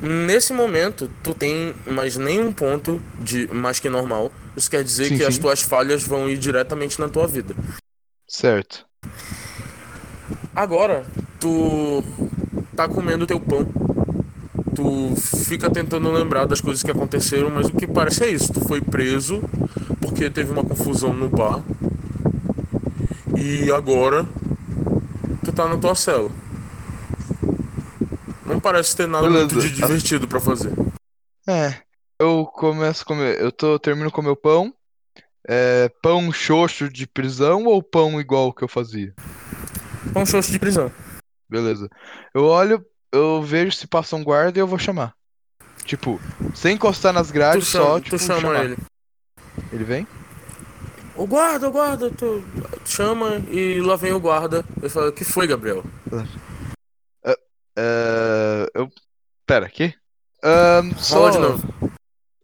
[0.00, 4.30] Nesse momento, tu tem mais nenhum ponto de mais que normal.
[4.54, 5.40] Isso quer dizer Sim, que as sim.
[5.40, 7.54] tuas falhas vão ir diretamente na tua vida.
[8.28, 8.86] Certo.
[10.54, 11.06] Agora,
[11.40, 12.04] tu
[12.76, 13.66] tá comendo teu pão.
[14.74, 15.16] Tu
[15.46, 18.52] fica tentando lembrar das coisas que aconteceram, mas o que parece é isso.
[18.52, 19.42] Tu foi preso
[20.00, 21.62] porque teve uma confusão no bar.
[23.36, 24.24] E agora
[25.44, 26.30] tu tá na tua cela.
[28.46, 29.68] Não parece ter nada muito Beleza.
[29.68, 30.72] de divertido pra fazer.
[31.48, 31.74] É.
[32.18, 33.40] Eu começo a comer.
[33.40, 34.72] Eu tô, termino com meu pão.
[35.46, 39.12] É, pão xoxo de prisão ou pão igual que eu fazia?
[40.16, 40.90] Um xoxo de prisão.
[41.50, 41.88] Beleza.
[42.34, 45.12] Eu olho, eu vejo se passa um guarda e eu vou chamar.
[45.84, 46.18] Tipo,
[46.54, 48.64] sem encostar nas Tu grades, só, chama, tipo, tu chama chamar.
[48.64, 48.76] ele.
[49.72, 50.06] Ele vem?
[51.16, 52.42] O guarda, o guarda, tu
[52.84, 54.64] chama e lá vem o guarda.
[54.78, 55.84] Ele fala, o que foi, Gabriel?
[57.76, 58.88] É, eu.
[59.46, 59.94] Pera, aqui?
[60.42, 61.18] Ahn, só.
[61.18, 61.74] Rola de novo.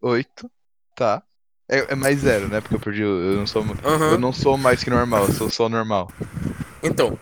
[0.03, 0.51] Oito.
[0.97, 1.23] Tá.
[1.69, 2.61] É, é mais zero, né?
[2.61, 3.03] Porque eu perdi.
[3.03, 3.65] Eu não sou.
[3.85, 6.11] Eu não sou mais que normal, eu sou só normal.
[6.83, 7.19] Então,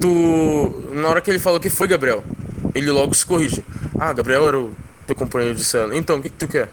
[0.00, 0.90] tu.
[0.94, 2.24] Na hora que ele fala o que foi, Gabriel,
[2.74, 3.64] ele logo se corrige.
[3.98, 4.74] Ah, Gabriel era o
[5.06, 5.94] teu companheiro de cela.
[5.96, 6.70] Então, o que, que tu quer?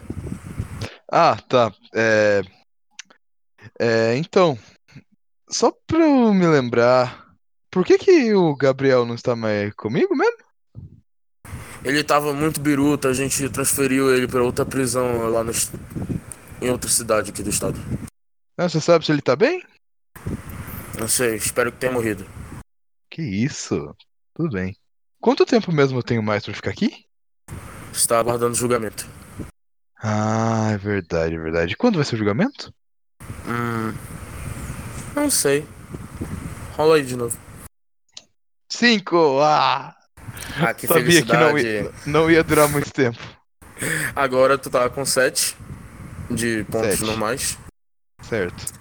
[1.10, 1.72] Ah, tá.
[1.94, 2.42] É.
[3.78, 4.58] É, então.
[5.48, 7.26] Só pra eu me lembrar.
[7.70, 10.38] Por que que o Gabriel não está mais comigo mesmo?
[11.84, 15.52] Ele tava muito biruta, a gente transferiu ele pra outra prisão lá no,
[16.60, 17.78] em outra cidade aqui do estado.
[18.56, 19.62] Ah, você sabe se ele tá bem?
[20.98, 22.26] Não sei, espero que tenha morrido.
[23.08, 23.94] Que isso?
[24.34, 24.76] Tudo bem.
[25.20, 27.04] Quanto tempo mesmo eu tenho mais pra ficar aqui?
[27.92, 29.08] Está aguardando julgamento.
[30.02, 31.76] Ah, é verdade, é verdade.
[31.76, 32.72] Quando vai ser o julgamento?
[33.46, 33.94] Hum.
[35.14, 35.66] Não sei.
[36.76, 37.36] Rola aí de novo.
[38.68, 39.40] Cinco!
[39.40, 39.94] Ah!
[40.60, 41.66] Ah, que Sabia que não felicidade.
[41.66, 43.18] ia, não ia durar muito tempo.
[44.14, 45.56] Agora tu tá com 7
[46.30, 47.04] de pontos Sete.
[47.04, 47.58] normais.
[48.22, 48.74] Certo.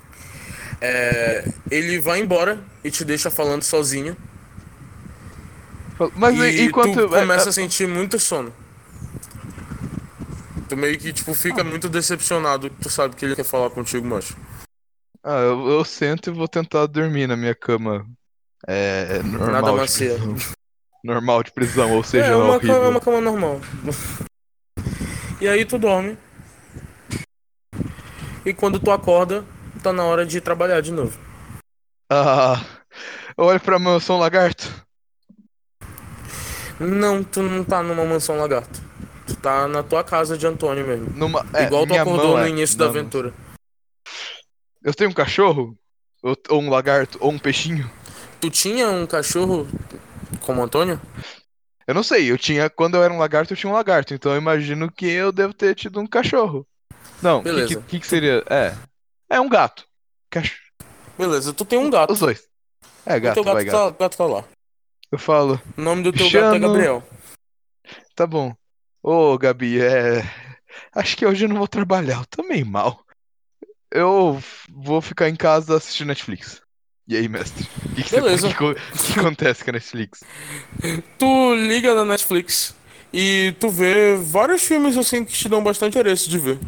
[0.82, 4.16] É, ele vai embora e te deixa falando sozinho.
[6.16, 6.94] Mas e enquanto.
[6.94, 8.54] tu é, começa é, a sentir muito sono.
[10.68, 14.06] Tu meio que, tipo, fica muito decepcionado que tu sabe que ele quer falar contigo,
[14.06, 14.36] macho.
[15.24, 18.06] Ah, eu, eu sento e vou tentar dormir na minha cama.
[18.68, 19.52] É, normal.
[19.52, 20.16] Nada de macia.
[20.16, 20.36] prisão.
[21.04, 22.76] Normal de prisão, ou seja, é uma horrível.
[22.76, 23.62] cama, é uma cama normal.
[25.40, 26.18] E aí tu dorme.
[28.44, 29.46] E quando tu acorda,
[29.84, 31.16] tá na hora de trabalhar de novo.
[32.12, 32.66] Ah,
[33.38, 34.68] eu olho pra um lagarto.
[36.80, 38.87] Não, tu não tá numa mansão lagarto.
[39.42, 41.10] Tá na tua casa de Antônio mesmo.
[41.16, 43.34] Numa, é, Igual tu acordou no é- início da não, aventura.
[44.84, 45.78] Eu tenho um cachorro?
[46.24, 47.18] Ou, ou um lagarto?
[47.22, 47.90] Ou um peixinho?
[48.42, 49.68] Tu tinha um cachorro
[50.42, 51.00] como Antônio?
[51.88, 52.70] Eu não sei, eu tinha.
[52.70, 54.14] Quando eu era um lagarto, eu tinha um lagarto.
[54.14, 56.68] Então eu imagino que eu devo ter tido um cachorro.
[57.22, 58.44] Não, o que, que, que seria?
[58.50, 58.76] É.
[59.30, 59.86] É um gato.
[60.30, 60.52] Cach...
[61.18, 62.14] Beleza, tu tem um gato.
[62.14, 62.48] Os dois.
[63.06, 63.94] É, o gato, teu gato, vai, gato.
[63.94, 64.44] tá, gato tá lá.
[65.12, 67.04] Eu falo, O nome do teu gato é Gabriel.
[68.14, 68.54] tá bom.
[69.02, 70.24] Ô, Gabi, é.
[70.94, 73.04] Acho que hoje eu não vou trabalhar, eu meio mal.
[73.92, 76.62] Eu vou ficar em casa assistindo Netflix.
[77.08, 77.64] E aí, mestre?
[77.64, 78.50] O que, que, você- Beleza.
[78.54, 80.24] que que acontece com a Netflix?
[81.18, 82.76] Tu liga na Netflix
[83.14, 86.60] e tu vê vários filmes assim que te dão bastante interesse de ver.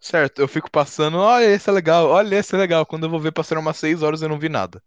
[0.00, 2.84] Certo, eu fico passando, olha, esse é legal, olha, esse é legal.
[2.84, 4.82] Quando eu vou ver, passaram umas 6 horas e eu não vi nada.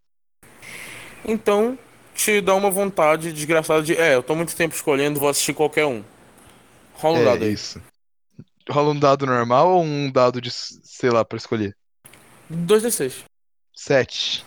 [1.24, 1.78] Então,
[2.14, 3.94] te dá uma vontade desgraçada de.
[3.96, 6.02] É, eu tô muito tempo escolhendo, vou assistir qualquer um.
[6.98, 7.52] Rola um É dado aí.
[7.52, 7.80] isso.
[8.68, 11.74] Rola um dado normal ou um dado de, sei lá, pra escolher?
[12.50, 13.24] 2d6.
[13.74, 14.44] 7.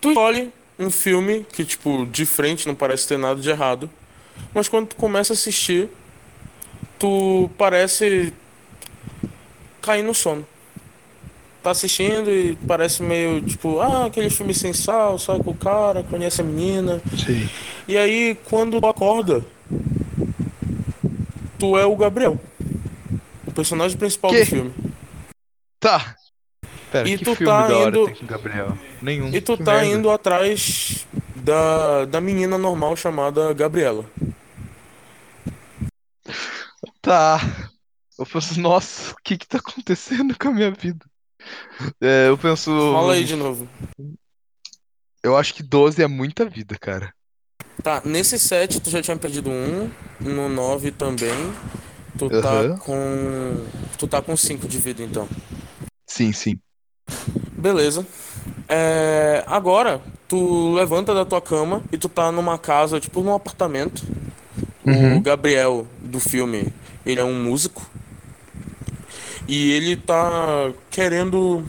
[0.00, 3.88] Tu escolhe um filme que, tipo, de frente não parece ter nada de errado.
[4.54, 5.88] Mas quando tu começa a assistir,
[6.98, 8.32] tu parece
[9.82, 10.46] cair no sono.
[11.62, 16.02] Tá assistindo e parece meio tipo, ah, aquele filme sem sal, sai com o cara,
[16.02, 17.02] conhece a menina.
[17.14, 17.48] Sim.
[17.86, 19.44] E aí, quando tu acorda,
[21.60, 22.40] tu é o Gabriel.
[23.46, 24.40] O personagem principal Que?
[24.40, 24.74] do filme.
[25.78, 26.16] Tá.
[26.90, 28.12] Pera, E tu tá indo-?
[29.00, 29.28] Nenhum.
[29.28, 29.86] E tu Que tá merda.
[29.86, 31.06] indo atrás
[31.36, 34.04] da, da menina normal chamada Gabriela.
[37.00, 37.40] Tá.
[38.18, 41.04] Eu penso, nossa, o que que tá acontecendo com a minha vida?
[42.00, 42.70] É, eu penso.
[42.92, 43.68] Fala aí de novo.
[45.22, 47.14] Eu acho que 12 é muita vida, cara.
[47.82, 49.90] Tá, nesse set tu já tinha perdido um,
[50.20, 51.52] no 9 também.
[52.18, 52.76] Tu tá Aham.
[52.78, 53.64] com.
[53.98, 55.26] Tu tá com 5 de vida então.
[56.06, 56.58] Sim, sim.
[57.52, 58.06] Beleza.
[58.68, 64.04] É, agora, tu levanta da tua cama e tu tá numa casa, tipo num apartamento.
[64.84, 65.22] O Uhum.
[65.22, 66.72] Gabriel do filme,
[67.04, 67.88] ele é um músico.
[69.48, 71.64] E ele tá querendo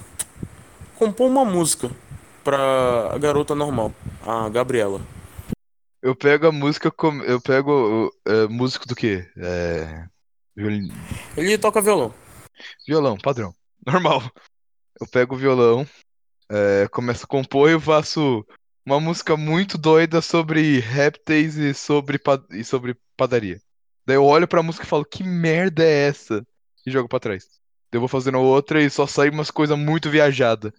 [0.98, 1.90] compor uma música
[2.44, 3.92] pra garota normal,
[4.26, 5.02] a Gabriela.
[6.02, 7.24] Eu pego a música como.
[7.24, 8.12] Eu pego.
[8.26, 9.30] é, músico do quê?
[9.38, 10.06] É.
[10.56, 10.92] violin-
[11.38, 12.14] Ele toca violão.
[12.88, 13.54] Violão, padrão.
[13.86, 14.24] Normal.
[15.00, 15.88] Eu pego o violão,
[16.50, 18.46] é, começo a compor e eu faço
[18.86, 22.20] uma música muito doida sobre répteis e sobre,
[22.52, 23.60] e sobre padaria.
[24.06, 26.46] Daí eu olho pra música e falo, que merda é essa?
[26.86, 27.46] E jogo pra trás.
[27.92, 30.72] Daí eu vou fazendo outra e só sai umas coisas muito viajadas.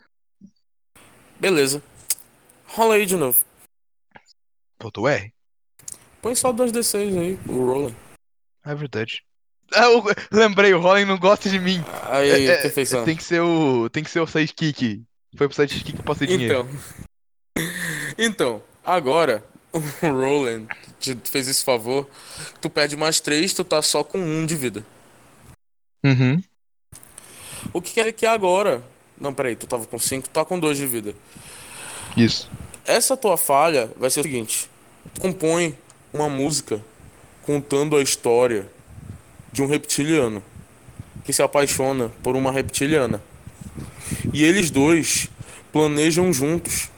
[1.40, 1.82] Beleza.
[2.66, 3.38] Rola aí de novo.
[4.82, 5.32] Faltou R?
[6.20, 7.94] Põe só 2d6 aí, o Roland.
[8.64, 9.22] É verdade.
[9.72, 11.82] Ah, eu lembrei, o Rolling não gosta de mim.
[12.10, 13.04] Aí, É, é, perfeição.
[13.04, 13.88] Tem que ser o.
[13.88, 15.04] Tem que ser o sidekick.
[15.36, 16.68] Foi pro sidekick que passei dinheiro.
[16.68, 17.02] Então.
[18.18, 19.42] Então, agora,
[19.72, 20.66] o Roland
[21.00, 22.06] te fez esse favor.
[22.60, 24.84] Tu perde mais 3, tu tá só com 1 de vida.
[26.04, 26.42] Uhum.
[27.72, 28.82] O que quer que agora.
[29.18, 31.14] Não, peraí, tu tava com 5, tu tá com 2 de vida.
[32.16, 32.50] Isso.
[32.84, 34.68] Essa tua falha vai ser o seguinte:
[35.20, 35.76] compõe
[36.12, 36.80] uma música
[37.44, 38.66] contando a história
[39.52, 40.42] de um reptiliano
[41.24, 43.20] que se apaixona por uma reptiliana.
[44.32, 45.28] E eles dois
[45.72, 46.90] planejam juntos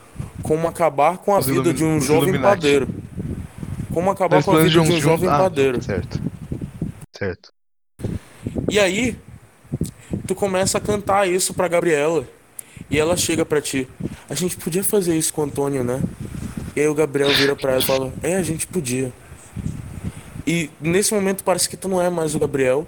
[0.42, 2.56] como acabar com a Os vida de um jovem Illuminati.
[2.56, 2.88] padeiro.
[3.92, 5.82] Como acabar Eles com a vida de um junto- jovem Ah, padeiro.
[5.82, 6.20] Certo.
[7.16, 7.52] Certo.
[8.68, 9.16] E aí,
[10.26, 12.26] tu começa a cantar isso pra Gabriela.
[12.90, 13.88] E ela chega pra ti.
[14.28, 16.00] A gente podia fazer isso com o Antônio, né?
[16.76, 19.12] E aí o Gabriel vira pra ela e fala: É, a gente podia.
[20.46, 22.86] E nesse momento parece que tu não é mais o Gabriel.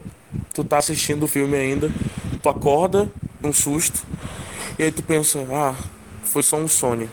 [0.53, 1.91] Tu tá assistindo o filme ainda.
[2.43, 3.11] Tu acorda,
[3.43, 4.05] um susto.
[4.79, 5.75] E aí tu pensa: Ah,
[6.25, 7.09] foi só um sonho.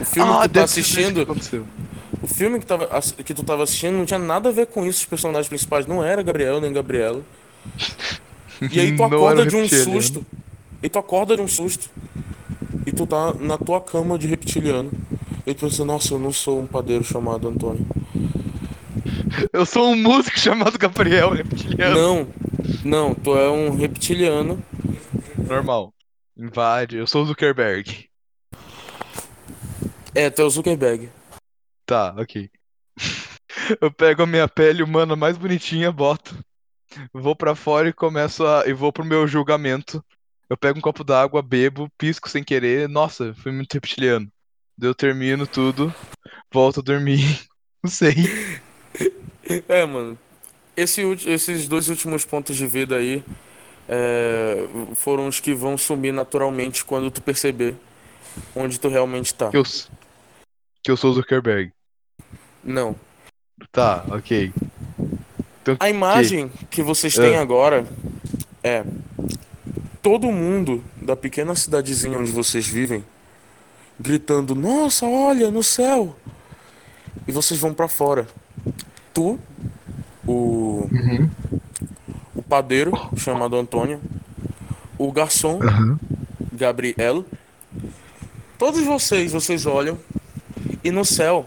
[0.00, 1.26] O filme que tu tá Ah, assistindo.
[2.22, 2.88] O filme que, tava,
[3.24, 5.00] que tu tava assistindo não tinha nada a ver com isso.
[5.00, 7.22] Os personagens principais não era Gabriel nem Gabriela.
[8.70, 9.92] E aí tu acorda de um reptiliano.
[10.02, 10.26] susto.
[10.82, 11.90] E tu acorda de um susto.
[12.86, 14.90] E tu tá na tua cama de reptiliano.
[15.46, 17.86] E tu pensa, nossa, eu não sou um padeiro chamado Antônio.
[19.52, 21.94] Eu sou um músico chamado Gabriel Reptiliano.
[21.94, 22.28] Não,
[22.84, 24.62] não, tu é um reptiliano.
[25.38, 25.94] Normal.
[26.36, 26.96] Invade.
[26.96, 28.08] Eu sou o Zuckerberg.
[30.14, 31.10] É, tu é o Zuckerberg.
[31.84, 32.50] Tá, ok.
[33.80, 36.36] Eu pego a minha pele humana mais bonitinha, boto,
[37.12, 38.64] vou pra fora e começo a.
[38.66, 40.04] e vou pro meu julgamento.
[40.48, 42.88] Eu pego um copo d'água, bebo, pisco sem querer.
[42.88, 44.30] Nossa, fui muito reptiliano.
[44.80, 45.94] Eu termino tudo,
[46.52, 47.40] volto a dormir.
[47.82, 48.14] Não sei.
[49.68, 50.18] É, mano.
[50.76, 53.24] Esse esses dois últimos pontos de vida aí
[53.88, 57.74] é, foram os que vão sumir naturalmente quando tu perceber
[58.54, 59.50] onde tu realmente tá.
[59.50, 59.62] Que eu,
[60.82, 61.72] que eu sou Zuckerberg.
[62.62, 62.94] Não.
[63.72, 64.52] Tá, ok.
[65.62, 67.40] Então, A imagem que vocês têm Ah.
[67.40, 67.86] agora
[68.62, 68.84] é
[70.02, 73.02] todo mundo da pequena cidadezinha onde vocês vivem
[74.00, 76.16] gritando: Nossa, olha no céu!
[77.26, 78.26] E vocês vão pra fora.
[79.12, 79.38] Tu,
[80.26, 81.30] o, Uhum.
[82.34, 84.00] o padeiro chamado Antônio,
[84.98, 85.98] o garçom Aham.
[86.52, 87.24] Gabriel,
[88.58, 89.98] todos vocês, vocês olham
[90.84, 91.46] e no céu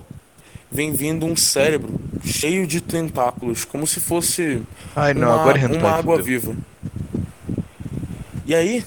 [0.72, 4.62] vem vindo um cérebro cheio de tentáculos, como se fosse
[4.96, 6.26] Ai não, uma, agora uma água fudeu.
[6.26, 6.56] viva.
[8.46, 8.84] E aí?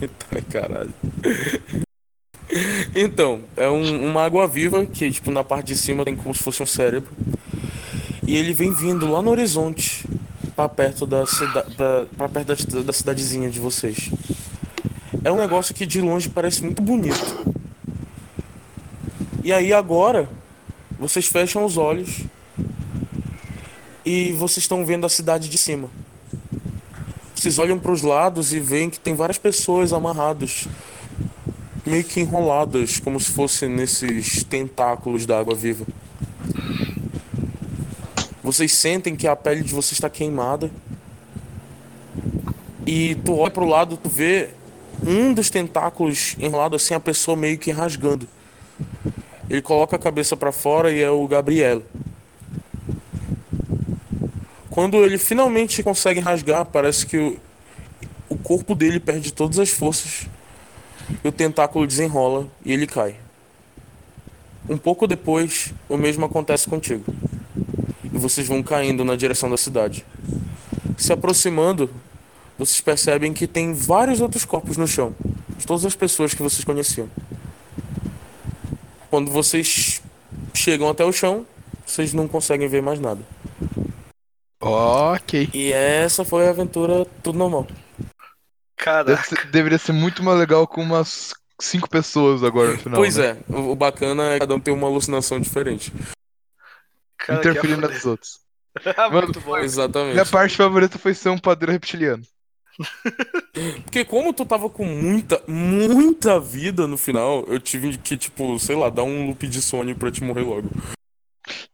[0.32, 0.92] Ai, caralho.
[2.94, 6.42] Então, é um- uma água viva que, tipo, na parte de cima tem como se
[6.42, 7.10] fosse um cérebro.
[8.26, 10.04] E ele vem vindo lá no horizonte,
[10.54, 14.10] pra perto da, cida da, pra perto da, da cidadezinha de vocês.
[15.24, 17.54] É um negócio que de longe parece muito bonito.
[19.42, 20.28] E aí agora,
[20.98, 22.20] vocês fecham os olhos
[24.04, 25.88] e vocês estão vendo a cidade de cima.
[27.34, 30.68] Vocês olham para os lados e veem que tem várias pessoas amarradas,
[31.90, 35.84] meio que enroladas, como se fossem nesses tentáculos da água viva.
[38.42, 40.70] Vocês sentem que a pele de vocês está queimada.
[42.86, 44.50] E tu olha pro lado, tu vê
[45.06, 48.26] um dos tentáculos enrolado assim, a pessoa meio que rasgando.
[49.48, 51.82] Ele coloca a cabeça para fora e é o Gabriel.
[54.70, 57.36] Quando ele finalmente consegue rasgar, parece que o,
[58.28, 60.28] o corpo dele perde todas as forças.
[61.24, 63.16] E o tentáculo desenrola e ele cai.
[64.68, 67.04] Um pouco depois, o mesmo acontece contigo.
[68.04, 70.04] E vocês vão caindo na direção da cidade.
[70.96, 71.90] Se aproximando,
[72.58, 75.14] vocês percebem que tem vários outros corpos no chão.
[75.56, 77.08] De todas as pessoas que vocês conheciam.
[79.10, 80.00] Quando vocês
[80.54, 81.44] chegam até o chão,
[81.84, 83.20] vocês não conseguem ver mais nada.
[84.60, 85.48] Ok.
[85.52, 87.66] E essa foi a aventura tudo normal.
[88.80, 89.22] Deve Caraca.
[89.24, 93.00] ser- deveria ser muito mais legal com umas cinco pessoas agora no final.
[93.00, 93.36] pois né?
[93.48, 95.92] é, o o bacana é que cada um tem uma alucinação diferente.
[97.18, 98.40] cara, Interferindo nas outros.
[99.12, 99.52] Muito bom.
[99.54, 100.30] Minha Exatamente.
[100.30, 102.22] parte favorita foi ser um padeiro reptiliano.
[103.84, 108.76] Porque como tu tava com muita, muita vida no final, eu tive que, tipo, sei
[108.76, 110.70] lá, dar um loop de Sony pra te morrer logo.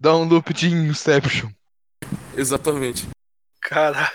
[0.01, 1.51] Dá um loop de Inception.
[2.37, 3.07] Exatamente.
[3.61, 4.11] Caralho.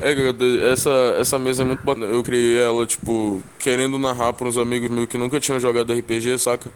[0.00, 2.06] É, essa, essa mesa é muito bacana.
[2.06, 6.38] Eu criei ela, tipo, querendo narrar para uns amigos meus que nunca tinham jogado RPG,
[6.38, 6.70] saca?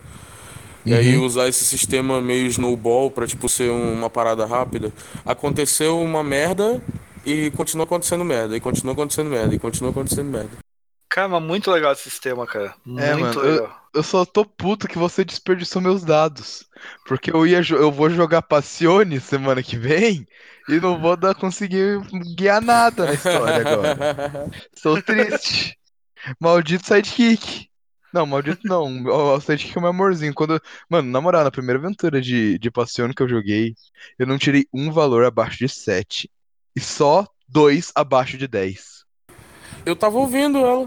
[0.85, 4.93] E aí usar esse sistema meio snowball pra, tipo, ser um- uma parada rápida.
[5.25, 6.83] Aconteceu uma merda
[7.25, 10.51] e continua acontecendo merda, e continua acontecendo merda, e continua acontecendo merda.
[11.09, 12.75] Cara, mas muito legal esse sistema, cara.
[12.97, 13.83] É, muito mano, legal.
[13.95, 16.65] Eu só tô puto que você desperdiçou meus dados.
[17.07, 20.27] Porque eu ia eu vou jogar Passione semana que vem
[20.69, 22.01] e não vou dar, conseguir
[22.37, 24.51] guiar nada na história agora.
[24.75, 25.77] Estou triste.
[26.41, 27.69] Maldito sidekick.
[28.13, 29.05] Não, maldito não.
[29.07, 30.35] O sidekick é o meu amorzinho.
[30.35, 33.75] Quando, mano, na moral, na primeira aventura de, de Passione que eu joguei,
[34.19, 36.31] eu não tirei um valor abaixo de 7.
[36.77, 39.05] E só dois abaixo de 10.
[39.85, 40.87] Eu tava ouvindo ela.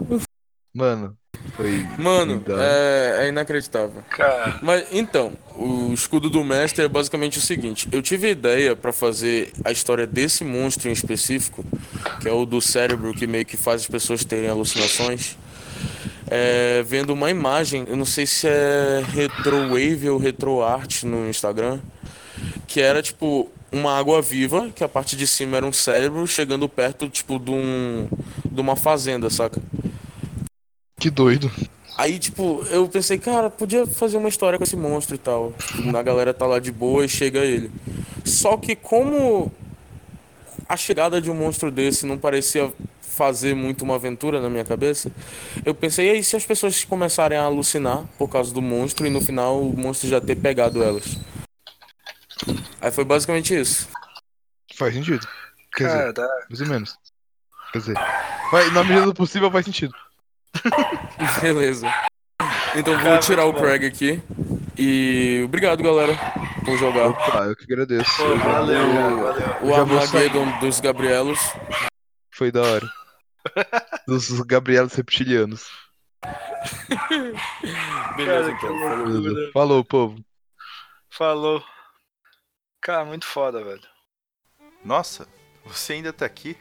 [0.72, 1.16] Mano,
[1.56, 1.86] foi.
[1.98, 4.02] Mano, é, é inacreditável.
[4.10, 8.76] Cara, Mas então, o escudo do mestre é basicamente o seguinte: eu tive a ideia
[8.76, 11.64] pra fazer a história desse monstro em específico,
[12.20, 15.36] que é o do cérebro que meio que faz as pessoas terem alucinações,
[16.28, 21.78] é, vendo uma imagem, eu não sei se é retrowave ou retroart no Instagram,
[22.66, 26.68] que era tipo uma água viva, que a parte de cima era um cérebro chegando
[26.68, 28.08] perto tipo de um
[28.44, 29.60] de uma fazenda, saca?
[31.06, 31.48] Que doido.
[31.96, 35.54] Aí, tipo, eu pensei, cara, podia fazer uma história com esse monstro e tal.
[35.96, 37.70] A galera tá lá de boa e chega ele.
[38.24, 39.52] Só que como
[40.68, 45.12] a chegada de um monstro desse não parecia fazer muito uma aventura na minha cabeça,
[45.64, 49.10] eu pensei, e aí se as pessoas começarem a alucinar por causa do monstro e
[49.10, 51.16] no final o monstro já ter pegado elas?
[52.80, 53.88] Aí foi basicamente isso.
[54.74, 55.24] Faz sentido.
[55.72, 56.98] Quer dizer, mais ou menos.
[57.72, 57.94] Quer dizer,
[58.50, 59.94] vai, na medida do possível faz sentido.
[61.40, 61.86] Beleza.
[62.74, 64.22] Então vou tirar o Craig aqui.
[64.78, 66.14] E obrigado, galera,
[66.64, 67.08] por jogar.
[67.08, 68.16] Opa, eu que agradeço.
[68.16, 69.56] Pô, valeu, cara, valeu.
[69.62, 71.38] O vou Armageddon dos Gabrielos.
[72.30, 72.86] Foi da hora.
[74.06, 75.70] Dos Gabrielos reptilianos.
[78.16, 79.22] Beleza, Cara, que então.
[79.22, 79.52] Beleza.
[79.52, 80.24] Falou, povo.
[81.08, 81.64] Falou.
[82.80, 83.80] Cara, muito foda, velho.
[84.84, 85.26] Nossa,
[85.64, 86.56] você ainda tá aqui?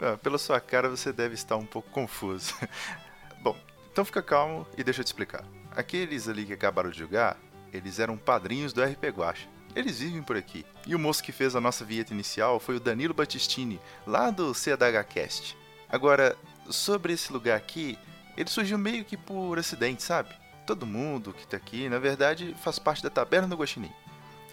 [0.00, 2.54] Ah, Pela sua cara você deve estar um pouco confuso.
[3.42, 3.56] Bom,
[3.92, 5.44] então fica calmo e deixa eu te explicar.
[5.76, 7.36] Aqueles ali que acabaram de jogar,
[7.72, 9.48] eles eram padrinhos do RP Guacha.
[9.74, 10.64] Eles vivem por aqui.
[10.86, 14.54] E o moço que fez a nossa vinheta inicial foi o Danilo Battistini, lá do
[14.54, 15.56] CDHcast.
[15.88, 16.36] Agora,
[16.68, 17.98] sobre esse lugar aqui,
[18.36, 20.34] ele surgiu meio que por acidente, sabe?
[20.66, 23.92] Todo mundo que tá aqui, na verdade, faz parte da Taberna do Guaxinim,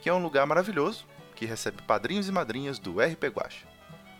[0.01, 1.05] que é um lugar maravilhoso
[1.35, 3.67] que recebe padrinhos e madrinhas do RP Guacha.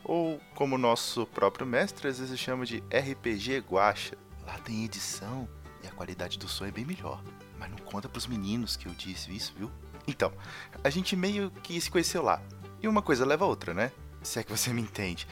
[0.06, 4.15] Ou, como nosso próprio mestre às vezes chama de RPG Guacha.
[4.45, 5.49] Lá tem edição
[5.84, 7.22] e a qualidade do som é bem melhor.
[7.57, 9.72] Mas não conta pros meninos que eu disse isso, viu?
[10.07, 10.32] Então,
[10.84, 12.40] a gente meio que se conheceu lá.
[12.82, 13.91] E uma coisa leva a outra, né?
[14.22, 15.27] Se é que você me entende.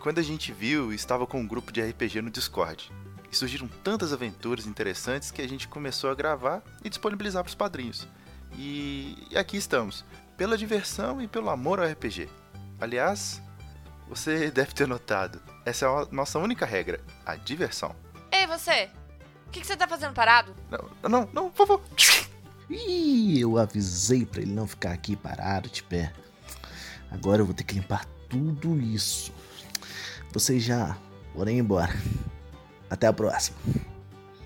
[0.00, 2.90] Quando a gente viu, estava com um grupo de RPG no Discord.
[3.30, 7.54] E surgiram tantas aventuras interessantes que a gente começou a gravar e disponibilizar para os
[7.54, 8.08] padrinhos.
[8.56, 10.04] E e aqui estamos,
[10.36, 12.28] pela diversão e pelo amor ao RPG.
[12.80, 13.42] Aliás,
[14.08, 17.94] você deve ter notado, essa é a nossa única regra, a diversão.
[18.32, 18.90] Ei, você!
[19.46, 20.54] O que, que você tá fazendo parado?
[20.70, 21.82] Não, não, não, por favor.
[22.70, 26.12] Ih, eu avisei pra ele não ficar aqui parado de pé.
[27.10, 29.32] Agora eu vou ter que limpar tudo isso.
[30.32, 30.96] Vocês já
[31.46, 31.94] ir embora.
[32.90, 33.56] Até a próxima.